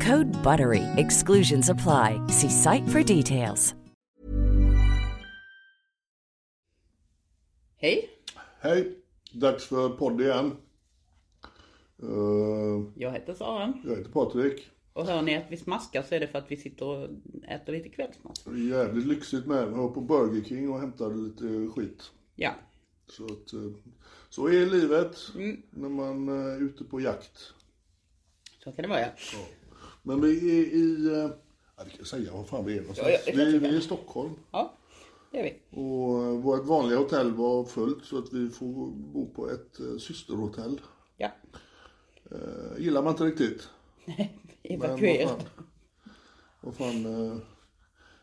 Code 0.00 0.30
BUTTERY. 0.42 0.82
Exclusions 0.96 1.68
apply. 1.68 2.20
See 2.28 2.48
site 2.50 2.88
for 2.88 3.02
details. 3.02 3.74
Hej, 7.76 8.10
Hej! 8.60 8.96
Dags 9.32 9.64
för 9.66 9.88
podd 9.88 10.20
igen. 10.20 10.56
Eh, 12.02 12.92
jag 12.96 13.12
heter 13.12 13.34
Sara. 13.34 13.72
jag 13.84 13.96
heter 13.96 14.10
Patrik. 14.12 14.70
Och 14.92 15.06
hör 15.06 15.22
ni 15.22 15.36
att 15.36 15.44
vi 15.50 15.56
smaskar 15.56 16.02
så 16.02 16.14
är 16.14 16.20
det 16.20 16.28
för 16.28 16.38
att 16.38 16.50
vi 16.50 16.56
sitter 16.56 16.86
och 16.86 17.08
äter 17.48 17.72
lite 17.72 17.88
kvällsmat. 17.88 18.44
Jävligt 18.70 19.06
lyxigt 19.06 19.46
med. 19.46 19.62
Jag 19.62 19.66
var 19.70 19.88
på 19.88 20.00
Burger 20.00 20.44
King 20.44 20.70
och 20.70 20.80
hämtade 20.80 21.14
lite 21.16 21.68
skit. 21.74 22.10
Ja, 22.34 22.54
Så, 23.06 23.24
att, 23.24 23.52
eh, 23.52 23.70
så 24.28 24.46
är 24.48 24.66
livet 24.66 25.16
Mm. 25.34 25.62
när 25.70 25.88
man 25.88 26.28
eh, 26.28 26.34
är 26.54 26.62
ute 26.62 26.84
på 26.84 27.00
jakt. 27.00 27.52
så 28.64 28.72
kan 28.72 28.82
det 28.82 28.88
vara 28.88 29.00
ja. 29.00 29.06
Men 30.02 30.20
vi 30.20 30.60
är 30.60 30.64
i... 30.74 31.06
eh, 31.24 31.30
Ja, 31.76 31.84
vi 31.90 31.96
kan 31.96 32.04
säga 32.06 32.32
vad 32.32 32.48
fan 32.48 32.64
vi 32.64 32.76
är 32.76 32.80
någonstans. 32.80 33.08
Ja, 33.12 33.18
ja, 33.26 33.32
vi, 33.36 33.58
vi 33.58 33.66
är 33.68 33.72
i 33.72 33.80
Stockholm. 33.80 34.32
Ja, 34.50 34.74
det 35.30 35.38
är 35.38 35.42
vi. 35.42 35.80
Och 35.80 36.22
eh, 36.24 36.38
vårt 36.40 36.64
vanliga 36.66 36.98
hotell 36.98 37.32
var 37.32 37.64
fullt 37.64 38.04
så 38.04 38.18
att 38.18 38.32
vi 38.32 38.48
får 38.50 38.90
bo 38.90 39.30
på 39.34 39.50
ett 39.50 39.80
eh, 39.80 39.96
systerhotell. 39.98 40.80
Ja, 41.16 41.30
Eh, 42.32 42.82
gillar 42.82 43.02
man 43.02 43.12
inte 43.12 43.24
riktigt. 43.24 43.68
Men 44.04 44.78
vad 44.80 44.88
evakuerat. 44.90 45.28
fan. 45.30 45.64
Vad 46.60 46.74
fan 46.74 47.06
eh, 47.06 47.36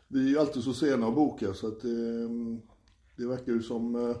vi 0.08 0.24
är 0.24 0.28
ju 0.28 0.38
alltid 0.38 0.62
så 0.62 0.72
sena 0.72 1.06
att 1.08 1.14
boka 1.14 1.54
så 1.54 1.66
att 1.66 1.80
det, 1.80 2.28
det 3.16 3.26
verkar 3.26 3.52
ju 3.52 3.62
som 3.62 3.94
eh, 4.10 4.16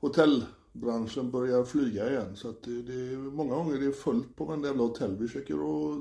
hotellbranschen 0.00 1.30
börjar 1.30 1.64
flyga 1.64 2.10
igen. 2.10 2.36
Så 2.36 2.48
att 2.48 2.62
det, 2.62 2.82
det 2.82 2.92
är 3.12 3.16
många 3.16 3.54
gånger 3.54 3.78
det 3.78 3.86
är 3.86 3.92
fullt 3.92 4.36
på 4.36 4.44
varenda 4.44 4.68
jävla 4.68 4.82
hotell 4.82 5.16
vi 5.16 5.26
försöker 5.28 5.54
att 5.54 5.98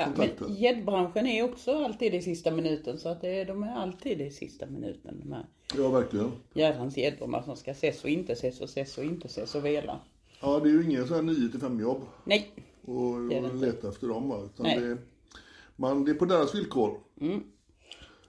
Ja, 0.00 0.28
men 0.38 0.54
gäddbranschen 0.54 1.26
är 1.26 1.44
också 1.44 1.84
alltid 1.84 2.14
i 2.14 2.22
sista 2.22 2.50
minuten 2.50 2.98
så 2.98 3.08
att 3.08 3.20
det 3.20 3.44
de 3.44 3.62
är 3.62 3.74
alltid 3.74 4.20
i 4.20 4.30
sista 4.30 4.66
minuten 4.66 5.20
de 5.22 5.32
här 5.32 5.46
Ja, 5.76 5.88
verkligen. 5.88 6.32
jädrans 6.54 6.96
gäddorna 6.96 7.42
som 7.42 7.56
ska 7.56 7.70
ses 7.70 8.04
och 8.04 8.10
inte 8.10 8.32
ses 8.32 8.60
och 8.60 8.68
ses 8.68 8.98
och 8.98 9.04
inte 9.04 9.26
ses 9.26 9.54
och 9.54 9.64
vela. 9.64 10.00
Ja, 10.42 10.60
det 10.60 10.68
är 10.68 10.72
ju 10.72 10.84
ingen 10.84 11.06
sån 11.06 11.16
här 11.16 11.22
9 11.22 11.48
till 11.48 11.60
5 11.60 11.80
jobb 11.80 12.02
Nej, 12.24 12.50
och, 12.84 13.14
och 13.14 13.54
leta 13.54 13.88
efter 13.88 14.08
dem. 14.08 14.28
Va? 14.28 14.36
Utan 14.44 14.66
Nej. 14.66 14.80
det, 14.80 14.96
man, 15.76 16.04
det 16.04 16.10
är 16.10 16.14
på 16.14 16.24
deras 16.24 16.54
villkor. 16.54 17.00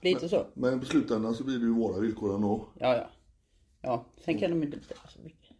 lite 0.00 0.28
så. 0.28 0.46
Men 0.54 0.82
i 0.82 0.84
slutändan 0.84 1.34
så 1.34 1.44
blir 1.44 1.58
det 1.58 1.64
ju 1.64 1.74
våra 1.74 2.00
villkor 2.00 2.34
ändå. 2.34 2.66
Ja, 2.78 2.96
ja. 2.96 3.10
Ja, 3.82 4.04
sen 4.24 4.38
kan 4.38 4.50
de 4.50 4.62
inte 4.62 4.76
bestämma 4.76 5.08
så 5.08 5.22
mycket. 5.22 5.56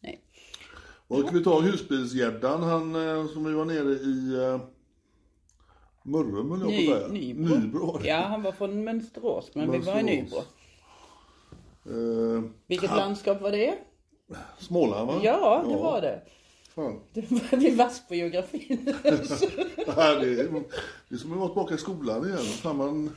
Nej. 0.00 0.20
Och 1.08 1.18
ska 1.20 1.30
vi 1.30 1.44
ta 1.44 1.60
husbilsgäddan, 1.60 2.62
han 2.62 2.94
eh, 3.08 3.26
som 3.26 3.44
vi 3.44 3.52
var 3.52 3.64
nere 3.64 3.92
i 3.92 4.36
uh, 4.36 4.60
Mörrum 6.06 6.50
höll 6.50 6.60
jag 6.60 6.86
på 6.86 6.92
att 6.94 6.98
säga. 7.00 7.08
Nybro. 7.12 7.54
Nybro. 7.58 8.00
Ja, 8.04 8.16
han 8.20 8.42
var 8.42 8.52
från 8.52 8.84
Mönsterås 8.84 9.50
men 9.54 9.70
vi 9.70 9.78
var 9.78 9.98
i 9.98 10.02
Mönsterås. 10.02 10.44
Nybro. 11.84 12.36
Eh, 12.36 12.42
Vilket 12.66 12.90
landskap 12.90 13.40
var 13.40 13.50
det? 13.52 13.74
Småland 14.58 15.06
va? 15.08 15.20
Ja, 15.22 15.64
det 15.68 15.76
var 15.76 16.00
det. 16.00 16.22
Fan. 16.74 17.00
Du 17.12 17.20
var 17.20 17.56
vi 17.58 17.70
vass 17.74 18.08
på 18.08 18.14
geografin. 18.14 18.94
Ja, 19.86 20.14
det, 20.14 20.40
är, 20.40 20.62
det 21.08 21.14
är 21.14 21.18
som 21.18 21.32
att 21.32 21.38
vara 21.38 21.48
tillbaka 21.48 21.74
i 21.74 21.78
skolan 21.78 22.24
igen. 22.26 22.38
Fan, 22.38 22.76
man 22.76 23.10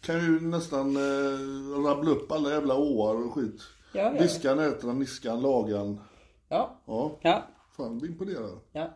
kan 0.00 0.20
ju 0.20 0.40
nästan 0.40 0.96
eh, 0.96 1.84
rabbla 1.86 2.10
upp 2.10 2.32
alla 2.32 2.50
jävla 2.50 2.76
åar 2.76 3.26
och 3.26 3.34
skit. 3.34 3.62
Ja, 3.92 4.02
ja. 4.02 4.22
Viskan, 4.22 4.58
Ätran, 4.58 4.98
Niskan, 4.98 5.40
Lagan. 5.42 6.00
ja, 6.48 6.80
Ja, 6.86 7.18
ja, 7.22 7.42
fan 7.76 7.98
blir 7.98 8.10
imponerad. 8.10 8.58
ja. 8.72 8.90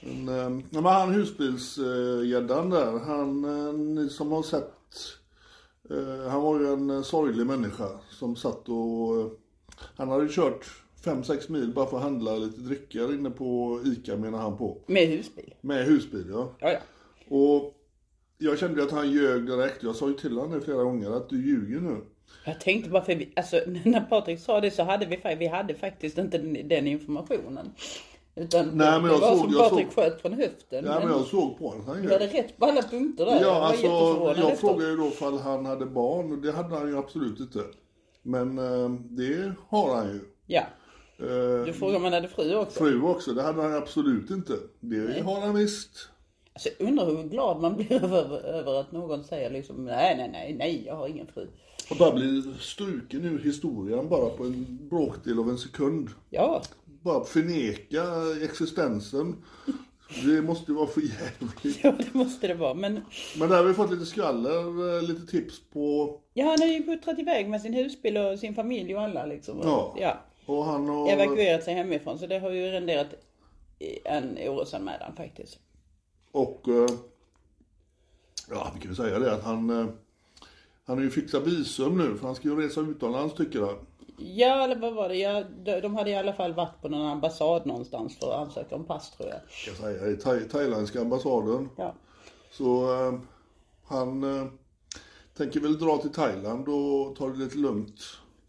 Men, 0.00 0.28
eh, 0.28 0.64
ja, 0.70 0.80
men 0.80 0.84
han 0.84 1.14
husbilsgäddan 1.14 2.70
där, 2.70 2.98
han, 2.98 3.44
eh, 3.44 3.72
ni 3.72 4.08
som 4.08 4.32
har 4.32 4.42
sett, 4.42 4.74
eh, 5.90 6.30
han 6.30 6.42
var 6.42 6.60
ju 6.60 6.72
en 6.72 6.90
eh, 6.90 7.02
sorglig 7.02 7.46
människa 7.46 7.88
som 8.10 8.36
satt 8.36 8.68
och, 8.68 9.40
han 9.96 10.08
hade 10.08 10.22
ju 10.22 10.30
kört 10.32 10.66
5-6 11.04 11.52
mil 11.52 11.72
bara 11.72 11.86
för 11.86 11.96
att 11.96 12.02
handla 12.02 12.36
lite 12.36 12.60
drycker 12.60 13.14
inne 13.14 13.30
på 13.30 13.80
ICA 13.84 14.16
menar 14.16 14.38
han 14.38 14.58
på. 14.58 14.78
Med 14.86 15.08
husbil. 15.08 15.54
Med 15.60 15.84
husbil 15.84 16.26
ja. 16.30 16.52
Ja, 16.58 16.72
ja. 16.72 16.80
Och 17.36 17.74
jag 18.38 18.58
kände 18.58 18.82
att 18.82 18.90
han 18.90 19.10
ljög 19.10 19.46
direkt. 19.46 19.82
Jag 19.82 19.96
sa 19.96 20.08
ju 20.08 20.14
till 20.14 20.36
honom 20.36 20.52
det 20.52 20.60
flera 20.60 20.82
gånger 20.82 21.10
att 21.10 21.28
du 21.28 21.46
ljuger 21.46 21.80
nu. 21.80 22.00
Jag 22.44 22.60
tänkte 22.60 22.90
bara 22.90 23.04
för 23.04 23.14
vi, 23.14 23.32
alltså 23.36 23.56
när 23.84 24.00
Patrik 24.00 24.40
sa 24.40 24.60
det 24.60 24.70
så 24.70 24.82
hade 24.82 25.06
vi, 25.06 25.36
vi 25.38 25.46
hade 25.46 25.74
faktiskt 25.74 26.18
inte 26.18 26.38
den, 26.38 26.68
den 26.68 26.86
informationen. 26.86 27.70
Utan 28.36 28.66
Nej, 28.66 28.74
men 29.00 29.02
det 29.02 29.08
jag 29.08 29.20
var 29.20 29.28
såg- 29.36 29.38
som 29.38 29.52
jag 29.52 29.70
Patrik 29.70 29.86
såg- 29.92 30.04
sköt 30.04 30.20
från 30.22 30.32
höften. 30.32 30.84
Ja, 30.84 31.00
men 31.00 31.08
jag 31.08 31.26
såg 31.26 31.58
på 31.58 31.68
honom. 31.68 31.86
Han 31.86 32.02
Du 32.02 32.12
hade 32.12 32.26
rätt 32.26 32.56
på 32.58 32.64
alla 32.66 32.82
punkter 32.82 33.26
där. 33.26 33.40
Ja, 33.42 33.54
alltså 33.66 33.82
jätteförvånad 33.82 34.38
jag 34.38 34.50
efteråt. 34.52 34.58
frågade 34.60 34.90
ju 34.90 34.96
då 34.96 35.06
ifall 35.06 35.38
han 35.38 35.66
hade 35.66 35.86
barn 35.86 36.32
och 36.32 36.38
det 36.38 36.52
hade 36.52 36.74
han 36.76 36.88
ju 36.88 36.98
absolut 36.98 37.40
inte. 37.40 37.58
Men 38.22 38.58
eh, 38.58 38.90
det 38.90 39.52
har 39.68 39.94
han 39.96 40.08
ju. 40.08 40.20
Ja. 40.46 40.62
Eh, 41.18 41.64
Du 41.64 41.72
frågade 41.72 41.96
om 41.96 42.04
han 42.04 42.12
hade 42.12 42.28
fru 42.28 42.54
också. 42.56 42.78
Fru 42.78 43.02
också, 43.02 43.32
det 43.32 43.42
hade 43.42 43.62
han 43.62 43.74
absolut 43.74 44.30
inte. 44.30 44.52
Det 44.80 45.22
har 45.22 45.40
han 45.40 45.54
visst. 45.54 46.08
Alltså, 46.52 46.68
jag 46.78 46.88
undrar 46.88 47.06
hur 47.06 47.22
glad 47.22 47.60
man 47.60 47.76
blir 47.76 47.92
över, 48.04 48.40
över 48.46 48.80
att 48.80 48.92
någon 48.92 49.24
säger 49.24 49.50
liksom 49.50 49.84
nej, 49.84 50.16
nej, 50.16 50.30
nej, 50.32 50.54
nej, 50.58 50.84
jag 50.86 50.96
har 50.96 51.08
ingen 51.08 51.26
fru. 51.26 51.46
Och 51.90 51.96
bara 51.96 52.12
bli 52.12 52.42
struken 52.60 53.24
ur 53.24 53.38
historien 53.38 54.08
bara 54.08 54.30
på 54.30 54.44
en 54.44 54.78
bråkdel 54.90 55.38
av 55.38 55.48
en 55.50 55.58
sekund. 55.58 56.08
Ja, 56.30 56.62
Bara 57.02 57.24
förneka 57.24 58.04
existensen. 58.44 59.36
Det 60.24 60.42
måste 60.42 60.72
ju 60.72 60.76
vara 60.76 60.86
för 60.86 61.00
jävligt. 61.00 61.84
ja 61.84 61.92
det 61.98 62.14
måste 62.14 62.46
det 62.48 62.54
vara. 62.54 62.74
Men 62.74 63.00
Men 63.38 63.48
där 63.48 63.56
har 63.56 63.64
vi 63.64 63.74
fått 63.74 63.90
lite 63.90 64.06
skvaller, 64.06 64.96
eh, 64.96 65.02
lite 65.02 65.26
tips 65.26 65.60
på... 65.72 66.16
ja, 66.34 66.44
han 66.44 66.60
har 66.60 66.66
ju 66.66 66.82
puttrat 66.86 67.18
iväg 67.18 67.48
med 67.48 67.62
sin 67.62 67.74
husbil 67.74 68.16
och 68.16 68.38
sin 68.38 68.54
familj 68.54 68.94
och 68.96 69.02
alla 69.02 69.26
liksom. 69.26 69.60
Ja. 69.62 69.96
ja. 69.98 70.20
Och 70.46 70.64
han 70.64 70.88
har... 70.88 71.08
Evakuerat 71.10 71.64
sig 71.64 71.74
hemifrån 71.74 72.18
så 72.18 72.26
det 72.26 72.38
har 72.38 72.50
ju 72.50 72.66
renderat 72.70 73.06
en 74.04 74.38
orosanmälan 74.38 75.16
faktiskt. 75.16 75.58
Och... 76.32 76.68
eh, 76.68 76.90
Ja, 78.50 78.72
vi 78.74 78.80
kan 78.80 78.90
ju 78.90 78.96
säga 78.96 79.18
det 79.18 79.32
att 79.34 79.44
han... 79.44 79.70
eh, 79.70 79.86
Han 80.84 80.96
har 80.96 81.04
ju 81.04 81.10
fixat 81.10 81.46
visum 81.46 81.98
nu 81.98 82.16
för 82.16 82.26
han 82.26 82.34
ska 82.36 82.48
ju 82.48 82.56
resa 82.60 82.80
utomlands 82.80 83.34
tycker 83.34 83.60
han. 83.60 83.76
Ja, 84.22 84.64
eller 84.64 84.76
vad 84.76 84.94
var 84.94 85.08
det? 85.08 85.16
Ja, 85.16 85.44
de, 85.64 85.80
de 85.80 85.94
hade 85.94 86.10
i 86.10 86.14
alla 86.14 86.32
fall 86.32 86.54
varit 86.54 86.82
på 86.82 86.88
någon 86.88 87.06
ambassad 87.06 87.66
någonstans 87.66 88.18
för 88.18 88.32
att 88.32 88.38
ansöka 88.38 88.74
om 88.74 88.84
pass 88.84 89.10
tror 89.10 89.28
jag. 89.28 89.40
Jag 89.66 89.76
säga, 89.76 90.10
i 90.10 90.16
thai, 90.16 90.48
thailändska 90.48 91.00
ambassaden. 91.00 91.68
Ja. 91.76 91.94
Så 92.50 92.94
eh, 92.94 93.20
han 93.84 94.24
eh, 94.24 94.46
tänker 95.36 95.60
väl 95.60 95.78
dra 95.78 95.98
till 95.98 96.12
Thailand 96.12 96.68
och 96.68 97.16
ta 97.16 97.28
det 97.28 97.38
lite 97.38 97.58
lugnt. 97.58 98.00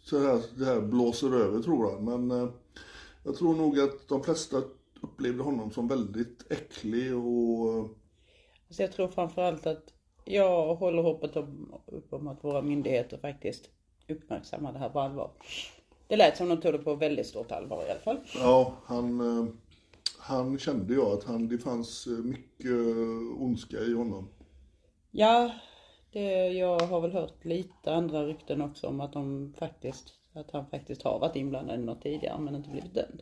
Så 0.03 0.19
här, 0.19 0.41
det 0.57 0.65
här 0.65 0.81
blåser 0.81 1.35
över 1.35 1.61
tror 1.61 1.91
han. 1.91 2.05
Men 2.05 2.41
eh, 2.41 2.49
jag 3.23 3.35
tror 3.35 3.55
nog 3.55 3.79
att 3.79 4.07
de 4.07 4.23
flesta 4.23 4.61
upplevde 5.01 5.43
honom 5.43 5.71
som 5.71 5.87
väldigt 5.87 6.51
äcklig 6.51 7.15
och 7.15 7.73
eh, 7.73 7.85
Så 8.69 8.81
jag 8.81 8.91
tror 8.91 9.07
framförallt 9.07 9.65
att 9.67 9.93
jag 10.25 10.75
håller 10.75 11.03
hoppet 11.03 11.35
om, 11.35 11.81
upp 11.85 12.13
om 12.13 12.27
att 12.27 12.43
våra 12.43 12.61
myndigheter 12.61 13.17
faktiskt 13.17 13.69
uppmärksammar 14.07 14.73
det 14.73 14.79
här 14.79 14.89
på 14.89 14.99
allvar. 14.99 15.31
Det 16.07 16.15
lät 16.17 16.37
som 16.37 16.49
de 16.49 16.61
tog 16.61 16.73
det 16.73 16.79
på 16.79 16.95
väldigt 16.95 17.27
stort 17.27 17.51
allvar 17.51 17.85
i 17.87 17.91
alla 17.91 17.99
fall. 17.99 18.19
ja, 18.35 18.73
han, 18.85 19.19
eh, 19.19 19.53
han 20.19 20.59
kände 20.59 20.93
jag 20.93 21.07
att 21.07 21.23
han, 21.23 21.47
det 21.47 21.57
fanns 21.57 22.07
eh, 22.07 22.13
mycket 22.13 22.75
ondska 23.37 23.77
i 23.77 23.93
honom. 23.93 24.27
Ja, 25.11 25.51
det, 26.11 26.47
jag 26.47 26.79
har 26.79 27.01
väl 27.01 27.11
hört 27.11 27.45
lite 27.45 27.93
andra 27.93 28.25
rykten 28.25 28.61
också 28.61 28.87
om 28.87 29.01
att 29.01 29.13
de 29.13 29.53
faktiskt, 29.57 30.13
att 30.33 30.51
han 30.51 30.65
faktiskt 30.69 31.01
har 31.03 31.19
varit 31.19 31.35
inblandad 31.35 31.79
i 31.79 31.83
något 31.83 32.01
tidigare 32.01 32.39
men 32.39 32.55
inte 32.55 32.69
blivit 32.69 32.93
dömd. 32.93 33.21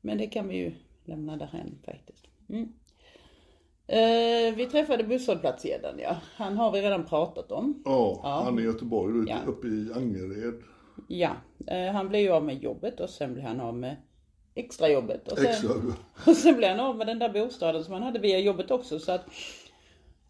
Men 0.00 0.18
det 0.18 0.26
kan 0.26 0.48
vi 0.48 0.56
ju 0.56 0.74
lämna 1.04 1.36
därhän 1.36 1.78
faktiskt. 1.84 2.26
Mm. 2.48 2.72
Eh, 3.88 4.54
vi 4.56 4.68
träffade 4.72 5.04
busshållplatsgäddan 5.04 5.98
ja. 5.98 6.16
Han 6.36 6.56
har 6.56 6.72
vi 6.72 6.82
redan 6.82 7.04
pratat 7.06 7.52
om. 7.52 7.82
Ja, 7.84 8.20
Ja. 8.22 8.42
han 8.44 8.58
är 8.58 8.62
i 8.62 8.64
Göteborg, 8.64 9.28
Ja. 9.28 9.36
uppe 9.46 9.66
i 9.66 9.90
Angered. 9.96 10.62
Ja, 11.08 11.30
eh, 11.66 11.92
han 11.92 12.08
blev 12.08 12.20
ju 12.22 12.30
av 12.30 12.44
med 12.44 12.62
jobbet 12.62 13.00
och 13.00 13.10
sen 13.10 13.32
blev 13.34 13.44
han 13.46 13.60
av 13.60 13.74
med 13.76 13.96
extrajobbet. 14.54 15.32
Och 15.32 15.38
sen, 15.38 15.46
Extra. 15.46 15.70
och 16.26 16.36
sen 16.36 16.56
blev 16.56 16.70
han 16.70 16.80
av 16.80 16.96
med 16.96 17.06
den 17.06 17.18
där 17.18 17.28
bostaden 17.28 17.84
som 17.84 17.92
han 17.94 18.02
hade 18.02 18.18
via 18.18 18.38
jobbet 18.38 18.70
också 18.70 18.98
så 18.98 19.12
att 19.12 19.24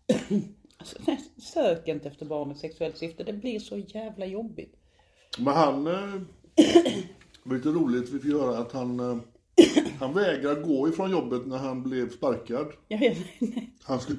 alltså, 0.76 0.97
nej, 1.06 1.20
Sök 1.38 1.88
inte 1.88 2.08
efter 2.08 2.26
barn 2.26 2.49
med 2.49 2.56
sexuellt 2.56 2.99
syfte, 2.99 3.25
det 3.25 3.32
blir 3.32 3.58
så 3.58 3.76
jävla 3.76 4.26
jobbigt. 4.26 4.75
Men 5.38 5.55
han, 5.55 5.87
eh, 5.87 6.14
lite 7.50 7.69
roligt, 7.69 8.11
vi 8.11 8.19
fick 8.19 8.32
höra 8.32 8.58
att 8.58 8.73
han, 8.73 9.00
eh, 9.00 9.17
han 10.00 10.14
vägrar 10.14 10.62
gå 10.62 10.88
ifrån 10.88 11.11
jobbet 11.11 11.47
när 11.47 11.58
han 11.58 11.82
blev 11.82 12.11
sparkad. 12.11 12.67
Jag 12.88 12.99
vet, 12.99 13.19
nej, 13.38 13.73
Han, 13.82 14.00
skulle, 14.00 14.19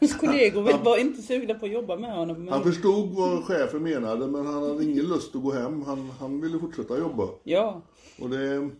hans 0.00 0.14
kollegor 0.14 0.62
var 0.62 0.78
var 0.78 0.98
inte 0.98 1.22
sugna 1.22 1.54
på 1.54 1.66
att 1.66 1.72
jobba 1.72 1.96
med 1.96 2.16
honom. 2.16 2.44
Men, 2.44 2.52
han 2.52 2.62
förstod 2.62 3.08
vad 3.14 3.44
chefen 3.44 3.82
menade 3.82 4.26
men 4.26 4.46
han 4.46 4.62
hade 4.62 4.84
ingen 4.84 5.04
lust 5.04 5.36
att 5.36 5.42
gå 5.42 5.52
hem. 5.52 5.82
Han, 5.82 6.10
han 6.20 6.40
ville 6.40 6.58
fortsätta 6.58 6.98
jobba. 6.98 7.28
ja, 7.44 7.82
Och 8.20 8.30
det, 8.30 8.70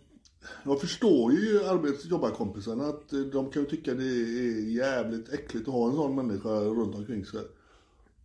jag 0.63 0.81
förstår 0.81 1.33
ju 1.33 1.65
arbets 1.65 2.05
jobbarkompisarna 2.05 2.87
att 2.87 3.09
de 3.31 3.51
kan 3.51 3.63
ju 3.63 3.69
tycka 3.69 3.93
det 3.93 4.03
är 4.03 4.75
jävligt 4.75 5.33
äckligt 5.33 5.67
att 5.67 5.73
ha 5.73 5.87
en 5.89 5.95
sån 5.95 6.15
människa 6.15 6.49
runt 6.49 6.95
omkring 6.95 7.25
sig. 7.25 7.41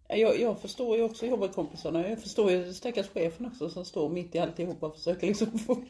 Jag, 0.08 0.40
jag 0.40 0.60
förstår 0.60 0.96
ju 0.96 1.02
också 1.02 1.26
jobbarkompisarna. 1.26 2.08
Jag 2.08 2.22
förstår 2.22 2.50
ju 2.50 2.74
stackars 2.74 3.08
chefen 3.08 3.46
också 3.46 3.70
som 3.70 3.84
står 3.84 4.08
mitt 4.08 4.34
i 4.34 4.38
alltihopa 4.38 4.86
och 4.86 4.94
försöker 4.96 5.26
liksom 5.26 5.58
få 5.66 5.82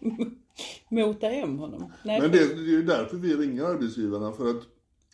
mota 0.89 1.29
hem 1.29 1.59
honom. 1.59 1.93
Nej, 2.05 2.21
Men 2.21 2.31
det, 2.31 2.39
det 2.39 2.61
är 2.61 2.67
ju 2.67 2.83
därför 2.83 3.17
vi 3.17 3.37
ringer 3.37 3.65
arbetsgivarna 3.65 4.33
för 4.33 4.51
att 4.51 4.63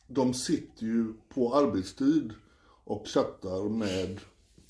de 0.06 0.34
sitter 0.34 0.86
ju 0.86 1.14
på 1.28 1.54
arbetstid 1.54 2.32
och 2.84 3.06
chattar 3.06 3.68
med 3.68 4.20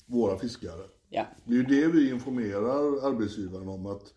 våra 0.05 0.37
fiskare. 0.37 0.81
ja. 1.09 1.25
Det 1.45 1.53
är 1.53 1.57
ju 1.57 1.63
det 1.63 1.87
vi 1.87 2.09
informerar 2.09 3.07
arbetsgivaren 3.07 3.67
om 3.67 3.85
att 3.85 4.13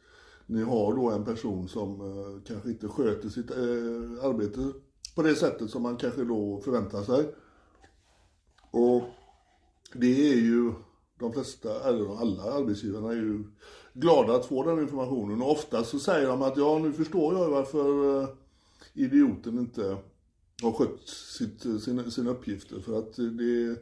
ni 0.46 0.62
har 0.62 0.94
då 0.94 1.10
en 1.10 1.24
person 1.24 1.68
som 1.68 2.00
eh, 2.00 2.42
kanske 2.46 2.68
inte 2.68 2.88
sköter 2.88 3.28
sitt 3.28 3.50
eh, 3.50 4.24
arbete 4.28 4.72
på 5.14 5.22
det 5.22 5.34
sättet 5.34 5.70
som 5.70 5.82
man 5.82 5.96
kanske 5.96 6.24
då 6.24 6.60
förväntar 6.64 7.02
sig. 7.02 7.34
Och 8.70 9.02
det 9.94 10.32
är 10.32 10.36
ju 10.36 10.72
de 11.18 11.32
flesta, 11.32 11.88
eller 11.88 12.20
alla 12.20 12.42
arbetsgivarna 12.42 13.08
är 13.08 13.16
ju 13.16 13.44
glada 13.92 14.34
att 14.34 14.46
få 14.46 14.62
den 14.62 14.78
informationen 14.78 15.42
och 15.42 15.50
ofta 15.50 15.84
så 15.84 15.98
säger 15.98 16.28
de 16.28 16.42
att 16.42 16.56
ja 16.56 16.78
nu 16.78 16.92
förstår 16.92 17.34
jag 17.34 17.50
varför 17.50 18.20
eh, 18.22 18.28
idioten 18.94 19.58
inte 19.58 19.96
har 20.62 20.72
skött 20.72 21.08
sitt, 21.38 21.64
eh, 21.64 21.76
sina, 21.76 22.10
sina 22.10 22.30
uppgifter 22.30 22.80
för 22.80 22.98
att 22.98 23.16
det, 23.16 23.76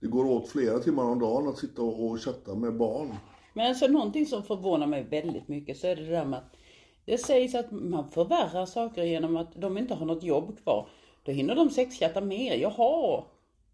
det 0.00 0.06
går 0.06 0.24
åt 0.24 0.48
flera 0.48 0.78
timmar 0.78 1.04
om 1.04 1.18
dagen 1.18 1.48
att 1.48 1.58
sitta 1.58 1.82
och, 1.82 2.06
och 2.06 2.20
chatta 2.20 2.54
med 2.54 2.76
barn. 2.76 3.14
Men 3.54 3.66
alltså 3.66 3.86
någonting 3.86 4.26
som 4.26 4.42
förvånar 4.42 4.86
mig 4.86 5.06
väldigt 5.10 5.48
mycket 5.48 5.76
så 5.76 5.86
är 5.86 5.96
det 5.96 6.06
där 6.06 6.24
med 6.24 6.38
att 6.38 6.56
det 7.04 7.18
sägs 7.18 7.54
att 7.54 7.70
man 7.70 8.10
förvärrar 8.10 8.66
saker 8.66 9.02
genom 9.02 9.36
att 9.36 9.54
de 9.54 9.78
inte 9.78 9.94
har 9.94 10.06
något 10.06 10.22
jobb 10.22 10.58
kvar. 10.62 10.88
Då 11.22 11.32
hinner 11.32 11.54
de 11.54 11.70
sexchatta 11.70 12.20
mer. 12.20 12.56
Jaha. 12.56 13.24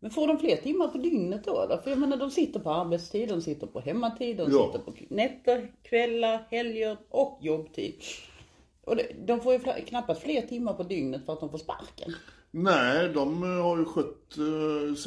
Men 0.04 0.10
får 0.10 0.26
de 0.26 0.38
fler 0.38 0.56
timmar 0.56 0.88
på 0.88 0.98
dygnet 0.98 1.44
då 1.44 1.60
eller? 1.62 1.76
För 1.76 1.90
jag 1.90 1.98
menar 1.98 2.16
de 2.16 2.30
sitter 2.30 2.60
på 2.60 2.70
arbetstid, 2.70 3.28
de 3.28 3.40
sitter 3.42 3.66
på 3.66 3.80
hemmatid, 3.80 4.36
de 4.36 4.52
Ja. 4.52 4.66
sitter 4.66 4.78
på 4.84 4.92
nätter, 5.14 5.72
kvällar, 5.82 6.46
helger 6.50 6.96
och 7.08 7.38
jobbtid. 7.42 7.94
Och 8.84 8.96
det, 8.96 9.06
de 9.26 9.40
får 9.40 9.52
ju 9.52 9.58
knappast 9.86 10.22
fler 10.22 10.40
timmar 10.42 10.72
på 10.72 10.82
dygnet 10.82 11.26
för 11.26 11.32
att 11.32 11.40
de 11.40 11.50
får 11.50 11.58
sparken. 11.58 12.12
Nej, 12.50 13.08
de 13.14 13.42
eh, 13.42 13.62
har 13.62 13.78
ju 13.78 13.84
skött... 13.84 14.36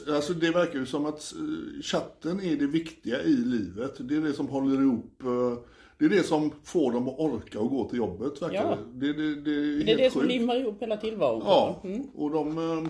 eh, 0.07 0.15
Alltså 0.15 0.33
det 0.33 0.51
verkar 0.51 0.79
ju 0.79 0.85
som 0.85 1.05
att 1.05 1.33
eh, 1.33 1.81
chatten 1.81 2.39
är 2.39 2.55
det 2.55 2.67
viktiga 2.67 3.21
i 3.21 3.35
livet. 3.35 3.95
Det 3.99 4.15
är 4.15 4.21
det 4.21 4.33
som 4.33 4.47
håller 4.47 4.81
ihop... 4.81 5.21
Det 5.99 6.05
är 6.05 6.09
det 6.09 6.23
som 6.23 6.51
får 6.63 6.91
dem 6.91 7.07
att 7.07 7.19
orka 7.19 7.59
och 7.59 7.69
gå 7.69 7.89
till 7.89 7.97
jobbet, 7.97 8.41
verkar 8.41 8.55
Ja. 8.55 8.77
det. 8.93 9.13
Det, 9.13 9.13
det, 9.13 9.35
det 9.41 9.51
är 9.51 9.85
Det 9.85 9.91
är 9.91 9.97
det 9.97 10.11
som 10.11 10.25
limmar 10.27 10.55
ihop 10.55 10.81
hela 10.81 10.97
tillvaron. 10.97 11.41
Ja, 11.45 11.81
Mm. 11.83 12.03
och 12.15 12.31
de... 12.31 12.89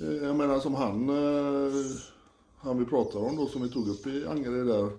eh, 0.00 0.08
eh, 0.08 0.14
Jag 0.14 0.36
menar 0.36 0.58
som 0.60 0.74
han... 0.74 1.08
eh, 1.08 1.72
Han 2.58 2.78
vi 2.78 2.84
pratar 2.84 3.20
om 3.20 3.36
då, 3.36 3.46
som 3.46 3.62
vi 3.62 3.68
tog 3.68 3.88
upp 3.88 4.06
i 4.06 4.26
Angered 4.26 4.66
där. 4.66 4.90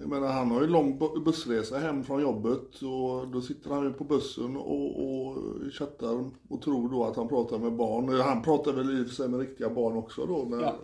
Jag 0.00 0.08
menar 0.08 0.28
han 0.32 0.50
har 0.50 0.60
ju 0.60 0.66
lång 0.66 0.98
bu- 0.98 1.24
bussresa 1.24 1.78
hem 1.78 2.04
från 2.04 2.22
jobbet 2.22 2.74
och 2.82 3.28
då 3.28 3.40
sitter 3.40 3.70
han 3.70 3.84
ju 3.84 3.92
på 3.92 4.04
bussen 4.04 4.56
och, 4.56 5.04
och 5.06 5.36
chattar 5.72 6.30
och 6.48 6.62
tror 6.62 6.88
då 6.88 7.04
att 7.04 7.16
han 7.16 7.28
pratar 7.28 7.58
med 7.58 7.72
barn. 7.72 8.20
Han 8.20 8.42
pratar 8.42 8.72
väl 8.72 8.98
i 9.00 9.02
och 9.02 9.06
för 9.06 9.14
sig 9.14 9.28
med 9.28 9.40
riktiga 9.40 9.70
barn 9.70 9.96
också 9.96 10.26
då. 10.26 10.44
Men... 10.44 10.60
Ja. 10.60 10.74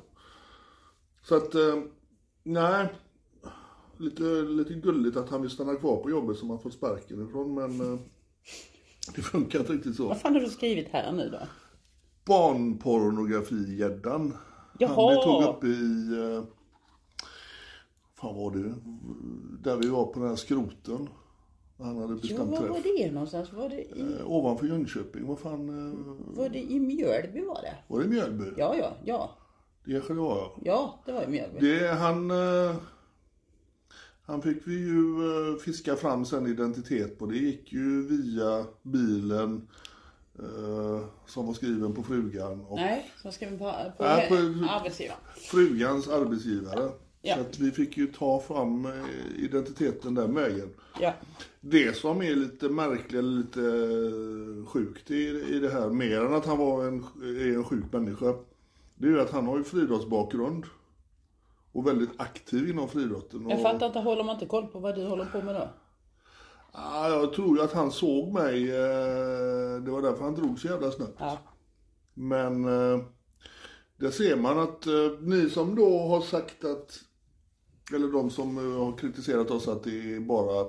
Så 1.24 1.34
att, 1.36 1.54
eh, 1.54 1.76
nej. 2.42 2.88
Lite, 3.96 4.22
lite 4.42 4.74
gulligt 4.74 5.16
att 5.16 5.30
han 5.30 5.42
vill 5.42 5.50
stanna 5.50 5.74
kvar 5.74 5.96
på 5.96 6.10
jobbet 6.10 6.36
som 6.38 6.50
han 6.50 6.58
fått 6.58 6.72
sparken 6.74 7.28
ifrån 7.28 7.54
men 7.54 7.80
eh, 7.94 7.98
det 9.14 9.22
funkar 9.22 9.58
inte 9.60 9.72
riktigt 9.72 9.96
så. 9.96 10.08
Vad 10.08 10.20
fan 10.20 10.34
har 10.34 10.40
du 10.40 10.50
skrivit 10.50 10.88
här 10.90 11.12
nu 11.12 11.28
då? 11.28 11.38
Barnpornografigäddan. 12.24 14.36
Han 14.80 15.08
vi 15.08 15.14
tog 15.22 15.42
upp 15.42 15.64
i, 15.64 16.08
eh, 16.18 16.44
fan 18.14 18.36
var 18.36 18.50
det, 18.50 18.74
där 19.70 19.76
vi 19.76 19.88
var 19.88 20.06
på 20.06 20.20
den 20.20 20.28
här 20.28 20.36
skroten. 20.36 21.08
Han 21.78 21.96
hade 21.96 22.14
bestämt 22.14 22.38
var 22.38 22.46
var 22.68 22.80
träff. 22.80 22.84
det 22.96 23.10
någonstans? 23.12 23.52
Var 23.52 23.68
det 23.68 23.82
i, 23.82 24.00
Eh, 24.00 24.30
ovanför 24.30 24.66
Jönköping, 24.66 25.26
vad 25.26 25.38
fan, 25.38 25.68
eh, 25.68 25.92
var 26.36 26.48
det 26.48 26.58
i 26.62 26.80
Mjölby 26.80 27.40
var 27.44 27.60
det? 27.62 27.74
var 27.88 28.00
det 28.00 28.08
Mjölby? 28.08 28.44
Ja, 28.56 28.76
ja, 28.76 28.92
ja. 29.04 29.30
Det 29.84 29.92
kanske 29.92 30.14
det 30.14 30.20
var 30.20 30.36
ja. 30.36 30.56
Ja, 30.64 31.02
det 31.06 31.12
var 31.12 31.22
i 31.22 31.28
Mjölby. 31.28 31.60
Det, 31.60 31.88
han, 31.88 32.30
eh, 32.30 32.74
han 34.26 34.42
fick 34.42 34.66
vi 34.66 34.74
ju 34.74 35.14
eh, 35.50 35.56
fiska 35.58 35.96
fram 35.96 36.24
sen 36.24 36.46
identitet 36.46 37.18
på. 37.18 37.26
Det 37.26 37.36
gick 37.36 37.72
ju 37.72 38.06
via 38.08 38.64
bilen 38.82 39.68
eh, 40.38 41.04
som 41.26 41.46
var 41.46 41.54
skriven 41.54 41.94
på 41.94 42.02
frugan. 42.02 42.60
Och 42.60 42.76
Nej, 42.76 43.10
så 43.22 43.32
ska 43.32 43.48
vi 43.48 43.58
på, 43.58 43.72
på, 43.98 44.04
Nej, 44.04 44.28
på- 44.28 44.34
arbetsgivaren. 44.70 45.20
frugans 45.36 46.08
arbetsgivare. 46.08 46.90
Ja. 47.22 47.34
Så 47.34 47.40
att 47.40 47.58
vi 47.58 47.70
fick 47.70 47.96
ju 47.96 48.06
ta 48.06 48.40
fram 48.40 48.86
eh, 48.86 48.92
identiteten 49.44 50.14
den 50.14 50.34
vägen. 50.34 50.68
Ja. 51.00 51.12
Det 51.60 51.96
som 51.96 52.22
är 52.22 52.34
lite 52.36 52.68
märkligt 52.68 53.12
eller 53.18 53.36
lite 53.38 53.60
eh, 53.60 54.66
sjukt 54.66 55.10
i, 55.10 55.28
i 55.48 55.58
det 55.58 55.70
här, 55.70 55.88
mer 55.88 56.20
än 56.20 56.34
att 56.34 56.46
han 56.46 56.58
var 56.58 56.84
en, 56.86 57.04
är 57.22 57.54
en 57.54 57.64
sjuk 57.64 57.84
människa, 57.92 58.34
det 58.94 59.06
är 59.06 59.10
ju 59.10 59.20
att 59.20 59.30
han 59.30 59.46
har 59.46 59.58
ju 59.58 59.64
friidrottsbakgrund. 59.64 60.64
Och 61.74 61.86
väldigt 61.86 62.10
aktiv 62.16 62.68
inom 62.70 62.88
friidrotten. 62.88 63.48
Jag 63.48 63.62
fattar 63.62 63.86
inte, 63.86 63.98
håller 63.98 64.24
man 64.24 64.34
inte 64.34 64.46
koll 64.46 64.66
på 64.66 64.78
vad 64.78 64.94
du 64.94 65.04
håller 65.06 65.24
på 65.24 65.42
med 65.42 65.54
då? 65.54 65.68
Ja, 66.72 67.08
jag 67.08 67.32
tror 67.32 67.56
ju 67.56 67.64
att 67.64 67.72
han 67.72 67.90
såg 67.90 68.32
mig, 68.32 68.70
eh, 68.70 69.82
det 69.82 69.90
var 69.90 70.02
därför 70.02 70.24
han 70.24 70.34
drog 70.34 70.58
så 70.58 70.66
jävla 70.66 70.90
snabbt. 70.90 71.16
Ja. 71.18 71.38
Men 72.14 72.64
eh, 72.64 73.04
där 73.96 74.10
ser 74.10 74.36
man 74.36 74.58
att 74.58 74.86
eh, 74.86 75.20
ni 75.20 75.50
som 75.50 75.74
då 75.74 75.98
har 75.98 76.20
sagt 76.20 76.64
att, 76.64 77.00
eller 77.94 78.08
de 78.08 78.30
som 78.30 78.56
har 78.56 78.96
kritiserat 78.96 79.50
oss 79.50 79.68
att 79.68 79.84
det 79.84 80.14
är 80.14 80.20
bara 80.20 80.68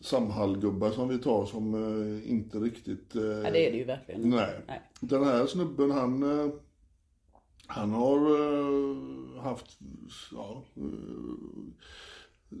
Samhallgubbar 0.00 0.90
som 0.90 1.08
vi 1.08 1.18
tar 1.18 1.46
som 1.46 1.74
inte 2.26 2.58
riktigt... 2.58 3.14
Ja, 3.14 3.50
det 3.50 3.66
är 3.66 3.72
det 3.72 3.78
ju 3.78 3.84
verkligen. 3.84 4.30
Nej. 4.30 4.64
Nej. 4.66 4.82
Den 5.00 5.24
här 5.24 5.46
snubben 5.46 5.90
han, 5.90 6.22
han 7.66 7.90
har 7.90 9.40
haft 9.40 9.78
ja, 10.32 10.64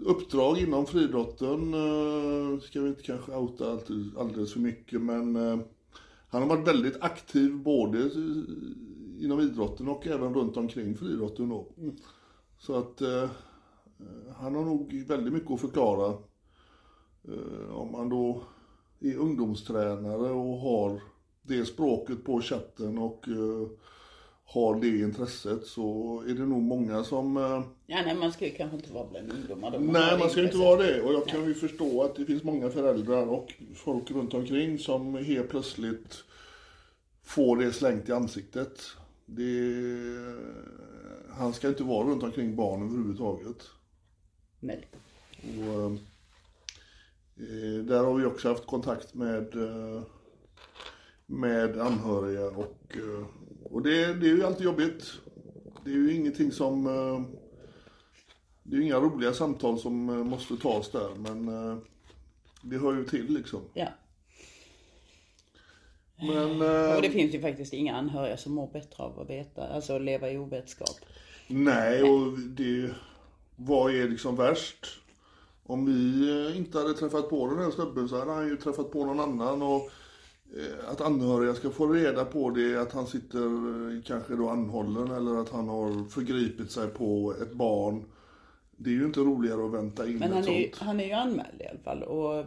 uppdrag 0.00 0.58
inom 0.58 0.86
friidrotten. 0.86 1.74
Eh, 1.74 2.60
ska 2.60 2.80
vi 2.80 2.88
inte 2.88 3.02
kanske 3.02 3.32
outa 3.32 3.78
alldeles 4.18 4.52
för 4.52 4.60
mycket 4.60 5.00
men 5.00 5.36
eh, 5.36 5.58
han 6.28 6.42
har 6.42 6.48
varit 6.48 6.68
väldigt 6.68 7.02
aktiv 7.02 7.56
både 7.56 8.10
inom 9.20 9.40
idrotten 9.40 9.88
och 9.88 10.06
även 10.06 10.34
runt 10.34 10.56
omkring 10.56 10.96
friidrotten 10.96 11.48
då. 11.48 11.68
Så 12.58 12.74
att 12.74 13.00
eh, 13.00 13.30
han 14.36 14.54
har 14.54 14.64
nog 14.64 15.04
väldigt 15.08 15.32
mycket 15.32 15.50
att 15.50 15.60
förklara. 15.60 16.16
Om 17.70 17.92
man 17.92 18.08
då 18.08 18.42
är 19.00 19.16
ungdomstränare 19.16 20.30
och 20.30 20.58
har 20.58 21.02
det 21.42 21.64
språket 21.64 22.24
på 22.24 22.40
chatten 22.40 22.98
och 22.98 23.28
har 24.44 24.80
det 24.80 24.98
intresset 24.98 25.66
så 25.66 26.18
är 26.28 26.34
det 26.34 26.46
nog 26.46 26.62
många 26.62 27.04
som... 27.04 27.36
Eh, 27.36 27.62
Ja, 27.86 28.02
nej, 28.04 28.14
man 28.14 28.32
ska 28.32 28.44
ju 28.46 28.52
kanske 28.52 28.76
inte 28.76 28.92
vara 28.92 29.06
bland 29.10 29.32
ungdomar. 29.32 29.78
nej, 29.78 30.18
man 30.18 30.30
ska 30.30 30.40
ju 30.40 30.46
inte 30.46 30.58
vara 30.58 30.82
det. 30.82 31.02
Och 31.02 31.12
jag 31.12 31.26
kan 31.26 31.44
ju 31.44 31.54
förstå 31.54 32.02
att 32.02 32.14
det 32.16 32.24
finns 32.24 32.42
många 32.42 32.70
föräldrar 32.70 33.26
och 33.26 33.54
folk 33.74 34.10
runt 34.10 34.34
omkring 34.34 34.78
som 34.78 35.14
helt 35.14 35.48
plötsligt 35.50 36.24
får 37.22 37.56
det 37.56 37.72
slängt 37.72 38.08
i 38.08 38.12
ansiktet. 38.12 38.80
Det, 39.26 39.72
han 41.30 41.52
ska 41.52 41.68
inte 41.68 41.82
vara 41.82 42.08
runt 42.08 42.22
omkring 42.22 42.56
barn 42.56 42.82
överhuvudtaget. 42.82 43.62
Nej. 44.60 44.88
Och, 45.42 45.90
eh, 47.42 47.84
där 47.84 48.04
har 48.04 48.14
vi 48.14 48.24
också 48.24 48.48
haft 48.48 48.66
kontakt 48.66 49.14
med, 49.14 49.54
eh, 49.56 50.02
med 51.26 51.78
anhöriga 51.80 52.46
och, 52.46 52.96
och 53.72 53.82
det, 53.82 54.14
det 54.14 54.26
är 54.26 54.34
ju 54.36 54.44
alltid 54.44 54.64
jobbigt. 54.64 55.12
Det 55.84 55.90
är 55.90 55.94
ju 55.94 56.14
ingenting 56.14 56.52
som... 56.52 56.86
Eh, 56.86 57.20
det 58.62 58.76
är 58.76 58.78
ju 58.78 58.84
inga 58.84 59.00
roliga 59.00 59.32
samtal 59.32 59.78
som 59.78 60.08
eh, 60.08 60.14
måste 60.14 60.56
tas 60.56 60.90
där 60.90 61.10
men 61.16 61.48
eh, 61.48 61.78
det 62.62 62.78
hör 62.78 62.94
ju 62.94 63.04
till 63.04 63.34
liksom. 63.34 63.60
Ja. 63.74 63.88
Men... 66.16 66.50
Och 66.96 67.02
det 67.02 67.10
finns 67.10 67.34
ju 67.34 67.40
faktiskt 67.40 67.72
inga 67.72 67.96
anhöriga 67.96 68.36
som 68.36 68.52
mår 68.52 68.72
bättre 68.72 69.02
av 69.02 69.20
att 69.20 69.30
veta, 69.30 69.68
alltså 69.68 69.96
att 69.96 70.02
leva 70.02 70.30
i 70.30 70.38
ovetskap. 70.38 70.96
Nej, 71.46 72.02
och 72.02 72.38
det... 72.38 72.90
Vad 73.56 73.94
är 73.94 74.08
liksom 74.08 74.36
värst? 74.36 74.86
Om 75.62 75.86
vi 75.86 76.56
inte 76.56 76.78
hade 76.78 76.94
träffat 76.94 77.30
på 77.30 77.46
den 77.46 77.58
här 77.58 77.70
snubben 77.70 78.08
så 78.08 78.18
hade 78.18 78.32
han 78.32 78.48
ju 78.48 78.56
träffat 78.56 78.90
på 78.90 79.04
någon 79.04 79.20
annan 79.20 79.62
och 79.62 79.90
att 80.88 81.00
anhöriga 81.00 81.54
ska 81.54 81.70
få 81.70 81.86
reda 81.86 82.24
på 82.24 82.50
det, 82.50 82.76
att 82.76 82.92
han 82.92 83.06
sitter 83.06 83.38
eh, 83.38 84.02
kanske 84.04 84.34
då 84.36 84.48
anhållen 84.48 85.10
eller 85.10 85.40
att 85.40 85.48
han 85.48 85.68
har 85.68 86.08
förgripit 86.08 86.70
sig 86.70 86.88
på 86.88 87.34
ett 87.42 87.52
barn. 87.52 88.04
Det 88.76 88.90
är 88.90 88.94
ju 88.94 89.04
inte 89.04 89.20
roligare 89.20 89.64
att 89.66 89.72
vänta 89.72 90.08
in 90.08 90.18
Men 90.18 90.32
han 90.32 90.48
är, 90.48 90.62
sånt. 90.62 90.78
han 90.78 91.00
är 91.00 91.04
ju 91.04 91.12
anmäld 91.12 91.60
i 91.60 91.66
alla 91.66 91.78
fall 91.78 92.02
och 92.02 92.44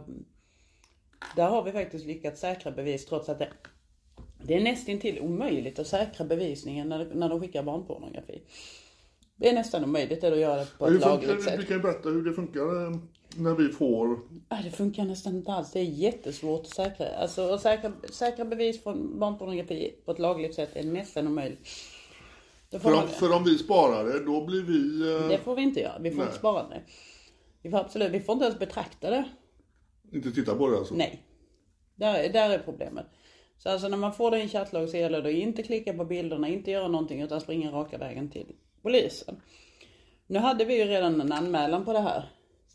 där 1.36 1.48
har 1.48 1.62
vi 1.62 1.72
faktiskt 1.72 2.06
lyckats 2.06 2.40
säkra 2.40 2.70
bevis 2.70 3.06
trots 3.06 3.28
att 3.28 3.38
det, 3.38 3.48
det 4.42 4.54
är 4.54 4.60
nästintill 4.60 5.20
omöjligt 5.20 5.78
att 5.78 5.86
säkra 5.86 6.26
bevisningen 6.26 6.88
när, 6.88 7.14
när 7.14 7.28
de 7.28 7.40
skickar 7.40 7.62
barnpornografi. 7.62 8.42
Det 9.36 9.48
är 9.48 9.54
nästan 9.54 9.84
omöjligt 9.84 10.24
att 10.24 10.38
göra 10.38 10.56
det 10.56 10.68
på 10.78 10.86
ett 10.86 11.00
lagligt 11.00 11.44
sätt. 11.44 11.68
kan 11.68 11.76
ju 11.76 11.82
berätta 11.82 12.08
hur 12.08 12.24
det 12.24 12.32
funkar 12.32 12.86
eh, 12.86 12.96
när 13.38 13.54
vi 13.54 13.68
får... 13.68 14.18
Ja, 14.48 14.58
det 14.64 14.70
funkar 14.70 15.04
nästan 15.04 15.36
inte 15.36 15.52
alls. 15.52 15.72
Det 15.72 15.80
är 15.80 15.84
jättesvårt 15.84 16.60
att 16.60 16.74
säkra. 16.74 17.08
Alltså 17.08 17.54
att 17.54 17.62
säkra, 17.62 17.92
säkra 18.12 18.44
bevis 18.44 18.82
från 18.82 19.18
barnpornografi 19.18 19.94
på 20.04 20.12
ett 20.12 20.18
lagligt 20.18 20.54
sätt 20.54 20.76
är 20.76 20.84
nästan 20.84 21.26
omöjligt. 21.26 21.68
För 22.70 22.86
om, 22.86 22.92
man, 22.92 23.08
för 23.08 23.36
om 23.36 23.44
vi 23.44 23.58
sparar 23.58 24.04
det, 24.04 24.24
då 24.24 24.46
blir 24.46 24.62
vi... 24.62 25.12
eh, 25.14 25.28
det 25.28 25.38
får 25.38 25.56
vi 25.56 25.62
inte 25.62 25.80
göra. 25.80 25.98
Vi 26.00 26.10
får 26.10 26.16
Nej. 26.16 26.26
inte 26.26 26.38
spara 26.38 26.68
det. 26.68 26.82
Vi 27.62 27.70
får 27.70 27.78
absolut, 27.78 28.12
vi 28.12 28.20
får 28.20 28.32
inte 28.32 28.44
ens 28.44 28.58
betrakta 28.58 29.10
det. 29.10 29.24
Inte 30.12 30.32
titta 30.32 30.54
på 30.54 30.70
det 30.70 30.78
alltså? 30.78 30.94
Nej. 30.94 31.22
Där, 31.94 32.28
där 32.28 32.50
är 32.50 32.58
problemet. 32.58 33.06
Så 33.58 33.70
alltså 33.70 33.88
när 33.88 33.96
man 33.96 34.12
får 34.12 34.30
det 34.30 34.38
i 34.38 34.42
en 34.42 34.48
chattlog 34.48 34.88
så 34.88 34.96
gäller 34.96 35.22
det 35.22 35.28
att 35.28 35.34
inte 35.34 35.62
klicka 35.62 35.92
på 35.92 36.04
bilderna, 36.04 36.48
inte 36.48 36.70
göra 36.70 36.88
någonting 36.88 37.20
utan 37.22 37.40
springa 37.40 37.72
raka 37.72 37.98
vägen 37.98 38.30
till 38.30 38.46
polisen. 38.82 39.40
Nu 40.26 40.38
hade 40.38 40.64
vi 40.64 40.78
ju 40.78 40.84
redan 40.84 41.20
en 41.20 41.32
anmälan 41.32 41.84
på 41.84 41.92
det 41.92 42.00
här 42.00 42.24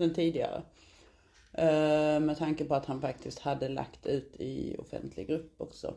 sen 0.02 0.14
tidigare. 0.14 0.62
Eh, 1.54 2.20
med 2.20 2.38
tanke 2.38 2.66
på 2.66 2.76
att 2.76 2.86
han 2.86 3.02
faktiskt 3.02 3.40
hade 3.40 3.70
lagt 3.70 4.06
ut 4.06 4.36
i 4.40 4.76
offentlig 4.80 5.28
grupp 5.28 5.54
också. 5.58 5.94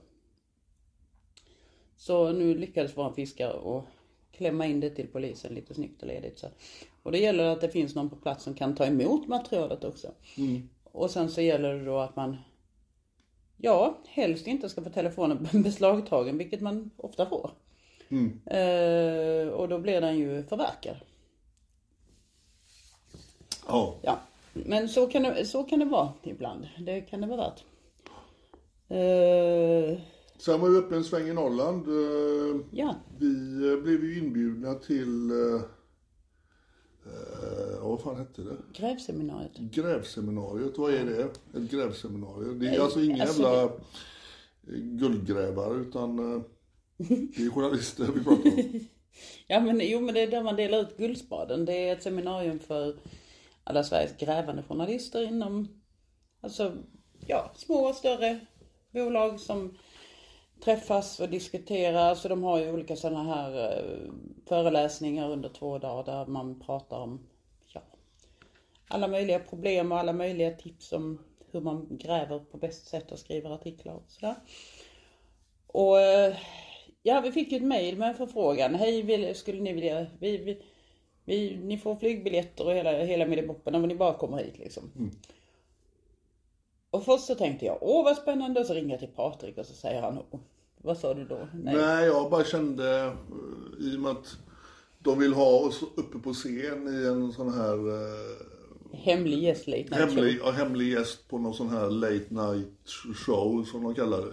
Så 1.97 2.33
nu 2.33 2.55
lyckades 2.55 2.97
våra 2.97 3.13
fiskare 3.13 3.53
och 3.53 3.85
klämma 4.33 4.67
in 4.67 4.81
det 4.81 4.91
till 4.91 5.09
polisen 5.09 5.55
lite 5.55 5.75
snyggt 5.75 6.03
och 6.03 6.09
ledigt. 6.09 6.39
Så. 6.39 6.47
Och 7.03 7.13
det 7.13 7.19
gäller 7.19 7.45
att 7.45 7.61
det 7.61 7.69
finns 7.69 7.95
någon 7.95 8.11
på 8.11 8.17
plats 8.17 8.45
som 8.45 8.55
kan 8.55 8.75
ta 8.75 8.87
emot 8.87 9.29
materialet 9.29 9.85
också. 9.85 10.13
Och 10.85 11.11
sen 11.11 11.31
så 11.31 11.41
gäller 11.41 11.75
det 11.75 11.85
då 11.85 11.99
att 11.99 12.17
man 12.17 12.37
Ja, 13.57 13.99
helst 14.09 14.47
inte 14.47 14.69
ska 14.69 14.83
få 14.83 14.91
telefonen 14.91 15.49
beslagtagen, 15.63 16.39
vilket 16.39 16.61
man 16.61 16.91
ofta 16.97 17.27
får. 17.27 17.51
Eh, 18.47 19.49
och 19.49 19.69
då 19.69 19.79
blir 19.79 20.01
den 20.01 20.19
ju 20.19 20.43
förverkad. 20.43 20.97
Ja. 23.67 23.97
Ja, 24.03 24.21
men 24.53 24.89
så 24.89 25.07
kan 25.07 25.23
det, 25.23 25.47
så 25.47 25.65
kan 25.65 25.79
det 25.79 25.85
vara 25.85 26.13
ibland. 26.23 26.69
Det 26.79 27.01
kan 27.01 27.21
det 27.21 27.27
vara 27.27 27.37
värt. 27.41 27.65
Eh, 28.89 29.99
Sen 30.39 30.61
var 30.61 30.69
vi 30.69 30.77
uppe 30.77 30.97
en 30.97 31.05
sväng 31.05 31.29
i 31.29 31.33
Norrland. 31.33 31.89
eh, 31.89 32.61
ja, 32.71 32.95
Vi 33.19 33.55
eh, 33.73 33.83
blev 33.83 34.05
ju 34.05 34.19
inbjudna 34.19 34.75
till, 34.75 35.31
eh, 35.31 35.61
eh, 37.07 37.81
vad 37.83 38.01
fan 38.01 38.17
hette 38.17 38.43
det? 38.43 38.57
grävseminariet. 38.73 39.57
Grävseminariet, 39.57 40.79
vad 40.79 40.95
är 40.95 41.05
det? 41.05 41.23
Ett 41.59 41.71
grävseminarium? 41.71 42.59
Det 42.59 42.69
är 42.69 42.81
alltså 42.81 43.01
inga 43.03 43.23
alltså 43.23 43.43
jävla 43.43 43.71
guldgrävare 44.99 45.75
utan 45.75 46.17
det 46.97 47.43
är 47.43 47.51
journalister 47.51 48.05
vi 48.15 48.25
pratar 48.25 48.51
om. 48.51 48.81
Ja 49.47 49.61
men 49.61 49.81
jo 49.83 50.01
men 50.01 50.15
det 50.15 50.21
är 50.21 50.27
där 50.31 50.43
man 50.43 50.57
delar 50.57 50.81
ut 50.81 50.97
Guldspaden. 50.97 51.65
Det 51.65 51.89
är 51.89 51.93
ett 51.93 52.03
seminarium 52.03 52.59
för 52.59 52.97
alla 53.65 53.85
Sveriges 53.85 54.17
grävande 54.17 54.63
journalister 54.63 55.23
inom, 55.23 55.83
alltså 56.41 56.77
ja, 57.27 57.53
små 57.55 57.75
och 57.75 57.95
större 57.95 58.41
bolag 58.91 59.41
som 59.41 59.79
träffas 60.65 61.21
och 61.21 61.29
diskuterar. 61.29 62.15
Så 62.15 62.29
de 62.29 62.43
har 62.43 62.59
ju 62.59 62.73
olika 62.73 62.97
sådana 62.97 63.35
här 63.35 63.73
eh, 63.73 64.13
föreläsningar 64.49 65.31
under 65.31 65.49
två 65.49 65.79
dagar 65.79 66.05
där 66.05 66.27
man 66.27 66.61
pratar 66.61 67.01
om, 67.01 67.27
ja, 67.73 67.83
alla 68.89 69.09
möjliga 69.09 69.39
problem 69.39 69.93
och 69.93 69.99
alla 69.99 70.13
möjliga 70.13 70.51
tips 70.51 70.93
om 70.93 71.19
hur 71.51 71.61
man 71.61 71.87
gräver 71.91 72.39
på 72.39 72.57
bäst 72.57 72.87
sätt 72.87 73.13
och 73.13 73.19
skriver 73.19 73.51
artiklar 73.51 73.95
och 73.95 74.11
sådär. 74.11 74.35
Och 75.67 76.01
eh, 76.01 76.37
ja, 77.03 77.21
vi 77.21 77.33
fick 77.33 77.53
ju 77.53 77.57
ett 77.57 77.65
mail 77.65 77.99
med 77.99 78.09
en 78.09 78.15
förfrågan. 78.15 78.75
Hej, 78.75 79.35
skulle 79.35 79.61
ni 79.61 79.73
vilja, 79.73 80.07
vi, 80.19 80.39
vi, 80.39 80.63
vi, 81.25 81.57
ni 81.57 81.79
får 81.79 81.97
flygbiljetter 81.97 82.67
och 82.67 82.73
hela, 82.73 82.93
hela 82.93 83.27
middagen 83.27 83.75
om 83.75 83.83
ni 83.83 83.95
bara 83.95 84.15
kommer 84.15 84.39
hit 84.39 84.59
liksom. 84.59 84.83
Och 86.91 87.05
först 87.05 87.25
så 87.25 87.35
tänkte 87.35 87.67
jag, 87.67 87.79
åh 87.81 88.05
vad 88.05 88.17
spännande, 88.17 88.61
och 88.61 88.67
så 88.67 88.75
ringer 88.75 88.91
jag 88.91 89.01
till 89.01 89.09
Patrik 89.09 89.59
och 89.59 89.67
så 89.67 89.75
säger 89.75 90.03
han, 90.03 90.19
åh, 90.31 90.41
vad 90.77 90.99
sa 90.99 91.15
du 91.15 91.25
då? 91.25 91.49
Nej, 91.55 92.07
jag 92.07 92.31
bara 92.31 92.45
kände 92.45 93.01
eh, 93.03 93.13
i 93.81 93.97
och 93.97 94.01
med 94.01 94.11
att 94.11 94.37
de 94.99 95.19
vill 95.19 95.33
ha 95.33 95.59
oss 95.59 95.83
uppe 95.97 96.19
på 96.19 96.33
scen 96.33 97.03
i 97.03 97.07
en 97.07 97.33
sån 97.33 97.53
här 97.53 97.89
eh, 97.89 98.37
Hemlig 98.93 99.39
gäst 99.39 99.67
late 99.67 99.83
night 99.83 99.95
show. 99.95 100.09
hemlig, 100.09 100.39
ja, 100.45 100.51
hemlig 100.51 100.89
gäst 100.93 101.29
på 101.29 101.39
någon 101.39 101.55
sån 101.55 101.69
här 101.69 101.91
late 101.91 102.27
night 102.29 102.91
show 103.15 103.65
som 103.65 103.83
de 103.83 103.95
kallar 103.95 104.19
det. 104.19 104.33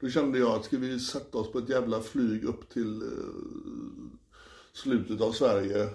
Då 0.00 0.08
kände 0.08 0.38
jag 0.38 0.50
att 0.50 0.64
ska 0.64 0.76
vi 0.76 1.00
sätta 1.00 1.38
oss 1.38 1.52
på 1.52 1.58
ett 1.58 1.68
jävla 1.68 2.00
flyg 2.00 2.44
upp 2.44 2.68
till 2.70 3.02
eh, 3.02 3.08
slutet 4.72 5.20
av 5.20 5.32
Sverige 5.32 5.88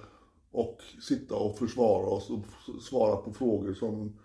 och 0.52 0.82
sitta 1.02 1.36
och 1.36 1.58
försvara 1.58 2.06
oss 2.06 2.30
och 2.30 2.46
svara 2.82 3.18
på 3.18 3.34
frågor 3.34 3.74
som 3.74 4.20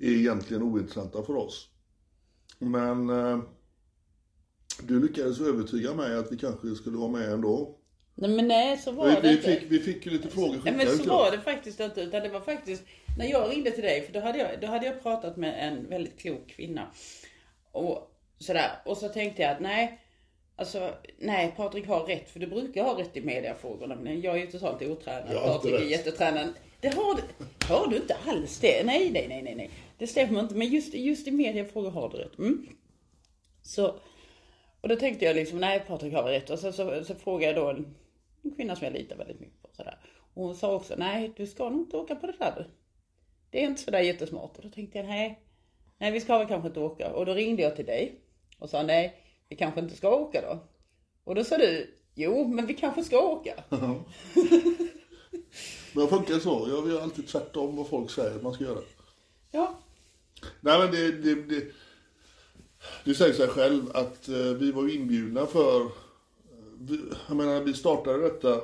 är 0.00 0.10
egentligen 0.10 0.62
ointressanta 0.62 1.22
för 1.22 1.36
oss. 1.36 1.68
Men 2.58 3.10
eh, 3.10 3.38
du 4.82 5.02
lyckades 5.02 5.40
övertyga 5.40 5.94
mig 5.94 6.16
att 6.16 6.32
vi 6.32 6.36
kanske 6.36 6.74
skulle 6.74 6.96
vara 6.96 7.10
med 7.10 7.32
ändå. 7.32 7.78
Nej 8.14 8.30
men 8.30 8.48
nej, 8.48 8.78
så 8.78 8.92
var 8.92 9.08
Vi, 9.08 9.14
det 9.14 9.20
vi, 9.20 9.30
inte. 9.30 9.42
fick, 9.42 9.72
vi 9.72 9.78
fick 9.78 10.06
ju 10.06 10.12
lite 10.12 10.28
frågor 10.28 10.48
Nej 10.48 10.60
skickade 10.60 10.84
men 10.84 10.98
så 10.98 11.08
var 11.08 11.30
det 11.30 11.40
faktiskt 11.40 11.80
inte 11.80 12.00
utan 12.00 12.22
det 12.22 12.28
var 12.28 12.40
faktiskt 12.40 12.82
när 13.18 13.26
jag 13.26 13.50
ringde 13.50 13.70
till 13.70 13.82
dig 13.82 14.02
för 14.06 14.12
då 14.12 14.20
hade 14.20 14.38
jag, 14.38 14.60
då 14.60 14.66
hade 14.66 14.86
jag 14.86 15.02
pratat 15.02 15.36
med 15.36 15.68
en 15.68 15.88
väldigt 15.88 16.18
klok 16.18 16.48
kvinna. 16.48 16.86
Och 17.72 18.10
sådär 18.38 18.70
och 18.84 18.96
så 18.96 19.08
tänkte 19.08 19.42
jag 19.42 19.52
att 19.52 19.60
nej, 19.60 20.03
alltså 20.56 20.94
nej 21.18 21.54
Patrik 21.56 21.86
har 21.86 22.00
rätt 22.00 22.30
för 22.30 22.40
du 22.40 22.46
brukar 22.46 22.84
ha 22.84 23.00
rätt 23.00 23.16
i 23.16 23.20
mediafrågorna 23.20 23.94
men 23.94 24.20
jag 24.20 24.36
är 24.36 24.40
ju 24.40 24.46
totalt 24.46 24.82
otränad. 24.82 25.34
Jag 25.34 25.42
Patrik 25.44 25.74
är 25.74 25.84
jättetränad. 25.84 26.48
Det 26.80 26.88
har 26.88 27.14
du, 27.14 27.22
har 27.68 27.86
du 27.86 27.96
inte 27.96 28.16
alls 28.26 28.60
det. 28.60 28.86
Nej, 28.86 29.10
nej, 29.10 29.26
nej, 29.28 29.42
nej, 29.42 29.54
nej. 29.54 29.70
Det 29.98 30.06
stämmer 30.06 30.40
inte 30.40 30.54
men 30.54 30.68
just, 30.68 30.94
just 30.94 31.28
i 31.28 31.30
mediafrågor 31.30 31.90
har 31.90 32.08
du 32.08 32.16
rätt. 32.16 32.38
Mm. 32.38 32.66
Så, 33.62 33.94
och 34.80 34.88
då 34.88 34.96
tänkte 34.96 35.24
jag 35.24 35.36
liksom, 35.36 35.58
nej 35.60 35.84
Patrik 35.86 36.14
har 36.14 36.22
rätt. 36.22 36.50
Och 36.50 36.58
så, 36.58 36.72
så, 36.72 37.04
så 37.04 37.14
frågade 37.14 37.52
jag 37.52 37.64
då 37.64 37.70
en, 37.70 37.94
en 38.44 38.56
kvinna 38.56 38.76
som 38.76 38.84
jag 38.84 38.94
litar 38.94 39.16
väldigt 39.16 39.40
mycket 39.40 39.62
på. 39.62 39.68
Sådär. 39.72 39.98
Och 40.34 40.44
hon 40.44 40.54
sa 40.54 40.74
också, 40.74 40.94
nej 40.96 41.32
du 41.36 41.46
ska 41.46 41.68
nog 41.68 41.80
inte 41.80 41.96
åka 41.96 42.14
på 42.14 42.26
det 42.26 42.36
där 42.38 42.54
du. 42.56 42.64
Det 43.50 43.64
är 43.64 43.66
inte 43.68 43.82
sådär 43.82 44.00
jättesmart. 44.00 44.56
Och 44.56 44.62
då 44.62 44.70
tänkte 44.70 44.98
jag, 44.98 45.06
nej, 45.06 45.40
nej 45.98 46.10
vi 46.10 46.20
ska 46.20 46.38
väl 46.38 46.48
kanske 46.48 46.68
inte 46.68 46.80
åka. 46.80 47.12
Och 47.12 47.26
då 47.26 47.34
ringde 47.34 47.62
jag 47.62 47.76
till 47.76 47.86
dig 47.86 48.20
och 48.58 48.70
sa, 48.70 48.82
nej 48.82 49.23
vi 49.48 49.56
kanske 49.56 49.80
inte 49.80 49.96
ska 49.96 50.14
åka 50.16 50.40
då. 50.40 50.58
Och 51.24 51.34
då 51.34 51.44
sa 51.44 51.58
du, 51.58 51.94
Jo, 52.14 52.48
men 52.48 52.66
vi 52.66 52.74
kanske 52.74 53.04
ska 53.04 53.20
åka. 53.20 53.54
Men 55.92 56.02
jag 56.02 56.10
funkar 56.10 56.38
så. 56.38 56.66
Jag 56.68 56.88
gör 56.88 57.00
alltid 57.00 57.28
tvärtom 57.28 57.76
vad 57.76 57.88
folk 57.88 58.10
säger 58.10 58.36
att 58.36 58.42
man 58.42 58.54
ska 58.54 58.64
göra. 58.64 58.80
Ja, 59.50 59.78
Nej 60.60 60.78
men 60.78 60.90
det, 60.90 61.12
det, 61.12 61.34
det, 61.34 61.64
det 63.04 63.14
säger 63.14 63.34
sig 63.34 63.48
själv 63.48 63.90
att 63.94 64.28
eh, 64.28 64.34
vi 64.36 64.72
var 64.72 64.82
ju 64.82 64.94
inbjudna 64.94 65.46
för, 65.46 65.80
eh, 65.80 65.88
jag 67.28 67.36
menar 67.36 67.60
vi 67.60 67.74
startade 67.74 68.22
detta 68.22 68.60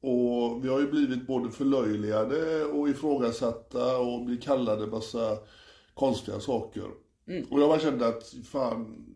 och 0.00 0.64
vi 0.64 0.68
har 0.68 0.80
ju 0.80 0.90
blivit 0.90 1.26
både 1.26 1.50
förlöjligade 1.50 2.64
och 2.64 2.88
ifrågasatta 2.88 3.98
och 3.98 4.24
blir 4.24 4.40
kallade 4.40 4.86
massa 4.86 5.38
konstiga 5.94 6.40
saker. 6.40 6.84
Och 7.50 7.60
jag 7.60 7.68
bara 7.68 7.80
kände 7.80 8.06
att 8.06 8.34
fan, 8.50 9.06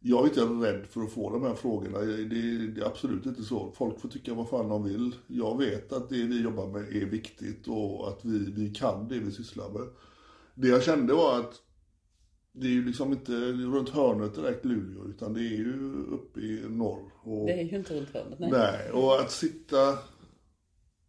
jag 0.00 0.24
är 0.24 0.28
inte 0.28 0.40
rädd 0.40 0.86
för 0.86 1.00
att 1.00 1.12
få 1.12 1.30
de 1.30 1.42
här 1.42 1.54
frågorna. 1.54 1.98
Det, 1.98 2.24
det 2.68 2.80
är 2.80 2.86
absolut 2.86 3.26
inte 3.26 3.42
så. 3.42 3.72
Folk 3.76 4.00
får 4.00 4.08
tycka 4.08 4.34
vad 4.34 4.48
fan 4.48 4.68
de 4.68 4.84
vill. 4.84 5.14
Jag 5.26 5.58
vet 5.58 5.92
att 5.92 6.08
det 6.08 6.22
vi 6.22 6.42
jobbar 6.42 6.66
med 6.66 6.96
är 6.96 7.06
viktigt 7.06 7.68
och 7.68 8.08
att 8.08 8.24
vi, 8.24 8.38
vi 8.38 8.74
kan 8.74 9.08
det 9.08 9.18
vi 9.18 9.32
sysslar 9.32 9.70
med. 9.70 9.88
Det 10.54 10.68
jag 10.68 10.82
kände 10.82 11.14
var 11.14 11.40
att 11.40 11.62
det 12.52 12.66
är 12.66 12.70
ju 12.70 12.84
liksom 12.84 13.12
inte 13.12 13.32
runt 13.52 13.88
hörnet 13.88 14.34
direkt 14.34 14.64
Luleå 14.64 15.04
utan 15.08 15.34
det 15.34 15.40
är 15.40 15.56
ju 15.56 15.92
uppe 16.12 16.40
i 16.40 16.62
norr. 16.68 17.12
Och, 17.22 17.46
det 17.46 17.52
är 17.52 17.64
ju 17.64 17.76
inte 17.76 17.94
runt 17.94 18.10
hörnet. 18.14 18.38
Nej. 18.38 18.50
nej, 18.52 18.90
och 18.92 19.20
att 19.20 19.30
sitta 19.30 19.98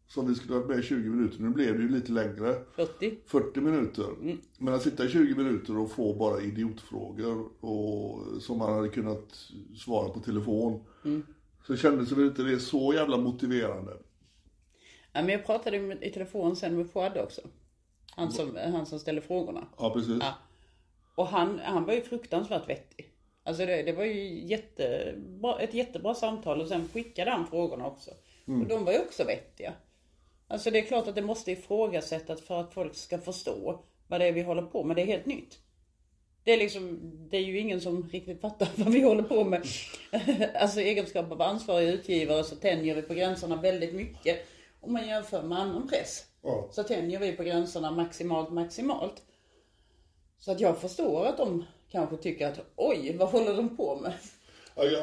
som 0.07 0.27
vi 0.27 0.35
skulle 0.35 0.53
ha 0.53 0.59
varit 0.59 0.69
med 0.69 0.79
i 0.79 0.87
20 0.87 1.09
minuter, 1.09 1.41
nu 1.41 1.49
blev 1.49 1.77
det 1.77 1.83
ju 1.83 1.89
lite 1.89 2.11
längre. 2.11 2.55
40. 2.75 3.17
40 3.25 3.61
minuter. 3.61 4.05
Men 4.57 4.73
att 4.73 4.81
sitta 4.81 5.05
i 5.05 5.09
20 5.09 5.35
minuter 5.35 5.77
och 5.77 5.91
få 5.91 6.13
bara 6.13 6.41
idiotfrågor 6.41 7.49
och, 7.59 8.41
som 8.41 8.57
man 8.57 8.73
hade 8.73 8.89
kunnat 8.89 9.51
svara 9.77 10.09
på 10.09 10.19
telefon. 10.19 10.83
Så 11.67 11.75
kändes 11.75 12.09
det 12.09 12.15
väl 12.15 12.25
inte 12.25 12.43
det 12.43 12.59
så 12.59 12.93
jävla 12.93 13.17
motiverande. 13.17 13.91
Ja, 15.13 15.21
men 15.21 15.29
jag 15.29 15.45
pratade 15.45 15.79
med, 15.79 16.03
i 16.03 16.11
telefon 16.11 16.55
sen 16.55 16.77
med 16.77 16.89
Fouad 16.89 17.17
också. 17.17 17.41
Han 18.11 18.31
som, 18.31 18.57
han 18.71 18.85
som 18.85 18.99
ställer 18.99 19.21
frågorna. 19.21 19.67
Ja, 19.77 19.93
precis. 19.93 20.17
Ja. 20.21 20.33
Och 21.15 21.27
han, 21.27 21.59
han 21.59 21.85
var 21.85 21.93
ju 21.93 22.01
fruktansvärt 22.01 22.69
vettig. 22.69 23.13
Alltså 23.43 23.65
det, 23.65 23.83
det 23.83 23.93
var 23.93 24.03
ju 24.03 24.45
jättebra, 24.47 25.59
ett 25.59 25.73
jättebra 25.73 26.13
samtal 26.15 26.61
och 26.61 26.67
sen 26.67 26.87
skickade 26.93 27.31
han 27.31 27.47
frågorna 27.47 27.87
också. 27.87 28.11
Och 28.45 28.67
de 28.67 28.85
var 28.85 28.91
ju 28.93 28.99
också 28.99 29.23
vettiga. 29.23 29.73
Alltså 30.47 30.71
det 30.71 30.79
är 30.79 30.85
klart 30.85 31.07
att 31.07 31.15
det 31.15 31.21
måste 31.21 31.51
ifrågasättas 31.51 32.41
för 32.41 32.59
att 32.59 32.73
folk 32.73 32.95
ska 32.95 33.17
förstå 33.17 33.79
vad 34.07 34.21
det 34.21 34.25
är 34.27 34.31
vi 34.31 34.41
håller 34.41 34.61
på 34.61 34.83
med. 34.83 34.95
Det 34.95 35.01
är 35.01 35.05
helt 35.05 35.25
nytt. 35.25 35.59
Det 36.43 36.53
är 36.53 36.57
liksom, 36.57 36.99
det 37.29 37.37
är 37.37 37.41
ju 37.41 37.59
ingen 37.59 37.81
som 37.81 38.09
riktigt 38.09 38.41
fattar 38.41 38.69
vad 38.75 38.93
vi 38.93 39.01
håller 39.01 39.23
på 39.23 39.43
med. 39.43 39.65
Alltså 40.55 40.79
egenskap 40.79 41.31
av 41.31 41.41
ansvarig 41.41 41.89
utgivare 41.89 42.43
så 42.43 42.55
tänjer 42.55 42.95
vi 42.95 43.01
på 43.01 43.13
gränserna 43.13 43.61
väldigt 43.61 43.93
mycket. 43.93 44.45
Om 44.81 44.93
man 44.93 45.07
jämför 45.07 45.43
med 45.43 45.57
annan 45.57 45.87
press. 45.87 46.25
Ja. 46.43 46.69
Så 46.71 46.83
tänjer 46.83 47.19
vi 47.19 47.31
på 47.31 47.43
gränserna 47.43 47.91
maximalt, 47.91 48.51
maximalt. 48.51 49.23
Så 50.37 50.51
att 50.51 50.59
jag 50.59 50.77
förstår 50.77 51.25
att 51.25 51.37
de 51.37 51.65
kanske 51.91 52.17
tycker 52.17 52.47
att 52.47 52.59
oj, 52.75 53.15
vad 53.17 53.29
håller 53.29 53.53
de 53.53 53.77
på 53.77 53.95
med? 53.95 54.13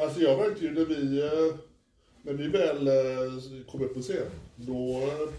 Alltså 0.01 0.21
jag 0.21 0.39
märkte 0.39 0.65
ju 0.65 0.71
när 0.71 0.85
vi, 0.85 1.21
eh, 1.21 1.59
när 2.25 2.33
vi 2.33 2.47
väl 2.47 2.87
eh, 2.87 3.65
kom 3.71 3.81
upp 3.81 3.93
på 3.93 4.01
scen, 4.01 4.31
då, 4.55 5.01
eh, 5.01 5.33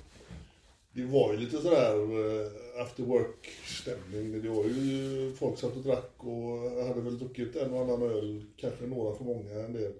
det 0.92 1.04
var 1.04 1.32
ju 1.32 1.38
lite 1.38 1.56
sådär 1.56 1.94
eh, 1.94 2.82
after 2.82 3.02
work-stämning. 3.02 4.42
Det 4.42 4.48
var 4.48 4.64
ju 4.64 5.32
folk 5.38 5.58
satt 5.58 5.76
och 5.76 5.82
drack 5.82 6.12
och 6.16 6.86
hade 6.86 7.00
väl 7.00 7.18
druckit 7.18 7.56
en 7.56 7.72
och 7.72 7.80
annan 7.80 8.02
öl, 8.02 8.44
kanske 8.56 8.86
några 8.86 9.16
för 9.16 9.24
många, 9.24 9.52
en 9.52 9.72
del. 9.72 9.92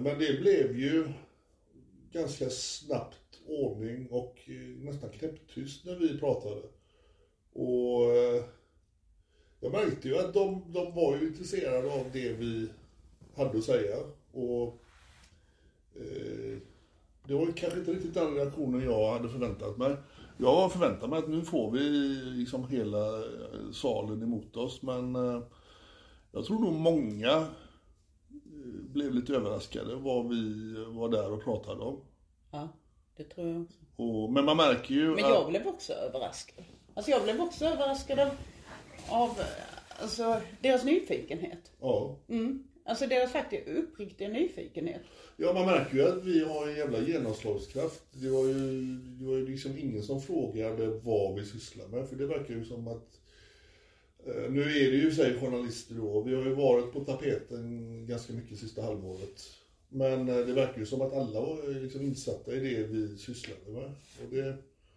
Men 0.00 0.18
det 0.18 0.40
blev 0.40 0.78
ju 0.78 1.08
ganska 2.12 2.50
snabbt 2.50 3.40
ordning 3.48 4.06
och 4.10 4.38
nästan 4.82 5.10
knäpptyst 5.10 5.84
när 5.84 5.96
vi 5.96 6.18
pratade. 6.18 6.62
Och 7.52 8.10
jag 9.60 9.72
märkte 9.72 10.08
ju 10.08 10.18
att 10.18 10.34
de, 10.34 10.72
de 10.72 10.94
var 10.94 11.16
ju 11.16 11.26
intresserade 11.26 11.92
av 11.92 12.06
det 12.12 12.32
vi 12.32 12.68
hade 13.36 13.58
att 13.58 13.64
säga. 13.64 13.96
Och 14.32 14.83
eh, 15.94 16.58
det 17.26 17.34
var 17.34 17.46
kanske 17.46 17.78
inte 17.78 17.92
riktigt 17.92 18.14
den 18.14 18.34
reaktionen 18.34 18.84
jag 18.84 19.12
hade 19.12 19.28
förväntat 19.28 19.76
mig. 19.76 19.96
Jag 20.38 20.72
förväntade 20.72 21.08
mig 21.08 21.18
att 21.18 21.28
nu 21.28 21.42
får 21.42 21.70
vi 21.70 21.80
liksom 22.24 22.68
hela 22.68 23.18
eh, 23.18 23.70
salen 23.72 24.22
emot 24.22 24.56
oss, 24.56 24.82
men 24.82 25.16
eh, 25.16 25.42
jag 26.32 26.44
tror 26.44 26.58
nog 26.58 26.72
många 26.72 27.46
blev 28.94 29.14
lite 29.14 29.34
överraskade 29.34 29.94
vad 29.94 30.28
vi 30.28 30.74
var 30.88 31.08
där 31.08 31.32
och 31.32 31.44
pratade 31.44 31.80
om. 31.80 32.00
Ja, 32.50 32.68
det 33.16 33.24
tror 33.24 33.48
jag 33.48 33.62
också. 33.62 33.78
Och, 33.96 34.32
men 34.32 34.44
man 34.44 34.56
märker 34.56 34.94
ju 34.94 35.14
Men 35.14 35.24
jag 35.24 35.48
blev 35.48 35.66
också 35.66 35.92
överraskad. 35.92 36.64
Alltså 36.94 37.10
jag 37.10 37.22
blev 37.22 37.40
också 37.40 37.64
överraskad 37.64 38.18
av, 38.18 38.30
av 39.08 39.30
alltså, 40.02 40.40
deras 40.60 40.84
nyfikenhet. 40.84 41.72
Ja. 41.80 42.16
Mm. 42.28 42.64
Alltså 42.86 43.06
deras 43.06 43.32
faktiskt 43.32 43.68
uppriktiga 43.68 44.28
nyfikenhet. 44.28 45.02
Ja, 45.36 45.52
man 45.52 45.66
märker 45.66 45.96
ju 45.96 46.08
att 46.08 46.24
vi 46.24 46.44
har 46.44 46.68
en 46.68 46.76
jävla 46.76 47.00
genomslagskraft. 47.00 48.02
Det 48.12 48.28
var 48.28 48.44
ju, 48.44 48.80
det 48.96 49.24
var 49.24 49.36
ju 49.36 49.46
liksom 49.46 49.78
ingen 49.78 50.02
som 50.02 50.22
frågade 50.22 50.86
vad 50.86 51.34
vi 51.34 51.44
sysslar 51.46 51.86
med, 51.86 52.08
för 52.08 52.16
det 52.16 52.26
verkar 52.26 52.54
ju 52.54 52.64
som 52.64 52.88
att 52.88 53.20
eh, 54.26 54.50
nu 54.50 54.62
är 54.62 54.90
det 54.90 54.96
ju 54.96 55.14
sig 55.14 55.40
journalister 55.40 55.94
då, 55.94 56.20
vi 56.20 56.34
har 56.34 56.42
ju 56.42 56.54
varit 56.54 56.92
på 56.92 57.00
tapeten 57.00 58.06
ganska 58.06 58.32
mycket 58.32 58.58
sista 58.58 58.82
halvåret. 58.82 59.42
Men 59.88 60.28
eh, 60.28 60.36
det 60.36 60.52
verkar 60.52 60.78
ju 60.78 60.86
som 60.86 61.02
att 61.02 61.12
alla 61.12 61.40
var 61.40 61.80
liksom 61.82 62.02
insatta 62.02 62.54
i 62.54 62.60
det 62.60 62.82
vi 62.82 63.18
sysslade 63.18 63.70
med. 63.70 63.84
Och 64.22 64.30
det, 64.30 64.42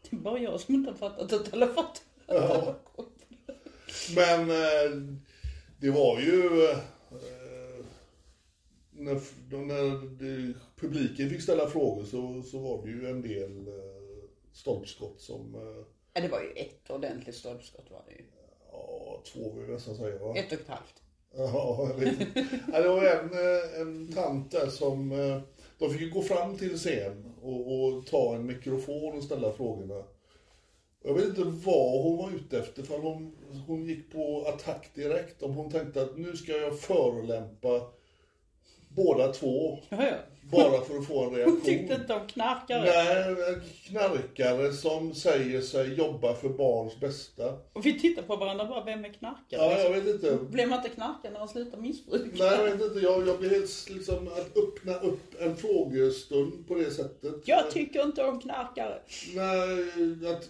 Det 0.01 0.11
är 0.11 0.15
bara 0.15 0.39
jag 0.39 0.59
som 0.59 0.75
inte 0.75 0.91
har 0.91 0.97
fattat 0.97 1.33
att 1.33 1.53
alla 1.53 1.67
fattar. 1.67 2.03
Ja. 2.27 2.75
Men 4.15 4.49
eh, 4.49 5.17
det 5.79 5.89
var 5.89 6.19
ju... 6.19 6.51
När, 8.97 9.13
när 9.65 10.53
publiken 10.75 11.29
fick 11.29 11.41
ställa 11.41 11.67
frågor 11.69 12.03
så, 12.05 12.41
så 12.43 12.59
var 12.59 12.85
det 12.85 12.89
ju 12.91 13.07
en 13.09 13.21
del 13.21 13.67
eh, 13.67 13.73
stolpskott 14.53 15.21
som... 15.21 15.55
Eh, 15.55 15.85
Ja, 16.13 16.21
det 16.21 16.27
var 16.27 16.41
ju 16.41 16.49
ett 16.51 16.89
ordentligt 16.89 17.35
stolpskott 17.35 17.91
var 17.91 18.03
det 18.07 18.13
ju. 18.13 18.23
ja, 18.71 19.21
två 19.33 19.51
vill 19.51 19.63
jag 19.63 19.73
nästan 19.73 19.95
säga 19.95 20.19
va? 20.19 20.35
Ett 20.35 20.47
och 20.53 20.59
ett 20.59 20.67
halvt. 20.67 21.01
Ja, 21.35 21.89
jag 21.89 21.99
vet. 22.05 22.27
Ja, 22.73 22.81
det 22.81 22.89
var 22.89 23.03
en, 23.05 23.31
eh, 23.33 23.81
en 23.81 24.13
tant 24.13 24.51
där 24.51 24.67
som... 24.67 25.09
De 25.79 25.89
fick 25.89 26.01
ju 26.01 26.09
gå 26.09 26.21
fram 26.21 26.57
till 26.57 26.77
scen 26.77 27.33
och, 27.41 27.83
och 27.83 28.05
ta 28.05 28.35
en 28.35 28.45
mikrofon 28.45 29.17
och 29.17 29.23
ställa 29.23 29.51
frågorna. 29.53 30.03
Jag 31.03 31.13
vet 31.13 31.25
inte 31.25 31.43
vad 31.43 32.03
hon 32.03 32.17
var 32.17 32.31
ute 32.31 32.59
efter, 32.59 32.83
för 32.83 32.97
hon, 32.99 33.35
hon 33.67 33.85
gick 33.85 34.11
på 34.11 34.45
attack 34.47 34.89
direkt. 34.95 35.43
Om 35.43 35.53
hon 35.53 35.71
tänkte 35.71 36.01
att 36.01 36.17
nu 36.17 36.37
ska 36.37 36.51
jag 36.51 36.79
förolämpa 36.79 37.81
båda 38.97 39.27
två, 39.33 39.79
Ja, 39.89 39.97
ja. 39.99 40.13
bara 40.51 40.81
för 40.81 40.97
att 40.97 41.07
få 41.07 41.23
en 41.23 41.35
reaktion. 41.35 41.53
Hon 41.57 41.61
tyckte 41.65 41.93
inte 41.93 42.13
om 42.13 42.27
knarkare. 42.27 42.81
Nej, 42.85 43.55
knarkare 43.87 44.73
som 44.73 45.13
säger 45.13 45.61
sig 45.61 45.93
jobba 45.93 46.33
för 46.33 46.49
barns 46.49 46.99
bästa. 46.99 47.53
Och 47.73 47.85
vi 47.85 47.99
tittar 47.99 48.21
på 48.21 48.35
varandra 48.35 48.65
bara, 48.65 48.83
vem 48.83 49.05
är 49.05 49.09
knarkare? 49.13 49.61
Ja, 49.61 49.79
jag 49.79 49.89
vet 49.89 50.07
inte. 50.07 50.37
Blev 50.49 50.67
man 50.69 50.77
inte 50.77 50.89
knarkare 50.89 51.31
när 51.31 51.39
man 51.39 51.47
slutar 51.47 51.77
missbruka? 51.77 52.43
Nej, 52.43 52.57
jag 52.57 52.63
vet 52.63 52.81
inte. 52.81 52.99
Jag, 52.99 53.27
jag 53.27 53.39
blir 53.39 53.49
helt 53.49 53.89
liksom 53.89 54.27
att 54.27 54.57
öppna 54.57 54.93
upp 54.95 55.41
en 55.41 55.55
frågestund 55.55 56.67
på 56.67 56.75
det 56.75 56.91
sättet. 56.91 57.33
Jag 57.45 57.71
tycker 57.71 58.03
inte 58.03 58.23
om 58.23 58.39
knarkare. 58.41 58.99
Nej, 59.35 60.31
att 60.33 60.49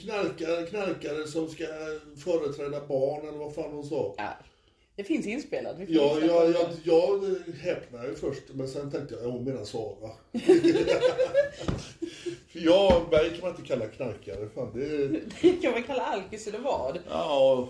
knarkare, 0.00 0.66
knarkare 0.66 1.26
som 1.26 1.48
ska 1.48 1.64
företräda 2.24 2.86
barn 2.86 3.28
eller 3.28 3.38
vad 3.38 3.54
fan 3.54 3.72
hon 3.72 3.84
sa. 3.84 4.14
Ja, 4.18 4.28
det 5.00 5.04
finns 5.04 5.26
inspelat. 5.26 5.78
Vi 5.78 5.94
Ja, 5.94 6.18
jag, 6.20 6.50
jag, 6.50 6.66
jag 6.84 7.20
häpnade 7.60 8.08
ju 8.08 8.14
först, 8.14 8.42
men 8.52 8.68
sen 8.68 8.90
tänkte 8.90 9.14
jag, 9.14 9.30
hon 9.30 9.44
menar 9.44 9.64
Sara. 9.64 10.10
För 12.48 12.60
jag, 12.60 13.10
mig 13.10 13.30
kan 13.30 13.40
man 13.40 13.50
inte 13.50 13.62
kalla 13.62 13.86
knarkare. 13.86 14.48
Fan, 14.54 14.70
det, 14.74 15.08
Det 15.42 15.62
kan 15.62 15.72
man 15.72 15.82
kalla 15.82 16.02
alkis 16.02 16.46
eller 16.46 16.58
vad? 16.58 16.98
Ja, 17.10 17.68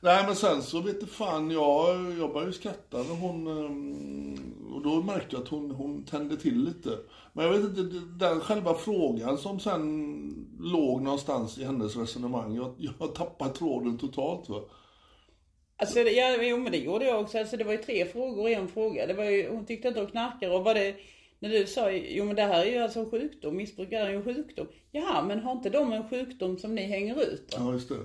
nej 0.00 0.24
men 0.26 0.36
sen 0.36 0.62
så 0.62 0.80
vet 0.80 1.00
du 1.00 1.06
fan, 1.06 1.50
jag, 1.50 1.96
jag 2.18 2.32
började 2.32 2.46
ju 2.46 2.52
skratta 2.52 2.98
när 2.98 3.14
hon, 3.14 3.46
ehm, 3.46 4.72
och 4.74 4.82
då 4.82 5.02
märkte 5.02 5.36
jag 5.36 5.42
att 5.42 5.48
hon, 5.48 5.70
hon 5.70 6.04
tände 6.04 6.36
till 6.36 6.64
lite. 6.64 6.98
Men 7.32 7.44
jag 7.44 7.52
vet 7.52 7.64
inte, 7.64 8.00
den 8.18 8.40
själva 8.40 8.74
frågan 8.74 9.38
som 9.38 9.60
sen 9.60 10.48
låg 10.60 11.02
någonstans 11.02 11.58
i 11.58 11.64
hennes 11.64 11.96
resonemang, 11.96 12.54
jag, 12.54 12.74
jag 12.98 13.14
tappade 13.14 13.54
tråden 13.54 13.98
totalt 13.98 14.48
va. 14.48 14.60
Alltså, 15.80 16.00
ja, 16.00 16.36
jo, 16.42 16.56
men 16.56 16.72
det 16.72 16.78
gjorde 16.78 17.04
jag 17.04 17.20
också. 17.20 17.38
Alltså, 17.38 17.56
det 17.56 17.64
var 17.64 17.72
ju 17.72 17.78
tre 17.78 18.06
frågor 18.06 18.48
i 18.48 18.54
en 18.54 18.68
fråga. 18.68 19.06
Det 19.06 19.14
var 19.14 19.24
ju, 19.24 19.48
hon 19.48 19.66
tyckte 19.66 19.88
inte 19.88 20.00
om 20.00 20.06
knarkare 20.06 20.50
och 20.50 20.64
var 20.64 20.74
det, 20.74 20.96
när 21.38 21.48
du 21.48 21.66
sa, 21.66 21.90
jo 21.90 22.24
men 22.24 22.36
det 22.36 22.42
här 22.42 22.66
är 22.66 22.70
ju 22.70 22.78
alltså 22.78 23.00
en 23.00 23.10
sjukdom, 23.10 23.56
missbruk 23.56 23.92
är 23.92 24.08
ju 24.08 24.16
en 24.16 24.24
sjukdom. 24.24 24.66
Jaha, 24.92 25.22
men 25.22 25.40
har 25.40 25.52
inte 25.52 25.70
de 25.70 25.92
en 25.92 26.08
sjukdom 26.08 26.58
som 26.58 26.74
ni 26.74 26.82
hänger 26.82 27.22
ut 27.22 27.48
då? 27.48 27.56
Ja, 27.60 27.72
just 27.72 27.88
det. 27.88 27.96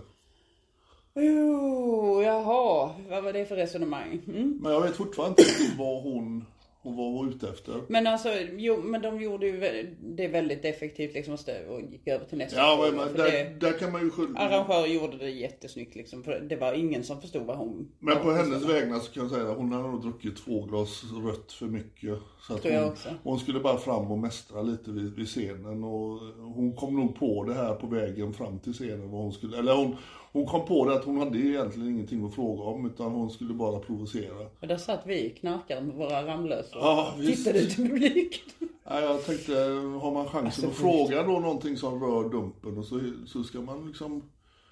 Jo, 1.15 2.21
jaha, 2.23 2.95
vad 3.09 3.23
var 3.23 3.33
det 3.33 3.45
för 3.45 3.55
resonemang? 3.55 4.21
Mm? 4.27 4.59
Men 4.61 4.71
jag 4.71 4.81
vet 4.81 4.95
fortfarande 4.95 5.41
inte 5.41 5.77
vad 5.77 6.03
hon 6.03 6.45
hon 6.83 6.95
var 6.95 7.27
ute 7.29 7.49
efter. 7.49 7.81
Men 7.87 8.07
alltså, 8.07 8.29
jo, 8.57 8.81
men 8.83 9.01
de 9.01 9.21
gjorde 9.21 9.47
ju 9.47 9.59
det 10.01 10.27
väldigt 10.27 10.65
effektivt 10.65 11.13
liksom 11.13 11.37
och 11.69 11.81
gick 11.81 12.07
över 12.07 12.25
till 12.25 12.37
nästa 12.37 12.57
Ja, 12.57 12.89
men 12.95 13.09
för 13.09 13.17
där, 13.17 13.31
det, 13.31 13.55
där 13.59 13.79
kan 13.79 13.91
man 13.91 14.01
ju 14.01 14.09
skylla... 14.09 14.39
Arrangören 14.39 14.93
gjorde 14.93 15.17
det 15.17 15.29
jättesnyggt 15.29 15.95
liksom. 15.95 16.23
För 16.23 16.39
det 16.39 16.55
var 16.55 16.73
ingen 16.73 17.03
som 17.03 17.21
förstod 17.21 17.45
vad 17.45 17.57
hon... 17.57 17.91
Men 17.99 18.17
på 18.17 18.31
hennes 18.31 18.63
vägnar 18.63 18.99
så 18.99 19.11
kan 19.11 19.23
jag 19.23 19.31
säga 19.31 19.51
att 19.51 19.57
hon 19.57 19.71
hade 19.71 19.87
nog 19.87 20.01
druckit 20.01 20.37
två 20.37 20.65
glas 20.65 21.03
rött 21.25 21.51
för 21.51 21.65
mycket. 21.65 22.17
Så 22.47 22.53
att 22.53 22.63
hon, 22.63 22.95
hon 23.23 23.39
skulle 23.39 23.59
bara 23.59 23.77
fram 23.77 24.11
och 24.11 24.19
mästra 24.19 24.61
lite 24.61 24.91
vid, 24.91 25.15
vid 25.15 25.27
scenen. 25.27 25.83
Och 25.83 26.19
hon 26.55 26.75
kom 26.75 26.95
nog 26.95 27.19
på 27.19 27.43
det 27.43 27.53
här 27.53 27.75
på 27.75 27.87
vägen 27.87 28.33
fram 28.33 28.59
till 28.59 28.73
scenen. 28.73 29.11
Vad 29.11 29.21
hon, 29.21 29.33
skulle, 29.33 29.57
eller 29.57 29.75
hon, 29.75 29.95
hon 30.33 30.45
kom 30.45 30.65
på 30.65 30.85
det 30.85 30.93
att 30.95 31.03
hon 31.05 31.17
hade 31.17 31.37
egentligen 31.37 31.89
ingenting 31.89 32.25
att 32.25 32.35
fråga 32.35 32.63
om. 32.63 32.85
Utan 32.85 33.11
hon 33.11 33.29
skulle 33.29 33.53
bara 33.53 33.79
provocera. 33.79 34.45
Och 34.59 34.67
där 34.67 34.77
satt 34.77 35.01
vi 35.05 35.29
knarkare 35.29 35.81
med 35.81 35.95
våra 35.95 36.27
Ramlösa 36.27 36.77
och 36.77 36.85
Ja, 36.85 37.13
tittade 37.17 37.59
ut 37.59 37.79
i 37.79 37.89
publiken. 37.89 38.69
Ja, 38.83 39.01
jag 39.01 39.25
tänkte, 39.25 39.53
har 40.01 40.11
man 40.11 40.25
chansen 40.25 40.45
Alltså, 40.45 40.67
att 40.67 40.73
fråga 40.73 41.23
då 41.23 41.39
någonting 41.39 41.77
som 41.77 42.03
rör 42.03 42.29
Dumpen. 42.29 42.77
Och 42.77 42.85
så, 42.85 42.99
så 43.27 43.43
ska 43.43 43.61
man 43.61 43.87
liksom 43.87 44.23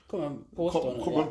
Kom 0.08 0.24
en 0.24 0.38
kom, 0.56 0.72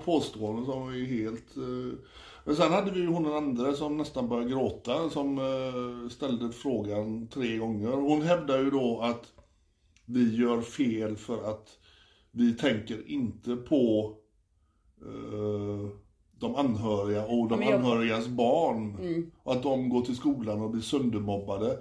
påstående. 0.05 0.65
kom 0.65 0.73
som 0.73 0.89
är 0.89 1.07
helt... 1.07 1.57
Eh... 1.57 1.99
Men 2.45 2.57
sen 2.57 2.73
hade 2.73 2.91
vi 2.91 3.01
ju 3.01 3.07
hon 3.07 3.23
den 3.23 3.33
andra 3.33 3.73
som 3.73 3.97
nästan 3.97 4.29
började 4.29 4.51
gråta, 4.51 5.11
som 5.11 5.39
eh, 5.39 6.09
ställde 6.11 6.53
frågan 6.53 7.29
tre 7.29 7.57
gånger. 7.57 7.91
Hon 7.91 8.23
hävdar 8.23 8.59
ju 8.59 8.71
då 8.71 9.01
att 9.01 9.33
vi 10.05 10.37
gör 10.37 10.61
fel 10.61 11.17
för 11.17 11.51
att 11.51 11.79
vi 12.31 12.55
tänker 12.55 13.11
inte 13.11 13.57
på 13.57 14.15
de 16.41 16.57
anhöriga 16.57 17.25
och 17.27 17.49
de 17.49 17.63
jag- 17.63 17.73
anhörigas 17.73 18.27
barn. 18.29 19.31
Och 19.43 19.53
att 19.53 19.63
de 19.63 19.89
går 19.89 20.03
till 20.03 20.17
skolan 20.17 20.61
och 20.61 20.71
blir 20.71 20.83
söndermobbade. 20.83 21.79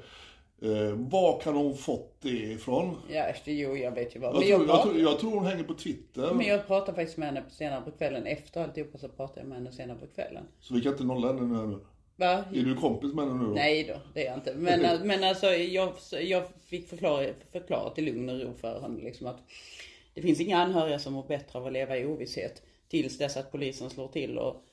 Eh, 0.62 0.96
var 0.96 1.40
kan 1.40 1.56
hon 1.56 1.78
fått 1.78 2.16
det 2.22 2.30
ifrån? 2.30 2.96
Ja, 3.10 3.26
jo, 3.46 3.78
jag 3.78 3.92
vet 3.92 4.16
ju 4.16 4.20
vad. 4.20 4.36
Jag 4.36 4.44
jag, 4.44 4.68
jag, 4.68 4.84
tror, 4.84 5.00
jag 5.00 5.20
tror 5.20 5.32
hon 5.32 5.46
hänger 5.46 5.64
på 5.64 5.74
Twitter. 5.74 6.34
men 6.34 6.46
jag 6.46 6.68
pratade 6.68 6.96
faktiskt 6.96 7.18
med 7.18 7.28
henne 7.28 7.44
senare 7.50 7.82
på 7.82 7.92
kvällen. 7.92 8.26
Efter 8.26 8.64
alltihopa 8.64 8.98
så 8.98 9.10
pratade 9.10 9.40
jag 9.40 9.48
med 9.48 9.58
henne 9.58 9.72
senare 9.72 9.98
på 9.98 10.08
kvällen. 10.08 10.44
Så 10.60 10.74
vi 10.74 10.82
kan 10.82 10.92
inte 10.92 11.04
nolla 11.04 11.28
henne 11.34 11.66
nu. 11.68 11.80
Va? 12.16 12.44
Är 12.54 12.64
du 12.64 12.76
kompis 12.76 13.14
med 13.14 13.26
henne 13.28 13.40
nu 13.40 13.46
då? 13.48 13.54
Nej 13.54 13.84
då, 13.84 13.94
det 14.14 14.22
är 14.22 14.26
jag 14.26 14.38
inte. 14.38 14.56
Men, 14.56 15.08
men 15.08 15.24
alltså 15.24 15.46
jag, 15.48 15.94
jag 16.22 16.44
fick 16.66 16.90
förklara, 16.90 17.26
förklara 17.52 17.90
till 17.90 18.06
lugn 18.06 18.30
och 18.30 18.40
ro 18.42 18.54
för 18.62 18.82
henne 18.82 19.04
liksom 19.04 19.28
att 19.28 19.40
det 20.14 20.22
finns 20.22 20.40
inga 20.40 20.58
anhöriga 20.58 21.00
som 21.00 21.14
mår 21.14 21.28
bättre 21.28 21.60
av 21.60 21.66
att 21.68 21.74
leva 21.74 21.98
i 21.98 22.06
ovisshet 22.06 22.62
tills 22.90 23.18
dess 23.18 23.38
att 23.38 23.52
polisen 23.52 23.90
slår 23.90 24.08
till 24.08 24.38
och 24.38 24.64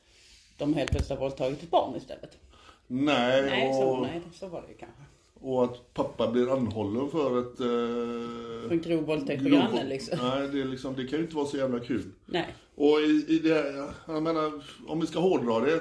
de 0.58 0.74
helt 0.74 0.90
plötsligt 0.90 1.18
har 1.18 1.24
våldtagit 1.28 1.62
ett 1.62 1.70
barn 1.70 1.96
istället. 1.96 2.38
Nej, 2.86 3.42
Nej, 3.42 3.74
så, 3.74 3.82
och, 3.82 4.02
nej, 4.02 4.20
så 4.34 4.48
var 4.48 4.62
det 4.62 4.68
ju 4.68 4.74
kanske. 4.78 5.02
och 5.40 5.64
att 5.64 5.94
pappa 5.94 6.30
blir 6.32 6.52
anhållen 6.52 7.10
för 7.10 7.40
ett... 7.40 7.60
Eh, 7.60 8.68
För 8.68 8.72
en 8.72 8.80
grov 8.82 9.04
våldtäkt 9.04 9.42
på 9.42 9.48
grannen 9.48 9.88
liksom. 9.88 10.18
Nej, 10.22 10.48
det, 10.48 10.60
är 10.60 10.64
liksom, 10.64 10.94
det 10.96 11.06
kan 11.06 11.18
ju 11.18 11.24
inte 11.24 11.36
vara 11.36 11.46
så 11.46 11.56
jävla 11.56 11.80
kul. 11.80 12.04
Nej. 12.26 12.54
Och 12.74 13.00
i, 13.00 13.26
i 13.28 13.38
det, 13.38 13.88
jag 14.06 14.22
menar, 14.22 14.52
om 14.88 15.00
vi 15.00 15.06
ska 15.06 15.18
hårdra 15.18 15.60
det. 15.60 15.80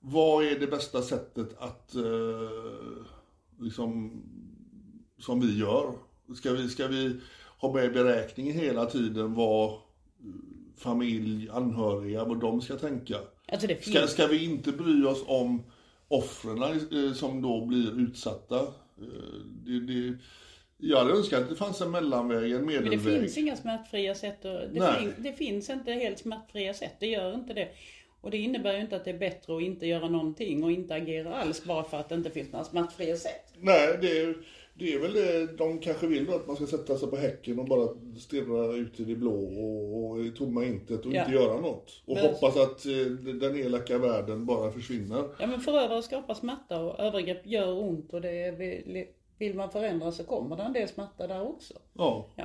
Vad 0.00 0.44
är 0.44 0.58
det 0.60 0.66
bästa 0.66 1.02
sättet 1.02 1.58
att, 1.58 1.94
eh, 1.94 2.02
liksom, 3.60 4.22
som 5.18 5.40
vi 5.40 5.58
gör? 5.58 5.92
Ska 6.36 6.52
vi, 6.52 6.68
ska 6.68 6.86
vi 6.86 7.20
ha 7.58 7.72
med 7.72 7.84
i 7.84 7.88
beräkningen 7.88 8.54
hela 8.54 8.86
tiden 8.86 9.34
vad 9.34 9.78
familj, 10.82 11.48
anhöriga, 11.52 12.24
vad 12.24 12.40
de 12.40 12.60
ska 12.62 12.76
tänka? 12.76 13.16
Alltså 13.52 13.66
det 13.66 13.82
Ska, 13.82 13.92
finns. 14.00 14.10
ska 14.10 14.26
vi 14.26 14.44
inte 14.44 14.72
bry 14.72 15.04
oss 15.04 15.24
om 15.26 15.62
offren 16.08 16.62
eh, 16.62 17.12
som 17.14 17.42
då 17.42 17.64
blir 17.66 18.00
utsatta? 18.00 18.58
Eh, 18.60 19.40
det, 19.66 19.80
det, 19.80 20.18
jag 20.78 20.98
hade 20.98 21.12
önskat 21.12 21.42
att 21.42 21.48
det 21.48 21.56
fanns 21.56 21.80
en 21.80 21.90
mellanväg, 21.90 22.52
en 22.52 22.64
Men 22.64 22.66
det 22.66 22.80
medelväg. 22.90 23.20
finns 23.20 23.38
inga 23.38 23.56
smärtfria 23.56 24.14
sätt. 24.14 24.44
Och 24.44 24.50
det, 24.72 24.94
fin, 24.98 25.14
det 25.18 25.32
finns 25.32 25.70
inte 25.70 25.92
helt 25.92 26.18
smärtfria 26.18 26.74
sätt. 26.74 26.94
Det 27.00 27.06
gör 27.06 27.34
inte 27.34 27.54
det. 27.54 27.68
Och 28.22 28.30
det 28.30 28.36
innebär 28.38 28.74
ju 28.74 28.80
inte 28.80 28.96
att 28.96 29.04
det 29.04 29.10
är 29.10 29.18
bättre 29.18 29.56
att 29.56 29.62
inte 29.62 29.86
göra 29.86 30.08
någonting 30.08 30.64
och 30.64 30.72
inte 30.72 30.94
agera 30.94 31.34
alls 31.36 31.64
bara 31.64 31.84
för 31.84 31.96
att 31.96 32.08
det 32.08 32.14
inte 32.14 32.30
finns 32.30 32.52
några 32.52 32.64
smärtfria 32.64 33.16
sätt. 33.16 33.52
Nej, 33.60 33.98
det 34.00 34.18
är, 34.18 34.34
det 34.74 34.92
är 34.92 34.98
väl 34.98 35.12
det. 35.12 35.46
De 35.56 35.78
kanske 35.78 36.06
vill 36.06 36.24
då 36.26 36.34
att 36.34 36.46
man 36.46 36.56
ska 36.56 36.66
sätta 36.66 36.96
sig 36.98 37.10
på 37.10 37.16
häcken 37.16 37.58
och 37.58 37.64
bara 37.64 37.88
stirra 38.18 38.74
ut 38.76 39.00
i 39.00 39.04
det 39.04 39.14
blå 39.14 39.34
och, 39.34 40.10
och 40.10 40.20
i 40.24 40.30
tomma 40.30 40.64
intet 40.64 41.06
och 41.06 41.12
Ja. 41.12 41.20
inte 41.20 41.32
göra 41.32 41.60
något. 41.60 42.02
Och 42.06 42.14
Men- 42.16 42.26
hoppas 42.26 42.56
att 42.56 42.86
eh, 42.86 42.92
den 43.40 43.56
elaka 43.56 43.98
världen 43.98 44.46
bara 44.46 44.70
försvinner. 44.72 45.24
Ja 45.38 45.46
men 45.46 45.60
förövare 45.60 46.02
skapar 46.02 46.34
smärta 46.34 46.80
och 46.80 47.00
övergrepp 47.00 47.46
gör 47.46 47.72
ont 47.82 48.12
och 48.14 48.20
det 48.20 48.50
vill, 48.58 49.06
vill 49.38 49.54
man 49.54 49.70
förändra 49.70 50.12
så 50.12 50.24
kommer 50.24 50.56
det 50.56 50.62
en 50.62 50.72
del 50.72 50.88
smärta 50.88 51.26
där 51.26 51.42
också. 51.42 51.74
Ja. 51.92 52.26
Ja. 52.36 52.44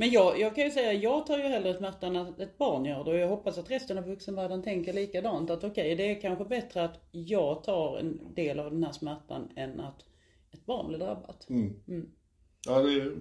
Men 0.00 0.10
jag, 0.10 0.40
jag 0.40 0.54
kan 0.54 0.64
ju 0.64 0.70
säga, 0.70 0.92
jag 0.92 1.26
tar 1.26 1.38
ju 1.38 1.44
hellre 1.44 1.76
smärta 1.76 2.06
än 2.06 2.16
att 2.16 2.40
ett 2.40 2.58
barn 2.58 2.84
gör 2.84 3.04
det 3.04 3.10
och 3.10 3.18
jag 3.18 3.28
hoppas 3.28 3.58
att 3.58 3.70
resten 3.70 3.98
av 3.98 4.04
vuxenvärlden 4.04 4.62
tänker 4.62 4.92
likadant. 4.92 5.50
Att 5.50 5.64
okej, 5.64 5.94
det 5.94 6.10
är 6.10 6.20
kanske 6.20 6.44
bättre 6.44 6.84
att 6.84 7.00
jag 7.10 7.64
tar 7.64 7.98
en 7.98 8.34
del 8.34 8.60
av 8.60 8.70
den 8.70 8.84
här 8.84 8.92
smärtan 8.92 9.48
än 9.56 9.80
att 9.80 10.04
ett 10.50 10.66
barn 10.66 10.88
blir 10.88 10.98
drabbat. 10.98 11.46
Ja, 12.66 12.82
det 12.82 12.92
är, 12.92 13.12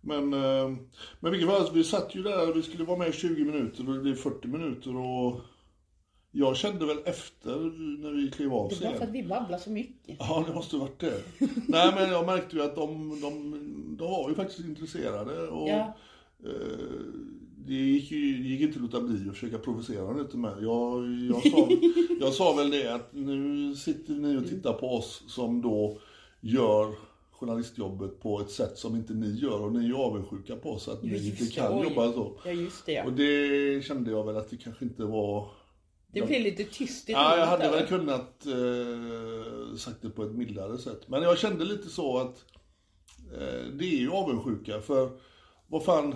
men, 0.00 0.34
eh, 0.34 0.76
men 1.20 1.32
vilket 1.32 1.50
fall, 1.50 1.74
vi 1.74 1.84
satt 1.84 2.14
ju 2.14 2.22
där, 2.22 2.54
vi 2.54 2.62
skulle 2.62 2.84
vara 2.84 2.98
med 2.98 3.08
i 3.08 3.12
20 3.12 3.44
minuter 3.44 3.88
och 3.88 3.94
det 3.94 4.00
blev 4.00 4.14
40 4.14 4.48
minuter 4.48 4.96
och 4.96 5.40
jag 6.30 6.56
kände 6.56 6.86
väl 6.86 6.98
efter 7.04 7.56
när 8.02 8.10
vi 8.10 8.30
klev 8.30 8.54
av 8.54 8.72
Det 8.80 8.86
är 8.86 8.94
för 8.94 9.04
att 9.04 9.10
vi 9.10 9.22
babblar 9.22 9.58
så 9.58 9.70
mycket. 9.70 10.16
Ja, 10.18 10.44
det 10.48 10.54
måste 10.54 10.76
varit 10.76 11.00
det. 11.00 11.22
Nej, 11.68 11.92
men 11.94 12.10
jag 12.10 12.26
märkte 12.26 12.56
ju 12.56 12.62
att 12.62 12.76
de, 12.76 13.20
de, 13.20 13.54
de 13.98 14.10
var 14.10 14.28
ju 14.28 14.34
faktiskt 14.34 14.60
intresserade 14.60 15.48
och 15.48 15.68
Ja. 15.68 15.96
eh, 16.44 16.50
det 17.66 17.74
gick 17.74 18.10
ju 18.10 18.42
det 18.42 18.48
gick 18.48 18.60
inte 18.60 18.76
att 18.76 18.82
låta 18.82 19.00
bli 19.00 19.28
att 19.28 19.34
försöka 19.34 19.58
provocera 19.58 20.12
lite 20.12 20.36
med. 20.36 20.52
Jag, 20.60 21.08
jag, 21.30 21.42
sa, 21.52 21.68
jag 22.20 22.32
sa 22.34 22.52
väl 22.54 22.70
det 22.70 22.94
att 22.94 23.12
nu 23.14 23.74
sitter 23.74 24.12
ni 24.14 24.36
och 24.36 24.48
tittar 24.48 24.72
på 24.72 24.94
oss 24.96 25.22
som 25.28 25.62
då 25.62 25.98
gör 26.40 26.94
journalistjobbet 27.30 28.20
på 28.20 28.40
ett 28.40 28.50
sätt 28.50 28.78
som 28.78 28.96
inte 28.96 29.14
ni 29.14 29.30
gör 29.38 29.60
och 29.62 29.72
ni 29.72 29.78
är 29.78 29.88
ju 29.88 29.94
avundsjuka 29.94 30.56
på 30.56 30.70
oss 30.70 30.88
att 30.88 31.02
ni 31.02 31.10
Just 31.12 31.24
inte 31.24 31.44
det, 31.44 31.50
kan 31.50 31.78
oj. 31.78 31.84
jobba 31.88 32.12
så. 32.12 32.32
Ja 32.44 32.50
just 32.50 32.86
det 32.86 32.92
ja. 32.92 33.04
Och 33.04 33.12
det 33.12 33.84
kände 33.84 34.10
jag 34.10 34.26
väl 34.26 34.36
att 34.36 34.50
det 34.50 34.56
kanske 34.56 34.84
inte 34.84 35.04
var 35.04 35.50
Det 36.12 36.22
blir 36.26 36.40
lite 36.40 36.64
tyst 36.64 37.08
i 37.08 37.12
Ja, 37.12 37.36
jag 37.38 37.46
hade 37.46 37.70
väl 37.70 37.86
kunnat 37.86 38.46
eh, 38.46 39.76
sagt 39.76 40.02
det 40.02 40.10
på 40.10 40.22
ett 40.24 40.32
mildare 40.34 40.78
sätt. 40.78 41.08
Men 41.08 41.22
jag 41.22 41.38
kände 41.38 41.64
lite 41.64 41.88
så 41.88 42.18
att 42.18 42.44
Eh, 43.32 43.66
det 43.72 43.84
är 43.84 43.98
ju 43.98 44.10
avundsjuka 44.10 44.80
för 44.80 45.10
vad 45.66 45.84
fan, 45.84 46.14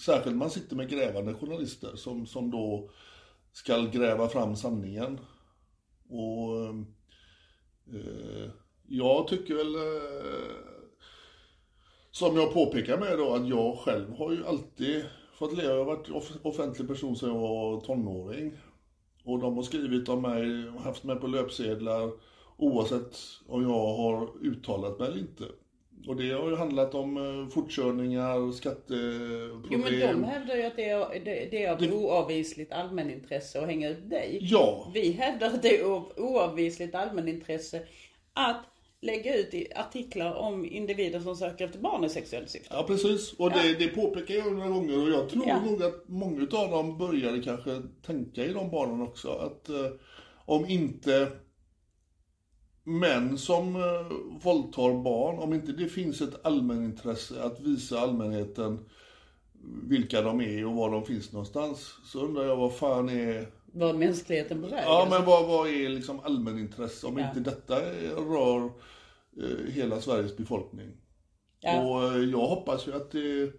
särskilt 0.00 0.36
man 0.36 0.50
sitter 0.50 0.76
med 0.76 0.90
grävande 0.90 1.34
journalister 1.34 1.96
som, 1.96 2.26
som 2.26 2.50
då 2.50 2.90
ska 3.52 3.78
gräva 3.80 4.28
fram 4.28 4.56
sanningen. 4.56 5.20
Och 6.08 6.66
eh, 7.94 8.50
jag 8.88 9.28
tycker 9.28 9.54
väl 9.54 9.74
eh, 9.74 10.78
som 12.10 12.36
jag 12.36 12.54
påpekar 12.54 12.98
med 12.98 13.18
då 13.18 13.34
att 13.34 13.48
jag 13.48 13.78
själv 13.78 14.12
har 14.12 14.32
ju 14.32 14.46
alltid 14.46 15.04
fått 15.34 15.56
leva, 15.56 15.70
jag 15.72 15.78
har 15.78 15.84
varit 15.84 16.10
off- 16.10 16.38
offentlig 16.42 16.88
person 16.88 17.16
sedan 17.16 17.28
jag 17.28 17.38
var 17.38 17.80
tonåring. 17.80 18.58
Och 19.24 19.38
de 19.38 19.56
har 19.56 19.62
skrivit 19.62 20.08
om 20.08 20.22
mig 20.22 20.68
och 20.68 20.80
haft 20.80 21.04
mig 21.04 21.16
på 21.16 21.26
löpsedlar 21.26 22.12
oavsett 22.56 23.16
om 23.46 23.62
jag 23.62 23.94
har 23.96 24.46
uttalat 24.46 24.98
mig 24.98 25.08
eller 25.08 25.18
inte. 25.18 25.44
Och 26.06 26.16
det 26.16 26.30
har 26.30 26.48
ju 26.50 26.56
handlat 26.56 26.94
om 26.94 27.16
eh, 27.16 27.48
fortkörningar, 27.54 28.52
skatteproblem. 28.52 29.62
Jo 29.70 29.78
men 29.78 30.00
de 30.00 30.24
hävdar 30.24 30.56
ju 30.56 30.62
att 30.62 30.76
det 30.76 30.88
är, 30.88 31.24
det, 31.24 31.48
det 31.50 31.64
är 31.64 31.72
av 31.72 31.82
oavvisligt 31.94 32.72
allmänintresse 32.72 33.60
att 33.60 33.66
hänga 33.66 33.88
ut 33.88 34.10
dig. 34.10 34.38
Ja, 34.42 34.90
Vi 34.94 35.10
hävdar 35.12 35.46
att 35.46 35.62
det 35.62 35.78
är 35.78 35.84
av 35.84 36.12
oavvisligt 36.16 36.94
allmänintresse 36.94 37.82
att 38.32 38.64
lägga 39.00 39.36
ut 39.36 39.54
artiklar 39.76 40.34
om 40.34 40.64
individer 40.64 41.20
som 41.20 41.36
söker 41.36 41.64
efter 41.64 41.78
barn 41.78 42.04
i 42.04 42.08
sexuellt 42.08 42.50
syfte. 42.50 42.68
ja 42.74 42.84
precis. 42.86 43.32
Och 43.32 43.50
det, 43.50 43.74
det 43.78 43.88
påpekar 43.88 44.34
jag 44.34 44.52
några 44.52 44.68
gånger 44.68 45.02
och 45.02 45.10
jag 45.10 45.28
tror 45.28 45.44
Ja. 45.48 45.60
nog 45.60 45.82
att 45.82 46.08
många 46.08 46.42
av 46.52 46.70
dem 46.70 46.98
började 46.98 47.42
kanske 47.42 47.82
tänka 48.06 48.44
i 48.44 48.52
de 48.52 48.70
barnen 48.70 49.02
också. 49.02 49.28
Att 49.28 49.68
eh, 49.68 49.76
om 50.44 50.66
inte 50.68 51.28
män 52.88 53.38
som 53.38 53.76
eh, 53.76 54.06
våldtar 54.42 55.02
barn, 55.02 55.38
om 55.38 55.54
inte 55.54 55.72
det 55.72 55.88
finns 55.88 56.20
ett 56.20 56.46
allmänintresse 56.46 57.42
att 57.42 57.60
visa 57.60 58.00
allmänheten 58.00 58.78
vilka 59.82 60.22
de 60.22 60.40
är 60.40 60.66
och 60.66 60.74
var 60.74 60.90
de 60.90 61.04
finns 61.04 61.32
någonstans, 61.32 61.94
så 62.04 62.20
undrar 62.20 62.44
jag 62.44 62.56
vad 62.56 62.74
fan 62.76 63.08
är 63.08 63.48
Var 63.72 63.92
mänskligheten 63.92 64.60
väg? 64.62 64.72
Ja, 64.72 65.00
alltså. 65.02 65.14
men 65.18 65.26
vad, 65.26 65.46
vad 65.48 65.68
är 65.68 65.88
liksom 65.88 66.20
allmänintresse 66.24 67.06
om 67.06 67.18
Ja. 67.18 67.28
inte 67.28 67.40
detta 67.50 67.76
rör 68.16 68.64
eh, 69.42 69.72
hela 69.72 70.00
Sveriges 70.00 70.36
befolkning? 70.36 70.88
Ja. 71.60 71.82
Och 71.82 72.02
eh, 72.04 72.24
jag 72.24 72.46
hoppas 72.46 72.88
ju 72.88 72.94
att, 72.94 73.10
det, 73.10 73.52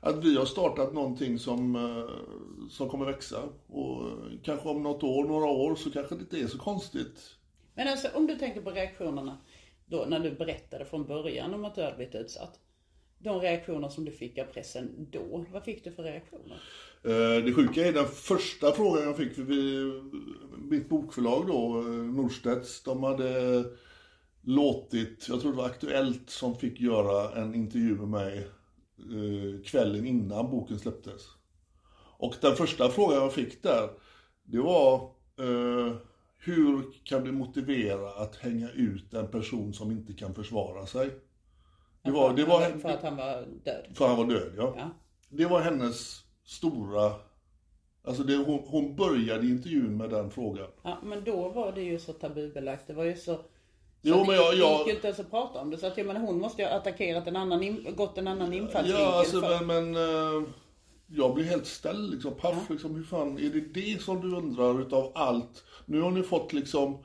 att 0.00 0.24
vi 0.24 0.36
har 0.36 0.44
startat 0.44 0.94
någonting 0.94 1.38
som, 1.38 1.76
eh, 1.76 2.68
som 2.70 2.88
kommer 2.88 3.06
växa. 3.06 3.42
Och 3.66 4.02
eh, 4.02 4.12
kanske 4.42 4.68
om 4.68 4.82
något 4.82 5.02
år, 5.02 5.24
några 5.24 5.46
år, 5.46 5.74
så 5.74 5.90
kanske 5.90 6.14
det 6.14 6.20
inte 6.20 6.38
är 6.40 6.46
så 6.46 6.58
konstigt. 6.58 7.35
Men 7.76 7.88
alltså 7.88 8.08
om 8.14 8.26
du 8.26 8.36
tänker 8.36 8.60
på 8.60 8.70
reaktionerna 8.70 9.38
då 9.86 10.04
när 10.08 10.20
du 10.20 10.30
berättade 10.30 10.84
från 10.84 11.06
början 11.06 11.54
om 11.54 11.64
att 11.64 11.74
du 11.74 11.82
hade 11.82 11.96
blivit 11.96 12.14
utsatt. 12.14 12.60
De 13.18 13.40
reaktioner 13.40 13.88
som 13.88 14.04
du 14.04 14.12
fick 14.12 14.38
av 14.38 14.44
pressen 14.44 15.08
då, 15.10 15.46
vad 15.52 15.64
fick 15.64 15.84
du 15.84 15.92
för 15.92 16.02
reaktioner? 16.02 16.60
Eh, 17.04 17.44
det 17.44 17.52
sjuka 17.52 17.86
är 17.86 17.92
den 17.92 18.06
första 18.06 18.72
frågan 18.72 19.02
jag 19.02 19.16
fick, 19.16 19.38
vid 19.38 19.92
mitt 20.58 20.88
bokförlag 20.88 21.46
då, 21.46 21.78
eh, 21.78 21.86
Norstedts, 21.86 22.82
de 22.82 23.02
hade 23.02 23.64
låtit, 24.42 25.26
jag 25.28 25.40
tror 25.40 25.50
det 25.50 25.56
var 25.56 25.66
Aktuellt 25.66 26.30
som 26.30 26.56
fick 26.56 26.80
göra 26.80 27.42
en 27.42 27.54
intervju 27.54 27.94
med 27.94 28.08
mig 28.08 28.38
eh, 28.98 29.62
kvällen 29.64 30.06
innan 30.06 30.50
boken 30.50 30.78
släpptes. 30.78 31.22
Och 32.18 32.34
den 32.40 32.56
första 32.56 32.88
frågan 32.88 33.18
jag 33.18 33.32
fick 33.32 33.62
där, 33.62 33.90
det 34.44 34.58
var 34.58 34.94
eh, 35.38 35.96
hur 36.38 36.84
kan 37.04 37.24
du 37.24 37.32
motivera 37.32 38.10
att 38.10 38.36
hänga 38.36 38.70
ut 38.70 39.14
en 39.14 39.28
person 39.28 39.74
som 39.74 39.90
inte 39.90 40.12
kan 40.12 40.34
försvara 40.34 40.86
sig? 40.86 41.10
Det 42.02 42.10
var, 42.10 42.32
det 42.32 42.44
var, 42.44 42.60
För 42.78 42.88
att 42.88 43.02
han 43.02 43.16
var 43.16 43.46
död? 43.64 43.86
för 43.94 44.06
han 44.08 44.16
var 44.16 44.24
död, 44.24 44.52
ja. 44.56 44.74
Ja. 44.78 44.90
Det 45.28 45.44
var 45.46 45.60
hennes 45.60 46.20
stora... 46.44 47.12
Alltså 48.04 48.22
det, 48.22 48.36
hon, 48.36 48.62
hon 48.66 48.96
började 48.96 49.46
intervjun 49.46 49.96
med 49.96 50.10
den 50.10 50.30
frågan. 50.30 50.66
Ja, 50.82 50.98
men 51.02 51.24
då 51.24 51.48
var 51.48 51.72
det 51.72 51.82
ju 51.82 51.98
så 51.98 52.12
tabubelagt. 52.12 52.86
Det 52.86 52.92
var 52.92 53.04
ju 53.04 53.16
så... 53.16 53.34
så 53.34 53.40
Jo, 54.02 54.24
men 54.26 54.36
jag- 54.36 54.54
jag- 54.54 54.78
gick 54.78 54.86
ju 54.86 54.92
inte 54.94 55.06
ens 55.06 55.20
att 55.20 55.30
prata 55.30 55.60
om 55.60 55.70
det. 55.70 55.78
Så 55.78 55.86
att 55.86 55.96
jag 55.98 56.06
menar, 56.06 56.20
hon 56.20 56.38
måste 56.38 56.62
ju 56.62 56.68
ha 56.68 56.74
attackerat 56.74 57.26
en 57.26 57.36
annan, 57.36 57.86
gått 57.96 58.18
en 58.18 58.28
annan 58.28 58.52
infallsvinkel. 58.52 59.02
Ja, 59.02 59.18
alltså, 59.18 59.40
för... 59.40 59.64
men, 59.64 59.90
men 59.92 60.42
eh, 60.42 60.48
jag 61.06 61.34
blir 61.34 61.44
helt 61.44 61.66
ställd 61.66 62.10
liksom. 62.10 62.34
Paff, 62.34 62.70
liksom, 62.70 62.94
hur 62.94 63.02
fan, 63.04 63.38
är 63.38 63.50
det 63.50 63.60
det 63.74 64.02
som 64.02 64.20
du 64.30 64.36
undrar 64.36 64.80
utav 64.80 65.12
allt? 65.14 65.64
Nu 65.86 66.00
har 66.00 66.10
ni 66.10 66.22
fått 66.22 66.52
liksom 66.52 66.98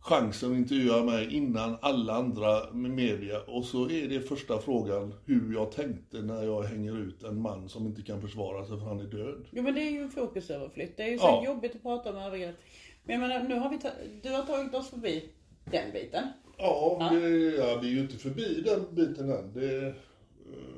chansen 0.00 0.52
att 0.52 0.56
intervjua 0.58 1.04
mig 1.04 1.34
innan 1.34 1.76
alla 1.82 2.12
andra 2.14 2.72
med 2.72 2.90
media 2.90 3.40
och 3.40 3.64
så 3.64 3.90
är 3.90 4.08
det 4.08 4.20
första 4.20 4.58
frågan 4.58 5.14
hur 5.24 5.54
jag 5.54 5.72
tänkte 5.72 6.22
när 6.22 6.42
jag 6.44 6.62
hänger 6.62 6.98
ut 6.98 7.22
en 7.22 7.42
man 7.42 7.68
som 7.68 7.86
inte 7.86 8.02
kan 8.02 8.20
försvara 8.20 8.64
sig 8.66 8.78
för 8.78 8.86
han 8.86 9.00
är 9.00 9.04
död. 9.04 9.44
Jo 9.50 9.62
men 9.62 9.74
det 9.74 9.80
är 9.82 9.90
ju 9.90 10.02
en 10.02 10.10
fokusöverflytt. 10.10 10.96
Det 10.96 11.02
är 11.02 11.08
ju 11.10 11.18
så 11.18 11.24
Ja. 11.26 11.44
jobbigt 11.46 11.74
att 11.76 11.82
prata 11.82 12.10
om 12.10 12.16
övergrepp. 12.16 12.56
Men 13.04 13.20
jag 13.20 13.28
menar, 13.28 13.48
nu 13.48 13.54
har 13.58 13.70
vi 13.70 13.78
du 14.22 14.28
har 14.30 14.42
tagit 14.42 14.74
oss 14.74 14.90
förbi 14.90 15.28
den 15.64 15.92
biten. 15.92 16.24
Ja, 16.58 17.08
det, 17.12 17.28
ja, 17.56 17.78
vi 17.82 17.88
är 17.88 17.92
ju 17.92 18.00
inte 18.00 18.16
förbi 18.16 18.62
den 18.64 18.94
biten 18.94 19.30
än. 19.32 19.52
Det, 19.52 19.94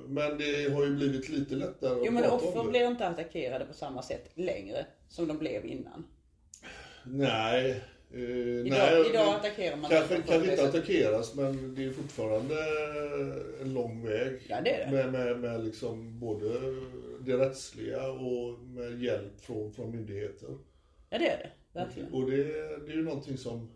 men 0.09 0.39
det 0.39 0.73
har 0.75 0.85
ju 0.85 0.97
blivit 0.97 1.29
lite 1.29 1.55
lättare 1.55 1.99
Jo 1.99 2.07
att 2.07 2.13
men 2.13 2.23
prata 2.23 2.35
offer 2.35 2.71
blir 2.71 2.87
inte 2.87 3.07
attackerade 3.07 3.65
på 3.65 3.75
samma 3.75 4.03
sätt 4.03 4.31
längre 4.35 4.87
som 5.09 5.29
de 5.29 5.39
blev 5.39 5.67
innan. 5.67 6.05
Nej. 7.05 7.83
Eh, 8.15 8.21
Idag, 8.21 8.67
nej, 8.71 9.11
idag 9.11 9.27
men 9.27 9.35
attackerar 9.35 9.77
man 9.77 9.91
Kanske, 9.91 10.23
på 10.23 10.29
kanske 10.29 10.51
inte 10.51 10.69
attackeras, 10.69 11.35
men 11.35 11.75
det 11.75 11.85
är 11.85 11.91
fortfarande 11.91 12.55
en 13.63 13.75
lång 13.75 14.07
väg. 14.07 14.47
Ja, 14.49 14.61
det 14.61 14.71
är 14.71 14.87
det. 14.87 14.93
Med, 14.93 15.13
med, 15.13 15.41
med 15.41 15.65
liksom 15.65 16.21
både 16.21 16.49
det 17.21 17.37
rättsliga 17.37 18.11
och 18.11 18.59
med 18.59 19.03
hjälp 19.03 19.41
från, 19.41 19.73
från 19.73 19.91
myndigheter. 19.91 20.49
Ja 21.11 21.19
det 21.19 21.29
är 21.29 21.39
det, 21.39 21.51
verkligen. 21.81 22.13
Och 22.13 22.31
det, 22.31 22.45
det 22.87 22.93
är 22.93 22.97
ju 22.97 23.05
någonting 23.05 23.39
som, 23.39 23.71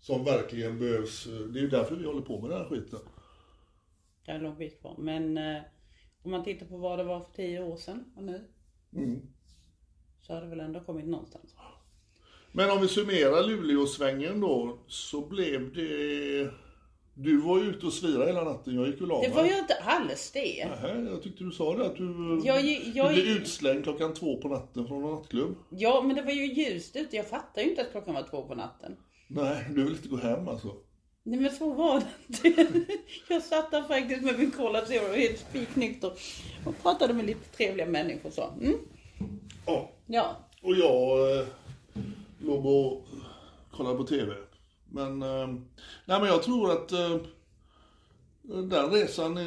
som 0.00 0.24
verkligen 0.24 0.78
behövs. 0.78 1.24
Det 1.24 1.58
är 1.58 1.62
ju 1.62 1.68
därför 1.68 1.96
vi 1.96 2.04
håller 2.04 2.22
på 2.22 2.40
med 2.40 2.50
den 2.50 2.58
här 2.58 2.68
skiten. 2.68 3.00
Det 4.26 4.32
är 4.32 4.36
en 4.36 4.42
lång 4.42 4.58
bit 4.58 4.80
kvar. 4.80 4.94
Men 4.98 5.38
eh, 5.38 5.62
om 6.22 6.30
man 6.30 6.44
tittar 6.44 6.66
på 6.66 6.76
vad 6.76 6.98
det 6.98 7.04
var 7.04 7.20
för 7.20 7.32
tio 7.32 7.62
år 7.62 7.76
sedan 7.76 8.04
och 8.16 8.22
nu. 8.22 8.44
Mm. 8.96 9.20
Så 10.20 10.34
har 10.34 10.40
det 10.40 10.46
väl 10.46 10.60
ändå 10.60 10.80
kommit 10.80 11.06
någonstans. 11.06 11.54
Men 12.52 12.70
om 12.70 12.80
vi 12.80 12.88
summerar 12.88 13.46
Luleåsvängen 13.46 14.40
då, 14.40 14.78
så 14.86 15.26
blev 15.28 15.72
det... 15.72 16.50
Du 17.16 17.36
var 17.40 17.58
ute 17.60 17.86
och 17.86 17.92
svira 17.92 18.26
hela 18.26 18.44
natten, 18.44 18.74
jag 18.74 18.86
gick 18.86 19.00
och 19.00 19.06
la 19.08 19.20
Det 19.20 19.28
mig. 19.28 19.36
var 19.36 19.44
ju 19.44 19.58
inte 19.58 19.74
alls 19.74 20.30
det. 20.32 20.66
Nähä, 20.68 21.00
jag 21.10 21.22
tyckte 21.22 21.44
du 21.44 21.50
sa 21.50 21.76
det 21.76 21.86
att 21.86 21.96
du, 21.96 22.40
Jag 22.44 22.64
jag 22.94 23.10
du 23.10 23.14
blev 23.22 23.36
utslängd 23.36 23.84
klockan 23.84 24.14
två 24.14 24.40
på 24.40 24.48
natten 24.48 24.86
från 24.86 25.04
en 25.04 25.10
nattklubb. 25.10 25.56
Ja 25.70 26.02
men 26.06 26.16
det 26.16 26.22
var 26.22 26.30
ju 26.30 26.46
ljust 26.54 26.96
ute. 26.96 27.16
Jag 27.16 27.26
fattar 27.28 27.62
ju 27.62 27.68
inte 27.70 27.82
att 27.82 27.90
klockan 27.90 28.14
var 28.14 28.22
två 28.22 28.42
på 28.48 28.54
natten. 28.54 28.96
Nej, 29.28 29.66
du 29.70 29.84
vill 29.84 29.92
inte 29.92 30.08
gå 30.08 30.16
hem 30.16 30.48
alltså. 30.48 30.76
Nej 31.26 31.40
men 31.40 31.50
så 31.50 31.72
var 31.72 32.00
det 32.00 32.48
inte. 32.48 32.66
Jag 33.28 33.42
satt 33.42 33.70
där 33.70 33.82
faktiskt 33.82 34.22
med 34.22 34.38
min 34.38 34.50
Cola 34.50 34.86
Zero 34.86 35.14
helt 35.14 35.38
spiknykter 35.38 36.12
och 36.66 36.82
pratade 36.82 37.14
med 37.14 37.26
lite 37.26 37.56
trevliga 37.56 37.86
människor 37.86 38.30
så. 38.30 38.50
Mm. 38.60 38.78
Ja, 39.66 39.90
Ja. 40.06 40.36
och 40.62 40.74
jag 40.74 41.30
eh, 41.40 41.46
låg 42.38 42.66
och 42.66 43.04
kollade 43.70 43.96
på 43.96 44.04
TV. 44.04 44.34
Men, 44.90 45.22
eh, 45.22 45.46
nej 46.04 46.20
men 46.20 46.24
jag 46.26 46.42
tror 46.42 46.72
att 46.72 46.92
eh, 46.92 47.16
den 48.42 48.90
resan 48.90 49.36
är 49.36 49.44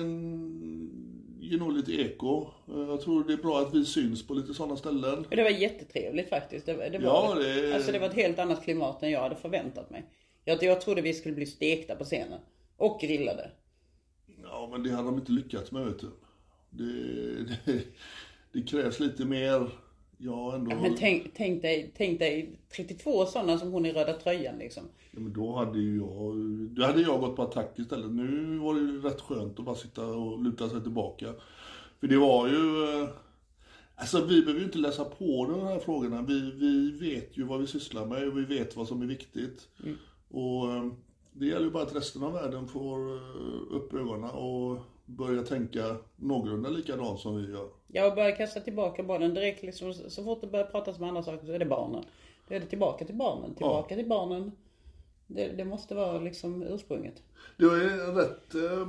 ger 1.46 1.58
nog 1.58 1.74
lite 1.78 1.92
eko. 2.02 2.48
Eh, 2.68 2.80
jag 2.80 3.02
tror 3.02 3.24
det 3.24 3.34
är 3.34 3.38
bra 3.38 3.60
att 3.60 3.74
vi 3.76 3.86
syns 3.86 4.28
på 4.28 4.34
lite 4.34 4.54
sådana 4.54 4.78
ställen. 4.78 5.26
Det 5.30 5.44
var 5.44 5.50
jättetrevligt 5.50 6.30
faktiskt. 6.30 6.66
Det, 6.66 6.90
det 6.90 6.98
var 7.00 7.06
Ja, 7.06 7.36
det. 7.36 7.62
det- 7.62 7.76
Alltså 7.76 7.92
det 7.92 8.00
var 8.00 8.08
ett 8.08 8.14
helt 8.14 8.40
annat 8.40 8.64
klimat 8.64 9.04
än 9.04 9.12
jag 9.12 9.22
hade 9.22 9.36
förväntat 9.36 9.90
mig. 9.90 10.06
Jag, 10.48 10.64
jag 10.64 10.82
trodde 10.82 11.02
vi 11.02 11.14
skulle 11.14 11.36
bli 11.36 11.46
stekta 11.46 11.96
på 11.96 12.04
scenen. 12.04 12.40
Och 12.78 13.00
grillade. 13.02 13.52
Ja, 14.44 14.70
men 14.72 14.84
det 14.84 14.90
hade 14.90 15.08
de 15.08 15.16
inte 15.16 15.32
lyckats 15.32 15.72
med 15.72 15.86
vet 15.86 16.00
du. 16.00 16.12
Det, 16.70 17.44
det, 17.44 17.84
det 18.52 18.62
krävs 18.62 19.00
lite 19.00 19.26
mer. 19.26 19.70
Ja, 20.18 20.56
ändå. 20.56 20.76
Men 20.76 20.96
tänk, 20.96 21.32
tänk, 21.36 21.62
dig, 21.62 21.94
tänk 21.98 22.20
dig 22.20 22.60
32 22.76 23.26
sådana 23.26 23.58
som 23.58 23.72
hon 23.72 23.86
i 23.86 23.92
röda 23.92 24.14
tröjan 24.14 24.58
liksom. 24.58 24.84
Ja, 25.12 25.20
men 25.20 25.34
då 25.34 25.56
hade 25.56 25.80
ju 25.80 25.98
jag, 25.98 26.36
då 26.70 26.84
hade 26.84 27.02
jag 27.02 27.20
gått 27.20 27.36
på 27.36 27.42
attack 27.42 27.80
istället. 27.80 28.12
Nu 28.12 28.58
var 28.58 28.74
det 28.74 28.80
ju 28.80 29.02
rätt 29.02 29.22
skönt 29.22 29.60
att 29.60 29.66
bara 29.66 29.76
sitta 29.76 30.06
och 30.06 30.44
luta 30.44 30.70
sig 30.70 30.82
tillbaka. 30.82 31.34
För 32.00 32.08
det 32.08 32.18
var 32.18 32.48
ju, 32.48 32.84
eh, 32.84 33.10
alltså 33.96 34.26
vi 34.26 34.42
behöver 34.42 34.60
ju 34.60 34.66
inte 34.66 34.78
läsa 34.78 35.06
på 35.06 35.46
de 35.46 35.68
här 35.68 35.80
frågorna. 35.80 36.22
Vi, 36.22 36.52
vi 36.52 36.92
vet 36.92 37.38
ju 37.38 37.44
vad 37.44 37.60
vi 37.60 37.68
sysslar 37.68 38.06
med 38.06 38.28
och 38.28 38.38
vi 38.38 38.46
vet 38.46 38.76
vad 38.76 38.88
som 38.88 39.02
är 39.02 39.06
viktigt. 39.06 39.68
Och 40.28 40.72
eh, 40.72 40.86
det 41.32 41.46
gäller 41.46 41.66
ju 41.66 41.72
bara 41.72 41.84
att 41.84 41.96
resten 41.96 42.24
av 42.24 42.34
världen 42.34 42.68
får 42.68 43.16
eh, 43.16 43.76
upp 43.76 43.94
ögonen 43.94 44.30
och 44.30 44.78
börja 45.06 45.44
tänka 45.44 45.98
någorlunda 46.16 46.70
likadant 46.70 47.20
som 47.20 47.38
vi 47.38 47.52
gör. 47.52 47.70
Jag 47.88 48.16
börjar 48.16 48.36
kasta 48.36 48.60
tillbaka 48.60 49.04
bollen 49.04 49.34
direkt 49.34 49.64
liksom. 49.64 49.94
Så 49.94 50.24
fort 50.24 50.42
det 50.42 50.48
börjar 50.48 50.66
pratas 50.66 50.98
om 50.98 51.04
andra 51.04 51.24
saker 51.24 51.46
så 51.46 51.52
är 51.52 51.60
det 51.60 51.66
barnen. 51.66 52.04
Då 52.48 52.56
är 52.56 52.60
det 52.60 52.66
tillbaka 52.66 53.06
till 53.06 53.16
barnen, 53.16 53.56
tillbaka 53.56 53.96
till 53.96 54.08
barnen. 54.08 54.52
Det, 55.28 55.48
det 55.48 55.66
måste 55.66 55.96
vara 55.96 56.20
liksom 56.20 56.64
ursprunget. 56.64 57.24
Det 57.58 57.66
en 57.66 58.16
rätt 58.16 58.56
eh, 58.56 58.88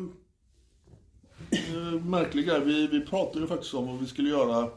eh, 1.51 2.05
märklig 2.05 2.47
grej. 2.47 2.61
Vi, 2.65 2.87
vi 2.87 3.01
pratade 3.01 3.41
ju 3.41 3.47
faktiskt 3.47 3.75
om 3.75 3.87
vad 3.87 3.99
vi 3.99 4.07
skulle 4.07 4.29
göra 4.29 4.71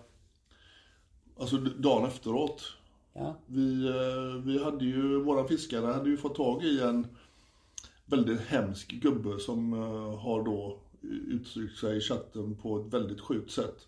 alltså 1.39 1.57
dagen 1.57 2.05
efteråt. 2.05 2.77
Ja. 3.13 3.35
Vi, 3.45 3.87
eh, 3.87 4.43
vi 4.45 4.63
hade 4.63 4.85
ju, 4.85 5.21
våra 5.23 5.47
fiskare 5.47 5.85
hade 5.85 6.09
ju 6.09 6.17
fått 6.17 6.35
tag 6.35 6.63
i 6.63 6.81
en 6.81 7.07
väldigt 8.05 8.41
hemsk 8.41 8.91
gubbe 8.91 9.39
som 9.39 9.73
eh, 9.73 10.19
har 10.19 10.43
då 10.43 10.79
uttryckt 11.27 11.77
sig 11.77 11.97
i 11.97 12.01
chatten 12.01 12.55
på 12.55 12.79
ett 12.79 12.93
väldigt 12.93 13.21
sjukt 13.21 13.51
sätt. 13.51 13.87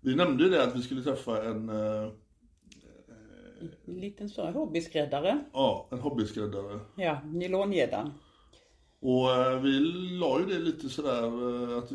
Vi 0.00 0.14
nämnde 0.14 0.44
ju 0.44 0.50
det 0.50 0.64
att 0.64 0.76
vi 0.76 0.82
skulle 0.82 1.02
träffa 1.02 1.44
en, 1.44 1.68
eh, 1.68 2.08
En 3.86 3.94
liten 3.94 4.28
sån 4.28 4.54
hobbyskräddare. 4.54 5.44
ja, 5.52 5.88
en 5.90 5.98
hobbyskräddare. 5.98 6.80
Ja, 6.96 7.20
nylongäddan. 7.24 8.12
Och 9.00 9.28
vi 9.64 9.80
la 10.20 10.40
ju 10.40 10.46
det 10.46 10.58
lite 10.58 10.88
sådär 10.88 11.22
att 11.78 11.90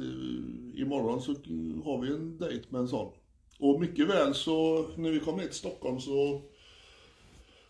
imorgon 0.76 1.22
så 1.22 1.32
har 1.86 2.02
vi 2.02 2.14
en 2.14 2.38
dejt 2.38 2.66
med 2.70 2.82
en 2.82 2.88
sån. 2.88 3.14
Och 3.60 3.80
mycket 3.80 4.08
väl 4.08 4.36
så 4.36 4.86
när 4.96 5.12
vi 5.12 5.20
kom 5.20 5.38
ner 5.38 5.46
till 5.46 5.54
Stockholm 5.54 6.00
så, 6.00 6.42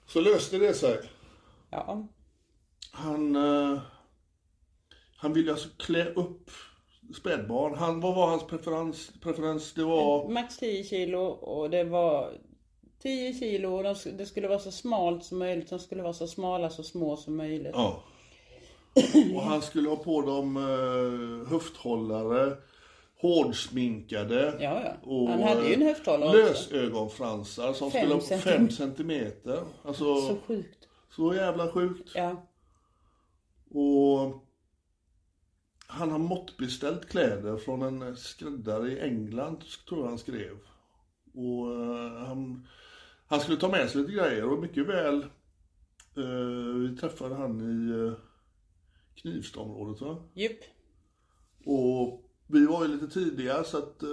så 0.07 0.21
löste 0.21 0.57
det 0.57 0.73
sig. 0.73 0.99
Ja. 1.69 2.07
Han, 2.91 3.35
eh, 3.35 3.79
han 5.17 5.33
ville 5.33 5.51
alltså 5.51 5.69
klä 5.77 6.13
upp 6.13 6.49
spädbarn. 7.15 7.73
Han, 7.75 7.99
vad 7.99 8.15
var 8.15 8.27
hans 8.27 8.43
preferens? 8.43 9.11
preferens? 9.21 9.73
Det 9.73 9.83
var... 9.83 10.29
Max 10.29 10.57
10 10.57 10.83
kilo 10.83 11.19
och 11.21 11.69
det 11.69 11.83
var 11.83 12.33
10 13.01 13.33
kilo 13.33 13.75
och 13.75 13.83
de 13.83 13.95
det 14.17 14.25
skulle 14.25 14.47
vara 14.47 14.59
så 14.59 14.71
smalt 14.71 15.23
som 15.23 15.39
möjligt. 15.39 15.69
De 15.69 15.79
skulle 15.79 16.03
vara 16.03 16.13
så 16.13 16.27
smala, 16.27 16.69
så 16.69 16.83
små 16.83 17.17
som 17.17 17.37
möjligt. 17.37 17.73
Ja. 17.73 18.03
Och 19.35 19.41
han 19.41 19.61
skulle 19.61 19.89
ha 19.89 19.95
på 19.95 20.21
dem 20.21 20.57
eh, 20.57 21.49
höfthållare, 21.49 22.57
hårdsminkade. 23.21 24.57
Ja, 24.59 24.81
ja. 24.83 25.09
Och 25.11 25.29
Han 25.29 25.43
hade 25.43 25.67
ju 25.67 25.73
en 25.73 25.81
höfthållare. 25.81 26.37
Lösögonfransar 26.37 27.73
som 27.73 27.91
Fem 27.91 28.01
skulle 28.09 28.21
centimeter. 28.21 28.57
fem 28.57 28.69
centimeter. 28.69 29.63
Alltså, 29.83 30.03
Så 30.15 30.27
så, 30.27 30.37
sjukt. 30.47 30.87
jävla 31.35 31.71
sjukt. 31.71 32.11
Ja. 32.15 32.47
Och 33.69 34.43
han 35.87 36.11
har 36.11 36.19
måttbeställt 36.19 37.09
kläder 37.09 37.57
från 37.57 37.81
en 37.81 38.15
skräddare 38.17 38.91
i 38.91 38.99
England, 38.99 39.63
tror 39.89 40.01
jag 40.01 40.07
han 40.07 40.17
skrev. 40.17 40.57
Och 41.33 41.73
eh, 41.73 42.25
han, 42.27 42.67
han 43.27 43.39
skulle 43.39 43.57
ta 43.57 43.67
med 43.69 43.89
sig 43.89 44.01
lite 44.01 44.13
grejer 44.13 44.49
och 44.49 44.59
mycket 44.59 44.87
väl 44.87 45.25
Eh, 46.17 46.75
vi 46.79 46.97
träffade 46.97 47.35
han 47.35 47.61
i 47.61 48.07
eh, 48.07 48.13
Knivstaområdet 49.15 50.01
va? 50.01 50.17
Jupp. 50.33 50.59
Och 51.65 52.26
vi 52.47 52.65
var 52.65 52.85
ju 52.85 52.91
lite 52.91 53.07
tidiga 53.07 53.63
så 53.63 53.77
att 53.77 54.03
eh, 54.03 54.09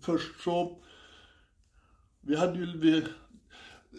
först 0.00 0.40
så... 0.40 0.82
Vi 2.20 2.36
hade 2.36 2.58
ju... 2.58 2.78
Vi, 2.78 3.04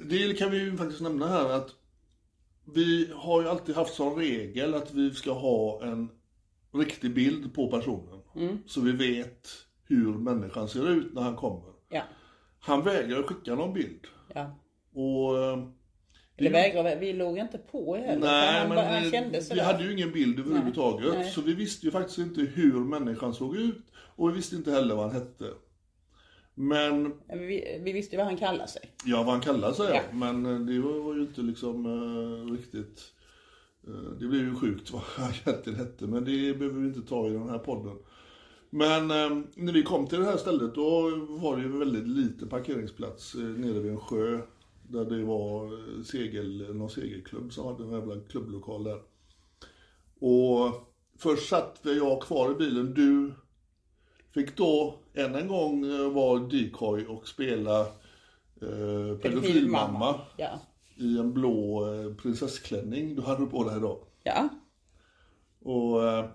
det 0.09 0.33
kan 0.33 0.51
vi 0.51 0.57
ju 0.57 0.77
faktiskt 0.77 1.01
nämna 1.01 1.27
här 1.27 1.49
att 1.49 1.69
vi 2.73 3.11
har 3.15 3.41
ju 3.41 3.47
alltid 3.47 3.75
haft 3.75 3.93
som 3.93 4.15
regel 4.15 4.73
att 4.73 4.93
vi 4.93 5.11
ska 5.11 5.31
ha 5.31 5.83
en 5.83 6.09
riktig 6.73 7.13
bild 7.13 7.53
på 7.53 7.71
personen. 7.71 8.19
Så 8.65 8.81
vi 8.81 8.91
vet 8.91 9.49
hur 9.83 10.13
människan 10.13 10.67
ser 10.67 10.89
ut 10.89 11.13
när 11.13 11.21
han 11.21 11.35
kommer. 11.35 11.73
Ja. 11.89 12.03
Han 12.59 12.83
vägrar 12.83 13.23
skicka 13.23 13.55
någon 13.55 13.73
bild. 13.73 14.07
Ja. 14.33 14.59
Och... 14.93 15.57
Eller 16.37 16.51
vägrar, 16.51 16.95
vi 16.99 17.13
låg 17.13 17.37
inte 17.37 17.57
på 17.57 17.95
heller. 17.95 18.19
Nej, 18.19 18.59
han, 18.59 18.69
men 18.69 18.77
han 18.93 19.11
kände 19.11 19.41
vi 19.53 19.59
hade 19.59 19.83
ju 19.83 19.93
ingen 19.93 20.11
bild 20.11 20.39
överhuvudtaget. 20.39 21.13
Nej. 21.13 21.31
Så 21.31 21.41
vi 21.41 21.53
visste 21.53 21.85
ju 21.85 21.91
faktiskt 21.91 22.17
inte 22.17 22.41
hur 22.41 22.73
människan 22.79 23.33
såg 23.33 23.55
ut. 23.57 23.85
Och 24.15 24.29
vi 24.29 24.33
visste 24.33 24.55
inte 24.55 24.71
heller 24.71 24.95
vad 24.95 25.05
han 25.05 25.13
hette. 25.15 25.45
Men, 26.55 27.13
Vi, 27.29 27.79
vi 27.83 27.91
visste 27.91 28.15
ju 28.15 28.17
vad 28.17 28.25
han 28.27 28.37
kallade 28.37 28.67
sig. 28.69 28.81
ja 29.05 29.17
vad 29.23 29.31
han 29.33 29.41
kallade 29.41 29.73
sig 29.73 29.85
Ja. 29.89 29.95
ja. 29.95 30.01
Men 30.17 30.45
eh, 30.45 30.59
det 30.59 30.79
var, 30.79 30.99
var 30.99 31.13
ju 31.15 31.21
inte 31.21 31.41
liksom 31.41 31.85
eh, 31.85 32.51
riktigt... 32.51 33.01
eh, 33.87 34.11
det 34.19 34.27
blev 34.27 34.41
ju 34.41 34.55
sjukt 34.55 34.91
vad 34.91 35.01
han 35.01 35.31
egentligen 35.45 35.79
hette. 35.79 36.05
Men 36.07 36.25
det 36.25 36.53
behöver 36.57 36.79
vi 36.79 36.87
inte 36.87 37.01
ta 37.09 37.27
i 37.27 37.31
den 37.33 37.49
här 37.49 37.59
podden. 37.59 37.97
Men 38.69 39.11
eh, 39.11 39.43
när 39.55 39.73
vi 39.73 39.83
kom 39.83 40.07
till 40.07 40.19
det 40.19 40.25
här 40.25 40.37
stället 40.37 40.75
då 40.75 41.01
var 41.29 41.55
det 41.57 41.61
ju 41.63 41.77
väldigt 41.79 42.07
lite 42.07 42.45
parkeringsplats 42.45 43.35
eh, 43.35 43.41
nere 43.41 43.79
vid 43.79 43.91
en 43.91 43.99
sjö. 43.99 44.39
Där 44.87 45.05
det 45.05 45.23
var 45.23 45.71
segel, 46.03 46.75
någon 46.75 46.89
segelklubb 46.89 47.53
som 47.53 47.65
hade 47.65 47.83
en 47.83 47.91
jävla 47.91 48.21
klubblokal 48.29 48.83
där. 48.83 49.01
Och 50.19 50.73
först 51.17 51.49
satt 51.49 51.79
jag 51.83 52.21
kvar 52.21 52.51
i 52.51 52.55
bilen. 52.55 52.93
Du 52.93 53.33
fick 54.33 54.57
då 54.57 54.99
än 55.13 55.35
en 55.35 55.47
gång 55.47 55.85
eh, 55.85 56.11
vara 56.11 56.39
decoy 56.39 57.05
och 57.05 57.27
spela 57.27 57.79
eh, 58.61 59.17
pedofilmamma 59.21 60.21
Ja. 60.37 60.59
i 60.95 61.17
en 61.17 61.33
blå 61.33 61.87
eh, 61.93 62.13
prinsessklänning 62.15 63.15
du 63.15 63.21
hade 63.21 63.45
på 63.45 63.63
dig 63.63 63.79
då. 63.81 64.07
Ja. 64.23 64.49
Och, 65.61 66.07
eh, 66.07 66.25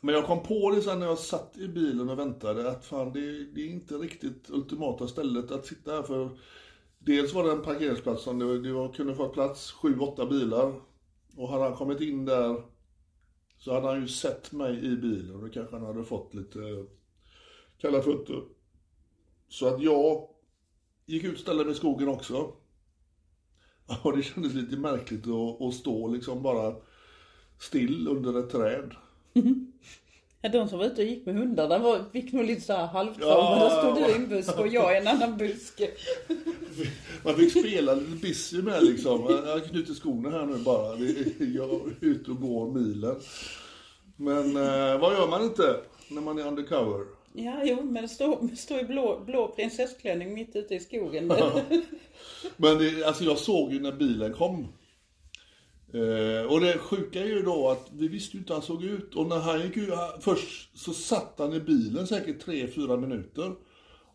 men 0.00 0.14
jag 0.14 0.26
kom 0.26 0.42
på 0.42 0.70
det 0.70 0.82
sen 0.82 0.98
när 0.98 1.06
jag 1.06 1.18
satt 1.18 1.56
i 1.58 1.68
bilen 1.68 2.10
och 2.10 2.18
väntade 2.18 2.70
att 2.70 2.84
fan 2.84 3.12
det, 3.12 3.44
det 3.44 3.60
är 3.60 3.68
inte 3.68 3.94
riktigt 3.94 4.50
ultimata 4.50 5.08
stället 5.08 5.50
att 5.50 5.66
sitta 5.66 5.92
här 5.92 6.02
för 6.02 6.30
Dels 7.08 7.32
var 7.32 7.44
det 7.44 7.52
en 7.52 7.62
parkeringsplats 7.62 8.22
som 8.22 8.38
det, 8.38 8.58
det 8.58 8.72
var, 8.72 8.92
kunde 8.92 9.14
få 9.14 9.28
plats 9.28 9.72
sju, 9.72 9.98
åtta 9.98 10.26
bilar. 10.26 10.80
Och 11.36 11.48
hade 11.48 11.64
han 11.64 11.76
kommit 11.76 12.00
in 12.00 12.24
där 12.24 12.62
så 13.58 13.74
hade 13.74 13.86
han 13.86 14.00
ju 14.00 14.08
sett 14.08 14.52
mig 14.52 14.84
i 14.84 14.96
bilen 14.96 15.34
och 15.34 15.42
då 15.42 15.48
kanske 15.48 15.76
han 15.76 15.86
hade 15.86 16.04
fått 16.04 16.34
lite 16.34 16.58
eh, 16.58 16.84
kalla 17.78 18.02
fötter. 18.02 18.42
Så 19.48 19.66
att 19.66 19.82
jag 19.82 20.28
gick 21.06 21.24
ut 21.24 21.34
och 21.34 21.40
ställde 21.40 21.64
mig 21.64 21.72
i 21.72 21.76
skogen 21.76 22.08
också. 22.08 22.52
Och 24.02 24.16
det 24.16 24.22
kändes 24.22 24.54
lite 24.54 24.76
märkligt 24.76 25.26
att, 25.26 25.62
att 25.62 25.74
stå 25.74 26.08
liksom 26.08 26.42
bara 26.42 26.76
still 27.58 28.08
under 28.08 28.38
ett 28.38 28.50
träd. 28.50 28.94
Ja, 30.40 30.48
De 30.48 30.68
som 30.68 30.78
var 30.78 30.86
ute 30.86 31.02
och 31.02 31.08
gick 31.08 31.26
med 31.26 31.34
hundarna 31.34 31.78
var, 31.78 32.04
fick 32.12 32.32
nog 32.32 32.44
lite 32.44 32.60
såhär 32.60 32.86
halvtrauma. 32.86 33.58
Ja. 33.58 33.64
Där 33.64 33.82
stod 33.82 34.04
du 34.04 34.12
i 34.12 34.16
en 34.16 34.28
buske 34.28 34.60
och 34.60 34.68
jag 34.68 34.94
i 34.94 34.96
en 34.96 35.08
annan 35.08 35.36
buske. 35.36 35.90
Man 37.24 37.34
fick 37.34 37.50
spela 37.50 37.94
lite 37.94 38.16
busy 38.16 38.62
med 38.62 38.84
liksom. 38.84 39.42
Jag 39.46 39.64
knyter 39.64 39.94
skorna 39.94 40.30
här 40.30 40.46
nu 40.46 40.56
bara. 40.56 40.96
Jag 41.38 41.70
är 41.70 41.80
ute 42.00 42.30
och 42.30 42.40
går 42.40 42.70
milen. 42.72 43.16
Men 44.16 44.56
eh, 44.56 45.00
vad 45.00 45.12
gör 45.12 45.28
man 45.28 45.42
inte 45.42 45.76
när 46.08 46.20
man 46.20 46.38
är 46.38 46.46
undercover? 46.46 47.04
Ja, 47.32 47.60
jo, 47.64 47.82
men 47.82 48.08
stå, 48.08 48.48
stå 48.56 48.78
i 48.78 48.84
blå, 48.84 49.22
blå 49.26 49.48
prinsessklänning 49.48 50.34
mitt 50.34 50.56
ute 50.56 50.74
i 50.74 50.80
skogen. 50.80 51.26
Men 52.56 52.78
det, 52.78 53.04
alltså 53.04 53.24
jag 53.24 53.38
såg 53.38 53.72
ju 53.72 53.80
när 53.80 53.92
bilen 53.92 54.32
kom. 54.32 54.68
Eh, 55.92 56.52
och 56.52 56.60
det 56.60 56.78
sjuka 56.78 57.20
är 57.20 57.26
ju 57.26 57.42
då 57.42 57.68
att 57.68 57.88
vi 57.92 58.08
visste 58.08 58.36
ju 58.36 58.38
inte 58.38 58.52
hur 58.52 58.58
han 58.60 58.66
såg 58.66 58.84
ut. 58.84 59.14
Och 59.14 59.26
när 59.26 59.38
han 59.38 59.62
gick 59.62 59.76
ut, 59.76 59.90
först 60.20 60.78
så 60.78 60.92
satt 60.92 61.34
han 61.38 61.52
i 61.52 61.60
bilen 61.60 62.06
säkert 62.06 62.46
3-4 62.46 62.96
minuter. 63.00 63.50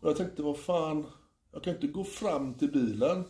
Och 0.00 0.08
jag 0.08 0.16
tänkte, 0.16 0.42
vad 0.42 0.58
fan, 0.58 1.06
jag 1.52 1.62
kan 1.62 1.74
inte 1.74 1.86
gå 1.86 2.04
fram 2.04 2.54
till 2.54 2.72
bilen. 2.72 3.24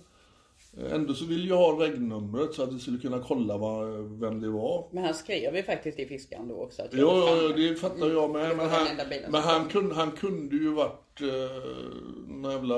Eh, 0.76 0.92
Ändå 0.92 1.14
så 1.14 1.24
ville 1.24 1.48
jag 1.48 1.57
ha 1.57 1.85
regnumret 1.85 2.54
så 2.54 2.62
att 2.62 2.72
vi 2.72 2.78
skulle 2.78 2.98
kunna 2.98 3.20
kolla 3.20 3.57
vad, 3.57 3.87
vem 4.20 4.40
det 4.40 4.48
var. 4.48 4.88
Men 4.92 5.04
han 5.04 5.14
skrev 5.14 5.57
ju 5.57 5.62
faktiskt 5.62 5.98
i 5.98 6.07
fiskaren 6.07 6.48
då 6.48 6.54
också. 6.54 6.83
Att 6.83 6.88
Jo, 6.92 7.11
jo, 7.42 7.48
det 7.57 7.74
fattar 7.74 8.07
jag 8.07 8.30
med. 8.30 8.48
Var 8.48 8.57
Men 8.57 8.70
han, 8.70 8.87
men 9.30 9.42
han, 9.42 9.68
kunde, 9.68 9.94
han 9.94 10.11
kunde 10.11 10.57
ju 10.57 10.70
varit 10.72 11.20
eh, 11.20 11.64
någon 12.28 12.52
jävla 12.52 12.76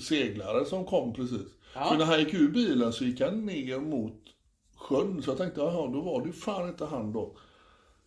seglare 0.00 0.64
som 0.64 0.84
kom 0.84 1.14
precis. 1.14 1.48
Ja. 1.74 1.88
För 1.90 1.98
när 1.98 2.04
han 2.04 2.18
gick 2.18 2.34
ur 2.34 2.48
bilen 2.48 2.92
så 2.92 3.04
gick 3.04 3.20
han 3.20 3.46
ner 3.46 3.78
mot 3.78 4.14
sjön. 4.88 5.22
Så 5.22 5.30
jag 5.30 5.38
tänkte, 5.38 5.60
jaha, 5.60 5.86
då 5.86 6.00
var 6.00 6.20
det 6.20 6.26
ju 6.26 6.32
fan 6.32 6.68
inte 6.68 6.84
han 6.86 7.12
då. 7.12 7.36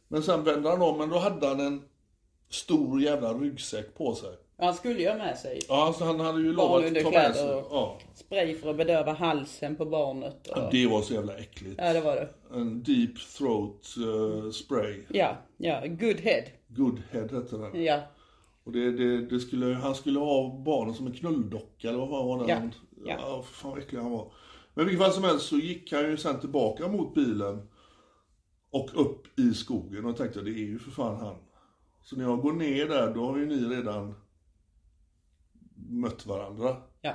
Men 0.08 0.24
sen 0.24 0.44
vände 0.44 0.70
han 0.70 0.82
om, 0.82 0.98
men 0.98 1.10
då 1.10 1.18
hade 1.18 1.48
han 1.48 1.60
en 1.60 1.82
stor 2.50 3.02
jävla 3.02 3.34
ryggsäck 3.34 3.96
på 3.98 4.16
sig. 4.16 4.30
Han 4.58 4.74
skulle 4.74 5.00
ju 5.02 5.10
ha 5.10 5.18
med 5.18 5.38
sig 5.38 5.60
Ja, 5.70 5.84
alltså 5.86 6.04
han 6.04 6.20
hade 6.20 6.42
ju 6.42 6.54
lovat 6.54 6.86
att 6.86 7.04
ta 7.04 7.12
med 7.12 7.36
sig. 7.36 7.64
Ja. 7.72 7.98
spray 8.16 8.56
för 8.56 8.70
att 8.70 8.78
bedöva 8.78 9.14
halsen 9.14 9.76
på 9.76 9.86
barnet. 9.86 10.48
Och... 10.48 10.58
Ja, 10.58 10.70
Det 10.72 10.88
var 10.88 11.02
så 11.02 11.14
jävla 11.14 11.34
äckligt. 11.38 11.76
Ja, 11.78 11.94
det 11.94 12.02
var 12.02 12.16
det. 12.16 12.30
En 12.56 12.84
deep 12.84 13.20
throat 13.38 13.88
eh, 13.98 14.52
spray. 14.52 15.02
Ja, 15.10 15.38
ja, 15.58 15.82
good 15.86 16.20
head. 16.20 16.44
Good 16.68 17.02
head 17.12 17.22
hette 17.32 17.58
den. 17.58 17.84
Ja, 17.84 18.00
Och 18.64 18.72
det, 18.72 18.92
det, 18.92 19.26
det 19.26 19.40
skulle, 19.40 19.66
han 19.76 19.96
skulle 19.96 20.20
ha 20.20 20.62
barnen 20.66 20.94
som 20.94 21.08
en 21.08 21.14
knulldocka 21.14 21.90
eller 21.90 22.06
vad 22.06 22.26
var 22.26 22.40
det? 22.46 22.52
Ja, 22.52 22.56
Han- 22.58 22.74
ja. 23.06 23.16
ja 23.20 23.44
fan 23.52 23.72
vad 23.72 23.80
äcklig 23.80 24.00
han 24.00 24.12
var. 24.12 24.32
Men 24.82 24.88
i 24.88 24.92
vilket 24.92 25.06
fall 25.06 25.14
som 25.14 25.24
helst 25.24 25.46
så 25.46 25.58
gick 25.58 25.92
han 25.92 26.10
ju 26.10 26.18
sen 26.18 26.40
tillbaka 26.40 26.88
mot 26.88 27.16
bilen 27.16 27.68
och 28.72 28.90
upp 28.94 29.40
i 29.40 29.54
skogen 29.54 30.06
och 30.06 30.18
tänkte 30.18 30.42
det 30.42 30.52
är 30.52 30.66
ju 30.66 30.80
för 30.80 30.92
fan 30.92 31.16
han. 31.16 31.36
Så 32.04 32.16
när 32.16 32.24
jag 32.24 32.42
går 32.42 32.54
ner 32.54 32.88
där 32.88 33.14
då 33.14 33.26
har 33.26 33.38
ju 33.38 33.46
ni 33.46 33.66
redan 33.66 34.14
mött 35.90 36.26
varandra. 36.26 36.76
ja. 37.02 37.14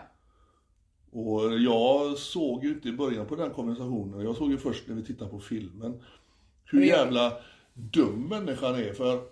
Och 1.10 1.58
jag 1.58 2.18
såg 2.18 2.64
ju 2.64 2.70
inte 2.70 2.88
i 2.88 2.92
början 2.92 3.26
på 3.26 3.36
den 3.36 3.50
konversationen, 3.50 4.20
jag 4.20 4.36
såg 4.36 4.50
ju 4.50 4.58
först 4.58 4.88
när 4.88 4.94
vi 4.94 5.04
tittade 5.04 5.30
på 5.30 5.40
filmen, 5.40 6.02
hur 6.64 6.82
jävla 6.82 7.32
dum 7.74 8.28
människan 8.28 8.74
är. 8.74 8.92
För 8.92 9.22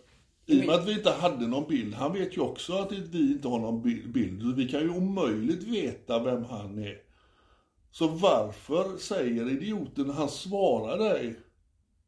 i 0.46 0.62
och 0.62 0.66
med 0.66 0.74
att 0.74 0.88
vi 0.88 0.92
inte 0.92 1.10
hade 1.10 1.46
någon 1.46 1.68
bild, 1.68 1.94
han 1.94 2.12
vet 2.12 2.36
ju 2.36 2.40
också 2.40 2.72
att 2.72 2.92
vi 2.92 3.32
inte 3.32 3.48
har 3.48 3.58
någon 3.58 3.82
bi- 3.82 4.06
bild, 4.06 4.56
vi 4.56 4.68
kan 4.68 4.80
ju 4.80 4.90
omöjligt 4.90 5.62
veta 5.62 6.22
vem 6.22 6.44
han 6.44 6.78
är. 6.78 7.03
Så 7.98 8.06
varför 8.08 8.96
säger 8.98 9.50
idioten, 9.50 10.10
han 10.10 10.28
svarar 10.28 10.98
dig. 10.98 11.34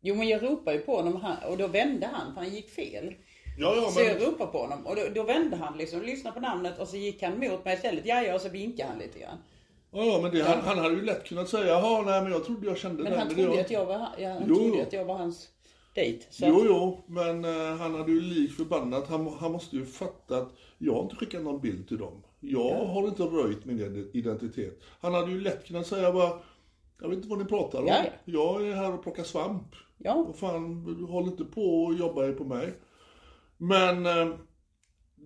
Jo, 0.01 0.15
men 0.15 0.29
jag 0.29 0.43
ropade 0.43 0.77
ju 0.77 0.83
på 0.83 0.97
honom 0.97 1.17
han, 1.17 1.37
och 1.51 1.57
då 1.59 1.67
vände 1.67 2.07
han, 2.13 2.35
för 2.35 2.41
han 2.41 2.55
gick 2.55 2.71
fel. 2.71 3.15
Ja, 3.59 3.75
ja, 3.77 3.91
Så 3.91 4.01
jag 4.01 4.19
men... 4.21 4.27
ropade 4.31 4.53
på 4.53 4.59
honom 4.59 4.87
och 4.87 4.97
då, 4.97 5.03
då 5.15 5.23
vände 5.23 5.57
han 5.57 5.79
liksom, 5.79 6.03
lyssnade 6.03 6.35
på 6.35 6.41
namnet 6.41 6.79
och 6.79 6.89
så 6.89 6.97
gick 6.97 7.23
han 7.23 7.39
mot 7.39 7.65
mig 7.65 7.75
istället. 7.75 8.07
Ja, 8.07 8.23
ja, 8.23 8.35
och 8.35 8.41
så 8.41 8.49
vinkade 8.49 8.89
han 8.89 8.99
lite 8.99 9.19
grann. 9.19 9.39
Ja, 9.93 10.05
ja, 10.05 10.19
men 10.23 10.31
det, 10.31 10.43
han, 10.43 10.61
han 10.61 10.79
hade 10.79 10.95
ju 10.95 11.03
lätt 11.03 11.25
kunnat 11.25 11.49
säga, 11.49 11.67
jaha, 11.67 12.03
nej 12.03 12.23
men 12.23 12.33
jag 12.33 12.45
trodde 12.45 12.67
jag 12.67 12.79
kände 12.79 13.03
Men 13.03 13.13
den. 13.13 13.19
han 13.21 13.29
det 13.29 13.35
trodde 13.35 13.51
jag- 13.57 13.61
att 13.61 13.71
jag 13.71 13.87
var, 13.87 13.99
han- 13.99 14.13
ja, 14.23 14.29
han 14.33 14.45
Jo, 14.49 14.55
trodde 14.55 14.83
att 14.83 14.93
jag 14.93 15.05
var 15.05 15.15
hans 15.19 15.49
dejt. 15.95 16.27
Så 16.31 16.47
Jo, 16.47 16.63
jo, 16.67 17.05
men 17.07 17.45
eh, 17.45 17.77
han 17.77 17.95
hade 17.95 18.13
ju 18.13 18.21
lik 18.21 18.53
förbannat. 18.53 19.09
Han, 19.09 19.27
han 19.41 19.53
måste 19.53 19.77
ju 19.77 19.87
fatta 19.87 20.37
att 20.39 20.53
jag 20.79 20.95
har 20.95 21.03
inte 21.03 21.17
skickat 21.17 21.43
någon 21.43 21.61
bild 21.61 21.89
till 21.89 21.99
dem. 21.99 22.23
Jag 22.41 22.85
har 22.87 23.09
inte 23.09 23.23
röjt 23.23 23.65
min 23.65 24.11
identitet. 24.13 24.81
Han 25.01 25.15
hade 25.15 25.31
ju 25.33 25.41
lätt 25.41 25.67
kunnat 25.67 25.87
säga 25.87 26.13
bara, 26.13 26.41
jag 27.01 27.09
vet 27.09 27.17
inte 27.17 27.29
vad 27.29 27.39
ni 27.39 27.45
pratar 27.45 27.79
om. 27.79 27.87
Ja, 27.87 28.05
ja. 28.05 28.11
Jag 28.25 28.69
är 28.69 28.75
här 28.75 28.93
och 28.93 29.03
plockar 29.03 29.25
svamp. 29.25 29.75
ja, 29.99 30.25
Vad 30.27 30.37
fan, 30.37 30.85
håll 31.09 31.27
inte 31.27 31.45
på 31.45 31.85
och 31.85 31.95
jobba 31.95 32.27
er 32.27 32.33
på 32.33 32.45
mig. 32.45 32.73
Men 33.57 34.07
eh, 34.07 34.29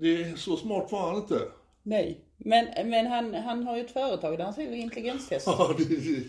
det, 0.01 0.39
så 0.39 0.57
smart 0.57 0.93
var 0.93 1.07
han 1.11 1.17
inte. 1.17 1.41
nej. 1.83 2.25
Men, 2.45 2.67
men 2.91 3.07
han, 3.07 3.35
han 3.35 3.65
har 3.65 3.77
ju 3.77 3.85
ett 3.85 3.91
företag 3.91 4.39
där 4.39 4.45
han 4.45 4.55
säljer 4.55 4.73
intelligenstester. 4.77 5.53
Ja, 5.59 5.75
det, 5.79 5.85
det, 5.85 6.25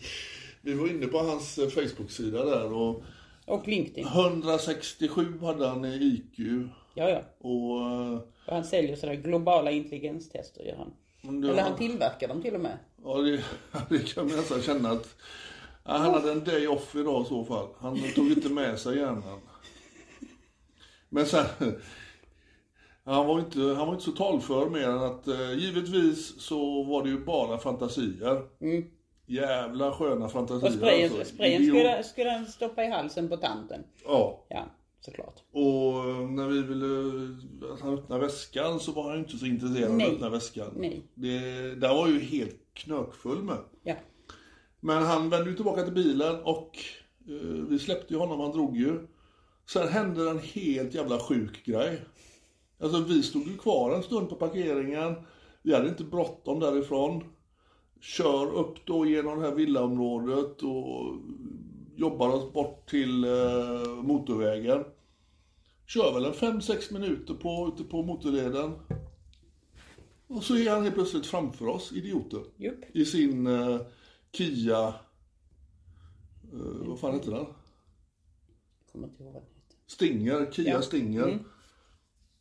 vi 0.62 0.74
var 0.74 0.88
inne 0.88 1.08
på 1.08 1.18
hans 1.18 1.58
eh, 1.58 1.70
Facebook-sida 1.70 2.46
där 2.46 2.74
och 2.74 3.04
Och 3.46 3.68
LinkedIn. 3.68 4.06
167 4.08 5.40
hade 5.42 5.68
han 5.68 5.86
i 5.86 5.96
IQ. 5.96 6.40
Ja, 6.94 7.10
ja. 7.10 7.22
Och 7.40 7.82
eh, 7.82 8.14
Och 8.48 8.54
han 8.56 8.64
säljer 8.64 8.96
sådana 8.96 9.16
globala 9.16 9.72
intelligenstester 9.72 10.64
gör 10.64 10.76
han. 10.76 10.94
Eller 11.44 11.54
var- 11.54 11.62
han 11.62 11.78
tillverkar 11.78 12.28
dem 12.28 12.42
till 12.42 12.56
och 12.56 12.62
med. 12.62 12.78
Ja, 13.04 13.18
det, 13.18 13.44
det 13.90 14.14
kan 14.14 14.28
man 14.28 14.36
nästan 14.38 14.62
känna 14.62 14.90
att 14.92 15.16
ja, 15.86 15.92
han 15.98 16.14
hade 16.14 16.32
en 16.32 16.44
day 16.44 16.68
off 16.68 16.96
idag 16.96 17.22
i 17.22 17.26
så 17.26 17.44
fall. 17.46 17.68
Han 17.80 17.98
tog 18.16 18.32
inte 18.32 18.50
med 18.50 18.80
sig 18.80 18.98
hjärnan. 18.98 19.40
Men 21.10 21.26
sen, 21.26 21.46
han 23.04 23.28
var 23.28 23.40
inte, 23.40 23.60
han 23.60 23.88
var 23.88 23.94
inte 23.94 24.06
så 24.06 24.12
talför 24.12 24.70
mer 24.70 24.88
än 24.90 25.04
att 25.04 25.28
eh, 25.28 25.54
givetvis 25.54 26.42
så 26.42 26.84
var 26.84 27.04
det 27.04 27.10
ju 27.10 27.26
bara 27.26 27.58
fantasier. 27.58 28.42
jävla 29.26 29.92
sköna 29.92 30.30
fantasier. 30.30 30.68
Och 30.72 30.74
sprayen, 30.78 31.12
alltså. 31.14 31.34
sprayen 31.36 31.66
skulle, 31.66 32.04
skulle 32.04 32.30
han 32.30 32.46
stoppa 32.46 32.84
i 32.84 32.88
halsen 32.90 33.30
på 33.30 33.38
tanten. 33.38 33.84
Ja. 34.06 34.46
Ja, 34.50 34.66
såklart. 35.02 35.44
Och 35.52 36.30
när 36.30 36.48
vi 36.48 36.62
ville 36.62 37.74
att 37.74 37.82
han 37.82 37.94
öppnade 37.94 38.22
väskan 38.22 38.80
så 38.80 38.92
var 38.92 39.10
han 39.10 39.20
inte 39.20 39.38
så 39.38 39.46
intresserad 39.46 39.92
av 39.92 39.98
att 39.98 40.14
öppna 40.14 40.30
väskan. 40.30 40.74
Nej. 40.76 41.04
Det, 41.14 41.40
där 41.76 41.96
var 41.96 42.08
ju 42.08 42.20
helt 42.20 42.60
knökfull 42.74 43.44
med. 43.44 43.58
Ja. 43.84 43.96
Men 44.80 45.04
han 45.04 45.30
vände 45.30 45.50
ju 45.50 45.56
tillbaka 45.56 45.84
till 45.84 45.94
bilen 45.94 46.36
och 46.44 46.78
eh, 47.28 47.66
vi 47.70 47.80
släppte 47.80 48.14
ju 48.14 48.20
honom, 48.20 48.40
han 48.40 48.52
drog 48.52 48.78
ju. 48.78 49.08
Sen 49.66 49.88
hände 49.88 50.30
en 50.30 50.40
helt 50.40 50.94
jävla 50.94 51.20
sjuk 51.20 51.66
grej. 51.66 52.02
Alltså 52.80 53.00
vi 53.00 53.24
stod 53.24 53.48
ju 53.48 53.58
kvar 53.58 53.96
en 53.96 54.04
stund 54.04 54.30
på 54.30 54.36
parkeringen. 54.36 55.16
Vi 55.62 55.74
hade 55.74 55.90
inte 55.90 56.04
bråttom 56.04 56.60
därifrån. 56.60 57.24
Kör 58.00 58.54
upp 58.54 58.86
då 58.86 59.06
genom 59.06 59.40
det 59.40 59.46
här 59.46 59.56
villaområdet 59.56 60.62
och 60.62 61.16
jobbar 62.02 62.30
oss 62.30 62.54
bort 62.54 62.90
till 62.90 63.24
eh, 63.24 63.88
motorvägen. 64.04 64.84
Kör 65.88 66.14
väl 66.14 66.26
en 66.26 66.34
5-6 66.34 66.94
minuter 66.94 67.34
på, 67.34 67.74
ute 67.76 67.90
på 67.90 68.04
motorleden. 68.04 68.74
Och 70.28 70.44
så 70.44 70.58
är 70.58 70.70
han 70.70 70.84
helt 70.84 70.96
plötsligt 70.96 71.26
framför 71.26 71.68
oss, 71.68 71.92
idioten. 71.92 72.44
Jupp. 72.58 72.96
I 72.96 73.06
sin 73.06 73.48
eh, 73.48 73.82
Kia... 74.32 74.88
Eh, 76.54 76.88
vad 76.88 77.00
fan 77.00 77.14
heter 77.14 77.32
den? 77.32 77.46
Kommer 78.92 79.08
inte 79.08 79.24
ihåg 79.24 79.34
vad 79.34 79.44
det 79.44 79.48
heter. 79.48 79.78
Stinger, 79.88 80.52
Kia 80.52 80.66
Ja. 80.66 80.72
Mm. 80.72 80.84
Stinger. 80.84 81.40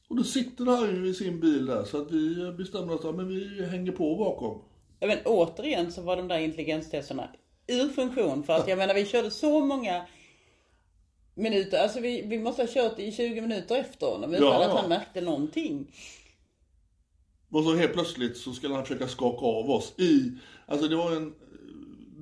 Och 0.09 0.17
då 0.17 0.25
sitter 0.25 0.65
han 0.65 0.97
ju 0.97 1.09
i 1.09 1.15
sin 1.15 1.41
bil 1.41 1.67
där 1.67 1.85
så 1.85 2.03
att 2.03 2.11
vi 2.11 2.53
bestämde 2.53 2.95
oss 2.95 3.05
att 3.05 3.15
men 3.15 3.29
vi 3.29 3.65
hänger 3.65 3.93
på 3.93 4.17
bakom. 4.17 4.63
Men 5.01 5.19
återigen 5.25 5.93
så 5.93 6.03
var 6.03 6.17
de 6.17 6.29
där 6.29 6.39
intelligenstesterna 6.39 7.31
ur 7.71 7.89
funktion. 7.89 8.45
För 8.45 8.53
att 8.53 8.69
jag 8.69 8.79
menar 8.79 8.95
vi 8.95 9.07
körde 9.07 9.31
så 9.31 9.61
många 9.61 10.07
minuter. 11.35 11.83
Alltså 11.83 12.01
vi, 12.01 12.23
vi 12.23 12.39
måste 12.39 12.63
ha 12.63 12.69
kört 12.69 12.99
i 12.99 13.13
20 13.13 13.41
minuter 13.41 13.77
efter 13.77 14.07
honom 14.07 14.35
utan 14.35 14.47
Ja, 14.47 14.65
att 14.65 14.71
ja. 14.71 14.81
han 14.81 14.89
märkte 14.89 15.21
någonting. 15.21 15.93
Och 17.51 17.65
så 17.65 17.75
helt 17.75 17.93
plötsligt 17.93 18.37
så 18.37 18.53
skulle 18.53 18.75
han 18.75 18.85
försöka 18.85 19.09
skaka 19.09 19.47
av 19.47 19.71
oss 19.71 19.95
i, 19.99 20.33
alltså 20.67 20.89
det 20.89 20.97
var 20.97 21.13
en 21.17 21.35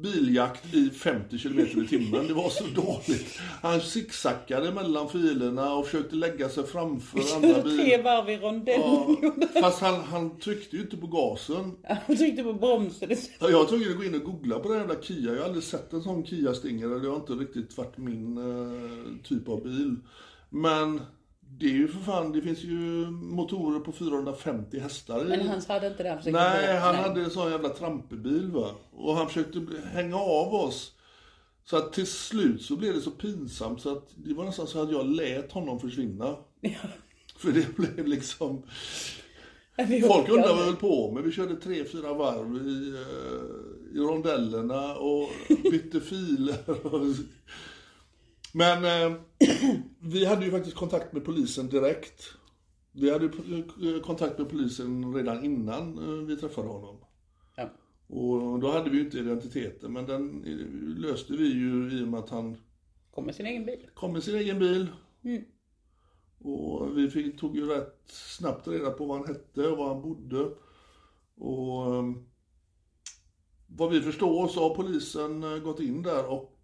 biljakt 0.03 0.74
i 0.74 0.90
50 0.90 1.38
km 1.38 1.59
i 1.59 1.86
timmen. 1.88 2.26
Det 2.26 2.34
var 2.34 2.49
så 2.51 2.64
dåligt. 2.64 3.38
Han 3.62 3.80
zigzackade 3.80 4.72
mellan 4.72 5.09
filerna 5.09 5.72
och 5.74 5.86
försökte 5.86 6.16
lägga 6.16 6.49
sig 6.49 6.66
framför 6.66 7.18
andra 7.36 7.49
Körde 7.49 7.62
tre 7.62 7.84
bilar. 7.84 8.03
varv 8.03 8.30
i 8.30 8.36
rondellen. 8.36 9.16
Ja, 9.55 9.61
fast 9.61 9.80
han, 9.80 10.01
han 10.01 10.38
tryckte 10.38 10.76
ju 10.76 10.82
inte 10.82 10.96
på 10.96 11.07
gasen. 11.07 11.72
Han 12.07 12.16
tryckte 12.16 12.42
på 12.42 12.53
bromsen. 12.53 13.11
Ja, 13.38 13.51
Jag 13.51 13.68
tvungen 13.68 13.90
att 13.90 13.96
gå 13.96 14.05
in 14.05 14.14
och 14.14 14.22
googla 14.24 14.59
på 14.59 14.68
den 14.68 14.78
jävla 14.78 15.03
Kia. 15.03 15.32
Jag 15.32 15.38
har 15.38 15.44
aldrig 15.44 15.64
sett 15.64 15.92
en 15.92 16.03
sån 16.03 16.24
Kia 16.26 16.55
Stinger. 16.55 16.88
Det 16.88 17.09
har 17.09 17.16
inte 17.16 17.32
riktigt 17.32 17.76
varit 17.76 17.99
min 17.99 18.38
eh, 18.38 19.28
typ 19.28 19.49
av 19.49 19.62
bil. 19.62 19.96
Men 20.51 21.01
det 21.51 21.66
är 21.66 21.70
ju 21.70 21.88
för 21.88 22.01
fan, 22.01 22.32
det 22.32 22.42
finns 22.42 22.64
ju 22.64 23.11
motorer 23.11 23.80
på 23.80 23.92
450 23.92 24.78
hästar. 24.78 25.24
Men 25.24 25.49
han 25.49 25.61
hade 25.68 25.86
inte 25.86 26.03
försökte 26.03 26.32
Nej, 26.32 26.76
han 26.76 26.94
hade 26.94 27.20
en 27.20 27.30
sån 27.30 27.51
jävla 27.51 27.68
trampebil 27.68 28.51
va. 28.51 28.70
Och 28.92 29.14
han 29.14 29.26
försökte 29.28 29.66
hänga 29.92 30.16
av 30.16 30.55
oss. 30.55 30.92
Så 31.64 31.76
att 31.76 31.92
till 31.92 32.07
slut 32.07 32.62
så 32.62 32.76
blev 32.76 32.94
det 32.94 33.01
så 33.01 33.11
pinsamt 33.11 33.80
så 33.80 33.92
att 33.92 34.09
det 34.16 34.34
var 34.34 34.44
nästan 34.44 34.66
så 34.66 34.82
att 34.82 34.92
jag 34.92 35.07
lät 35.07 35.53
honom 35.53 35.80
försvinna. 35.80 36.36
För 37.36 37.53
det 37.53 37.76
blev 37.76 38.07
liksom... 38.07 38.62
Folk 40.07 40.28
undrar 40.28 40.49
vad 40.49 40.59
vi 40.59 40.64
höll 40.64 40.76
på 40.76 41.12
med. 41.12 41.22
Vi 41.22 41.32
körde 41.32 41.57
tre, 41.57 41.84
fyra 41.84 42.14
varv 42.14 42.68
i, 42.68 42.88
eh, 42.88 43.96
i 43.96 43.99
rondellerna 43.99 44.94
och 44.96 45.30
bytte 45.62 46.01
filer. 46.01 46.57
Men 48.55 48.84
eh, 48.84 49.18
vi 50.01 50.24
hade 50.24 50.44
ju 50.44 50.51
faktiskt 50.51 50.76
kontakt 50.76 51.12
med 51.12 51.24
polisen 51.24 51.68
direkt. 51.68 52.22
Vi 52.92 53.11
hade 53.11 53.24
ju 53.24 53.96
eh, 53.96 54.03
kontakt 54.03 54.38
med 54.38 54.49
polisen 54.51 55.14
redan 55.14 55.44
innan 55.44 55.99
eh, 55.99 56.26
vi 56.26 56.36
träffade 56.36 56.68
honom. 56.68 56.96
Ja. 57.57 57.70
Och 58.07 58.61
då 58.61 58.70
hade 58.70 58.90
vi 58.90 58.96
ju 58.99 59.05
inte 59.05 59.18
identiteten, 59.18 59.92
men 59.92 60.07
den 60.07 60.44
eh, 60.44 60.99
löste 61.01 61.32
vi 61.32 61.53
ju 61.53 62.01
i 62.01 62.05
och 62.05 62.09
med 62.09 62.20
att 62.20 62.30
han 62.30 62.57
Kom 63.11 63.26
med 63.26 63.34
sin 63.34 63.46
egen 63.46 63.64
bil. 63.64 63.90
kom 63.94 64.12
med 64.12 64.22
sin 64.22 64.34
egen 64.34 64.59
bil. 64.59 64.86
Och 66.40 66.99
vi 66.99 67.11
fick, 67.11 67.40
tog 67.40 67.57
ju 67.57 67.66
rätt 67.66 68.03
snabbt 68.07 68.68
reda 68.68 68.90
på 68.90 69.05
vad 69.07 69.18
han 69.18 69.26
hette 69.28 69.68
och 69.68 69.78
var 69.78 69.88
han 69.88 70.03
bodde. 70.03 70.51
Och 71.36 72.05
vad 73.66 73.90
vi 73.90 74.01
förstår 74.01 74.49
så 74.49 74.68
har 74.68 74.74
polisen 74.74 75.62
gått 75.64 75.80
in 75.80 76.03
där 76.03 76.26
och 76.26 76.59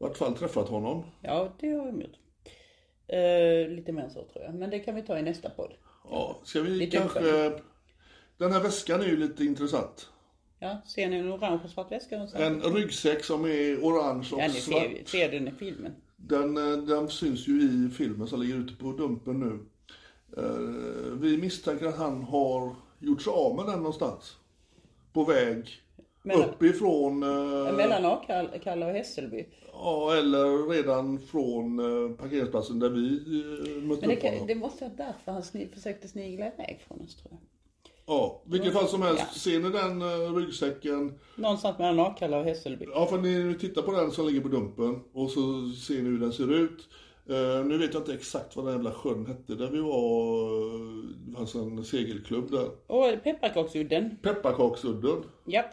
vart 0.00 0.16
fall 0.16 0.36
träffat 0.36 0.68
honom. 0.68 1.04
Ja, 1.22 1.52
det 1.60 1.68
har 1.70 1.86
de 1.86 2.00
gjort. 2.00 2.16
Eh, 3.08 3.74
lite 3.76 3.92
mer 3.92 4.02
än 4.02 4.10
så 4.10 4.24
tror 4.24 4.44
jag. 4.44 4.54
Men 4.54 4.70
det 4.70 4.78
kan 4.78 4.94
vi 4.94 5.02
ta 5.02 5.18
i 5.18 5.22
nästa 5.22 5.50
podd. 5.50 5.72
Ja, 6.10 6.38
ska 6.44 6.60
vi 6.62 6.70
Lite 6.70 6.96
kanske... 6.96 7.52
Den 8.38 8.52
här 8.52 8.60
väskan 8.60 9.00
är 9.00 9.04
ju 9.04 9.16
lite 9.16 9.44
intressant. 9.44 10.08
Ja, 10.58 10.76
ser 10.86 11.08
ni 11.08 11.16
en 11.16 11.32
orange 11.32 11.60
och 11.64 11.70
svart 11.70 11.92
väska 11.92 12.14
någonstans? 12.16 12.64
En 12.66 12.74
ryggsäck 12.74 13.24
som 13.24 13.44
är 13.44 13.78
orange 13.82 14.28
och 14.32 14.40
Ja, 14.40 14.46
ni 14.46 14.52
svart. 14.52 14.82
ser, 14.82 15.04
ser 15.04 15.30
den 15.30 15.48
i 15.48 15.52
filmen. 15.52 15.92
Den, 16.16 16.56
eh, 16.56 16.76
den 16.78 17.08
syns 17.08 17.48
ju 17.48 17.62
i 17.62 17.90
filmen 17.90 18.26
som 18.28 18.40
ligger 18.40 18.54
ute 18.54 18.74
på 18.74 18.92
Dumpen 18.92 19.40
nu. 19.40 19.58
Eh, 20.36 21.12
Vi 21.20 21.36
misstänker 21.38 21.86
att 21.86 21.96
han 21.98 22.22
har 22.22 22.74
gjort 22.98 23.22
sig 23.22 23.32
av 23.32 23.56
med 23.56 23.66
den 23.66 23.76
någonstans. 23.78 24.36
På 25.12 25.24
väg 25.24 25.82
Mellan- 26.22 26.48
uppifrån, 26.50 27.22
eh, 27.22 27.72
Mellan 27.76 28.04
Akalla 28.04 28.86
och 28.86 28.92
Hässelby. 28.92 29.44
ja, 29.72 30.14
eller 30.16 30.68
redan 30.68 31.18
från 31.20 31.78
eh, 31.78 32.16
parkeringsplatsen 32.16 32.78
där 32.78 32.88
vi 32.90 33.06
eh, 33.16 33.82
mötte 33.82 34.00
Men 34.06 34.08
det, 34.08 34.16
upp 34.16 34.22
honom. 34.22 34.46
det 34.46 34.54
måste 34.54 34.84
vara 34.84 34.94
därför 34.96 35.32
han 35.32 35.42
sni, 35.42 35.68
försökte 35.74 36.08
snigla 36.08 36.46
iväg 36.46 36.80
från 36.88 37.00
oss 37.00 37.16
tror 37.16 37.30
jag. 37.32 37.40
Ja, 38.06 38.42
vilket 38.46 38.72
fall 38.72 38.88
som 38.88 39.02
helst. 39.02 39.24
Ja. 39.32 39.38
Ser 39.38 39.58
ni 39.60 39.70
den 39.70 40.02
eh, 40.02 40.34
ryggsäcken? 40.36 41.18
Någonstans 41.36 41.78
mellan 41.78 42.06
Akalla 42.06 42.38
och 42.38 42.44
Hässelby. 42.44 42.86
Ja, 42.94 43.06
för 43.06 43.18
ni 43.18 43.54
tittar 43.60 43.82
på 43.82 43.92
den 43.92 44.10
som 44.10 44.26
ligger 44.26 44.40
på 44.40 44.48
Dumpen 44.48 45.00
och 45.12 45.30
så 45.30 45.40
ser 45.86 45.94
ni 45.94 46.08
hur 46.08 46.18
den 46.18 46.32
ser 46.32 46.52
ut. 46.52 46.88
Eh, 47.28 47.64
nu 47.64 47.78
vet 47.78 47.94
jag 47.94 48.00
inte 48.00 48.14
exakt 48.14 48.56
vad 48.56 48.64
den 48.64 48.74
jävla 48.74 48.92
sjön 48.92 49.26
hette 49.26 49.54
där 49.54 49.70
vi 49.70 49.80
var. 49.80 50.74
eh, 50.74 51.04
Det 51.26 51.36
fanns 51.36 51.54
en 51.54 51.84
segelklubb 51.84 52.50
där. 52.50 52.68
Och 52.86 53.22
pepparkaksudden. 53.24 54.16
Pepparkaksudden. 54.22 55.22
Japp. 55.44 55.66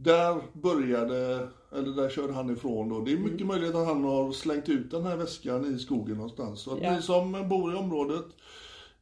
Där 0.00 0.40
började, 0.52 1.48
eller 1.72 1.96
där 2.02 2.08
körde 2.10 2.32
han 2.32 2.50
ifrån 2.50 2.88
då. 2.88 3.00
Det 3.00 3.12
är 3.12 3.16
mycket 3.18 3.46
möjligt 3.46 3.74
att 3.74 3.86
han 3.86 4.04
har 4.04 4.32
slängt 4.32 4.68
ut 4.68 4.90
den 4.90 5.02
här 5.02 5.16
väskan 5.16 5.74
i 5.74 5.78
skogen 5.78 6.16
någonstans. 6.16 6.60
Så 6.60 6.72
att 6.72 6.82
Ja. 6.82 6.96
ni 6.96 7.02
som 7.02 7.48
bor 7.48 7.72
i 7.72 7.76
området, 7.76 8.24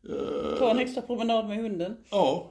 eh, 0.09 0.59
Ta 0.59 0.71
en 0.71 0.79
extra 0.79 1.03
promenad 1.03 1.49
med 1.49 1.59
hunden. 1.63 1.97
ja, 2.11 2.51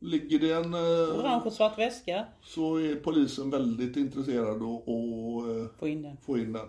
ligger 0.00 0.38
det 0.38 0.52
en, 0.52 0.74
eh, 0.74 1.18
Orange 1.20 1.42
och 1.44 1.52
svart 1.52 1.78
väska. 1.78 2.24
så 2.42 2.76
är 2.76 2.94
polisen 2.96 3.50
väldigt 3.50 3.96
intresserad 3.96 4.62
och, 4.62 4.88
och 4.88 5.50
eh, 5.50 5.66
Få 5.78 5.88
in 5.88 6.02
den. 6.02 6.16
få 6.16 6.38
in 6.38 6.52
den. 6.52 6.68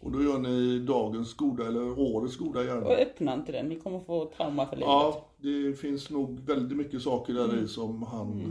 Och 0.00 0.12
då 0.12 0.22
gör 0.22 0.38
ni 0.38 0.78
dagens 0.78 1.34
goda, 1.34 1.66
eller 1.66 1.98
årets 1.98 2.36
goda 2.36 2.60
Och 2.60 2.66
gärning. 2.66 2.88
öppna 2.92 3.34
inte 3.34 3.52
den. 3.52 3.68
Ni 3.68 3.80
kommer 3.80 4.00
få 4.00 4.32
trauma 4.36 4.66
för 4.66 4.76
livet. 4.76 4.88
Ja, 4.88 5.26
det 5.36 5.74
finns 5.80 6.10
nog 6.10 6.40
väldigt 6.40 6.76
mycket 6.78 7.02
saker 7.02 7.34
där 7.34 7.62
i 7.64 7.68
som 7.68 8.02
han 8.02 8.40
eh, 8.40 8.46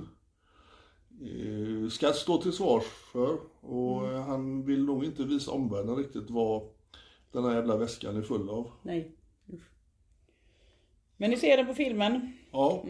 ska 1.91 2.13
stå 2.13 2.41
till 2.41 2.53
svars 2.53 2.83
för. 2.83 3.37
Och 3.61 4.07
eh, 4.07 4.21
han 4.21 4.65
vill 4.65 4.85
nog 4.85 5.05
inte 5.05 5.23
visa 5.23 5.51
omvärlden 5.51 5.95
riktigt 5.95 6.29
vad 6.29 6.69
den 7.31 7.43
här 7.43 7.55
jävla 7.55 7.77
väskan 7.77 8.17
är 8.17 8.21
full 8.21 8.49
av. 8.49 8.71
Nej. 8.83 9.15
Usch. 9.53 9.69
Men 11.17 11.29
ni 11.29 11.37
ser 11.37 11.57
den 11.57 11.65
på 11.67 11.73
filmen. 11.73 12.33
Ja, 12.51 12.83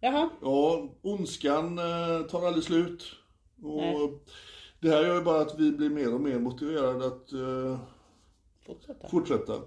Jaha. 0.00 0.30
ja 0.42 0.88
ondskan 1.02 1.78
eh, 1.78 2.22
tar 2.30 2.46
aldrig 2.46 2.64
slut. 2.64 3.16
Och 3.62 3.76
Nej. 3.76 4.18
det 4.80 4.88
här 4.88 5.02
gör 5.02 5.14
ju 5.18 5.24
bara 5.24 5.40
att 5.40 5.60
vi 5.60 5.72
blir 5.72 5.90
mer 5.90 6.14
och 6.14 6.20
mer 6.20 6.38
motiverade 6.38 7.06
att 7.06 7.32
eh, 7.32 7.80
Fortsätta. 8.66 9.08
fortsätta. 9.08 9.60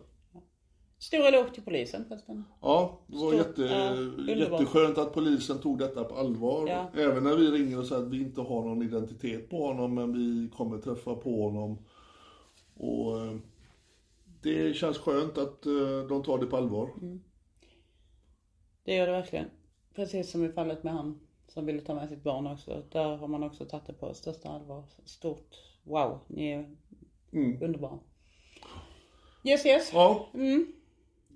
Stor 1.06 1.28
eloge 1.28 1.49
till 1.53 1.64
polisen 1.64 2.06
förresten. 2.08 2.43
Ja, 2.62 2.99
det 3.08 3.18
var 3.18 3.32
Stort, 3.32 3.36
jätte, 3.36 3.62
ja, 3.62 4.34
jätteskönt 4.36 4.97
att 4.97 5.14
polisen 5.14 5.60
tog 5.60 5.80
detta 5.80 6.03
på 6.03 6.16
allvar. 6.16 6.68
Ja. 6.68 6.89
Även 6.93 7.24
när 7.24 7.36
vi 7.36 7.51
ringer 7.51 7.80
och 7.80 7.86
säger 7.86 8.01
att 8.01 8.12
vi 8.12 8.22
inte 8.22 8.41
har 8.41 8.64
någon 8.64 8.84
identitet 8.84 9.49
på 9.49 9.68
honom 9.68 9.93
men 9.95 10.14
vi 10.14 10.49
kommer 10.49 10.78
träffa 10.78 11.16
på 11.16 11.43
honom. 11.43 11.78
Och 12.74 13.22
eh, 13.22 13.36
det 14.41 14.76
känns 14.76 14.97
skönt 14.97 15.38
att 15.38 15.66
eh, 15.66 16.08
de 16.10 16.24
tar 16.24 16.38
det 16.38 16.45
på 16.45 16.58
allvar. 16.58 16.89
Mm. 17.01 17.22
Det 18.84 18.95
gör 18.95 19.08
det 19.08 19.14
verkligen. 19.14 19.49
Precis 19.95 20.32
som 20.32 20.45
i 20.45 20.49
fallet 20.49 20.84
med 20.84 20.93
han 20.93 21.20
som 21.47 21.66
ville 21.66 21.82
ta 21.82 21.93
med 21.93 22.10
sitt 22.10 22.24
barn 22.24 22.47
också. 22.47 22.84
Där 22.91 23.18
har 23.18 23.28
man 23.28 23.43
också 23.43 23.66
tagit 23.66 23.88
det 23.88 23.93
på 23.93 24.14
största 24.14 24.49
allvar. 24.49 24.84
Stort 25.06 25.56
wow, 25.84 26.20
ni 26.28 26.51
är 26.51 26.76
underbara. 27.62 27.99
Yes 29.43 29.66
yes. 29.66 29.89
Ja, 29.93 30.30
Mm. 30.34 30.72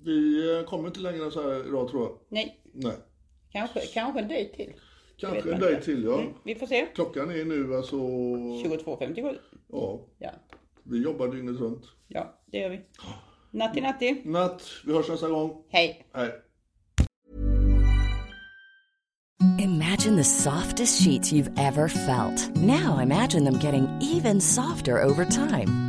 Vi 0.06 0.50
eh, 0.58 0.66
kommer 0.66 0.88
inte 0.88 1.00
längre 1.00 1.26
än 1.26 1.32
så 1.32 1.42
här 1.42 1.68
idag 1.68 1.90
tror 1.90 2.04
jag. 2.04 2.18
Nej, 2.30 2.62
Nej. 2.74 2.96
kanske, 3.52 3.80
kanske 3.80 4.20
en 4.20 4.28
dejt 4.28 4.56
till. 4.56 4.74
Kanske 5.18 5.40
en 5.52 5.54
inte. 5.56 5.82
till 5.82 6.04
ja. 6.04 6.20
Mm, 6.22 6.34
vi 6.46 6.56
får 6.56 6.68
se. 6.68 6.88
Klockan 6.96 7.30
är 7.32 7.46
nu 7.46 7.76
alltså... 7.76 7.96
22.57. 7.96 9.38
Ja, 9.68 10.06
Ja. 10.18 10.30
vi 10.84 11.04
jobbar 11.04 11.28
dygnet 11.28 11.60
runt. 11.60 11.84
ja, 12.08 12.42
det 12.46 12.58
gör 12.58 12.70
vi. 12.70 12.82
Natti 13.52 13.82
natti. 13.82 14.22
Natt, 14.26 14.64
vi 14.86 14.94
hörs 14.94 15.10
nästa 15.10 15.30
gång. 15.30 15.64
Hej. 15.70 16.06
Hej. 16.14 16.32
Imagine 19.60 20.16
the 20.18 20.24
softest 20.24 21.02
sheets 21.04 21.32
you've 21.32 21.52
ever 21.58 21.88
felt. 21.88 22.56
Now 22.56 23.00
imagine 23.00 23.46
them 23.46 23.60
getting 23.60 23.88
even 24.02 24.42
softer 24.42 25.04
over 25.04 25.26
time. 25.26 25.89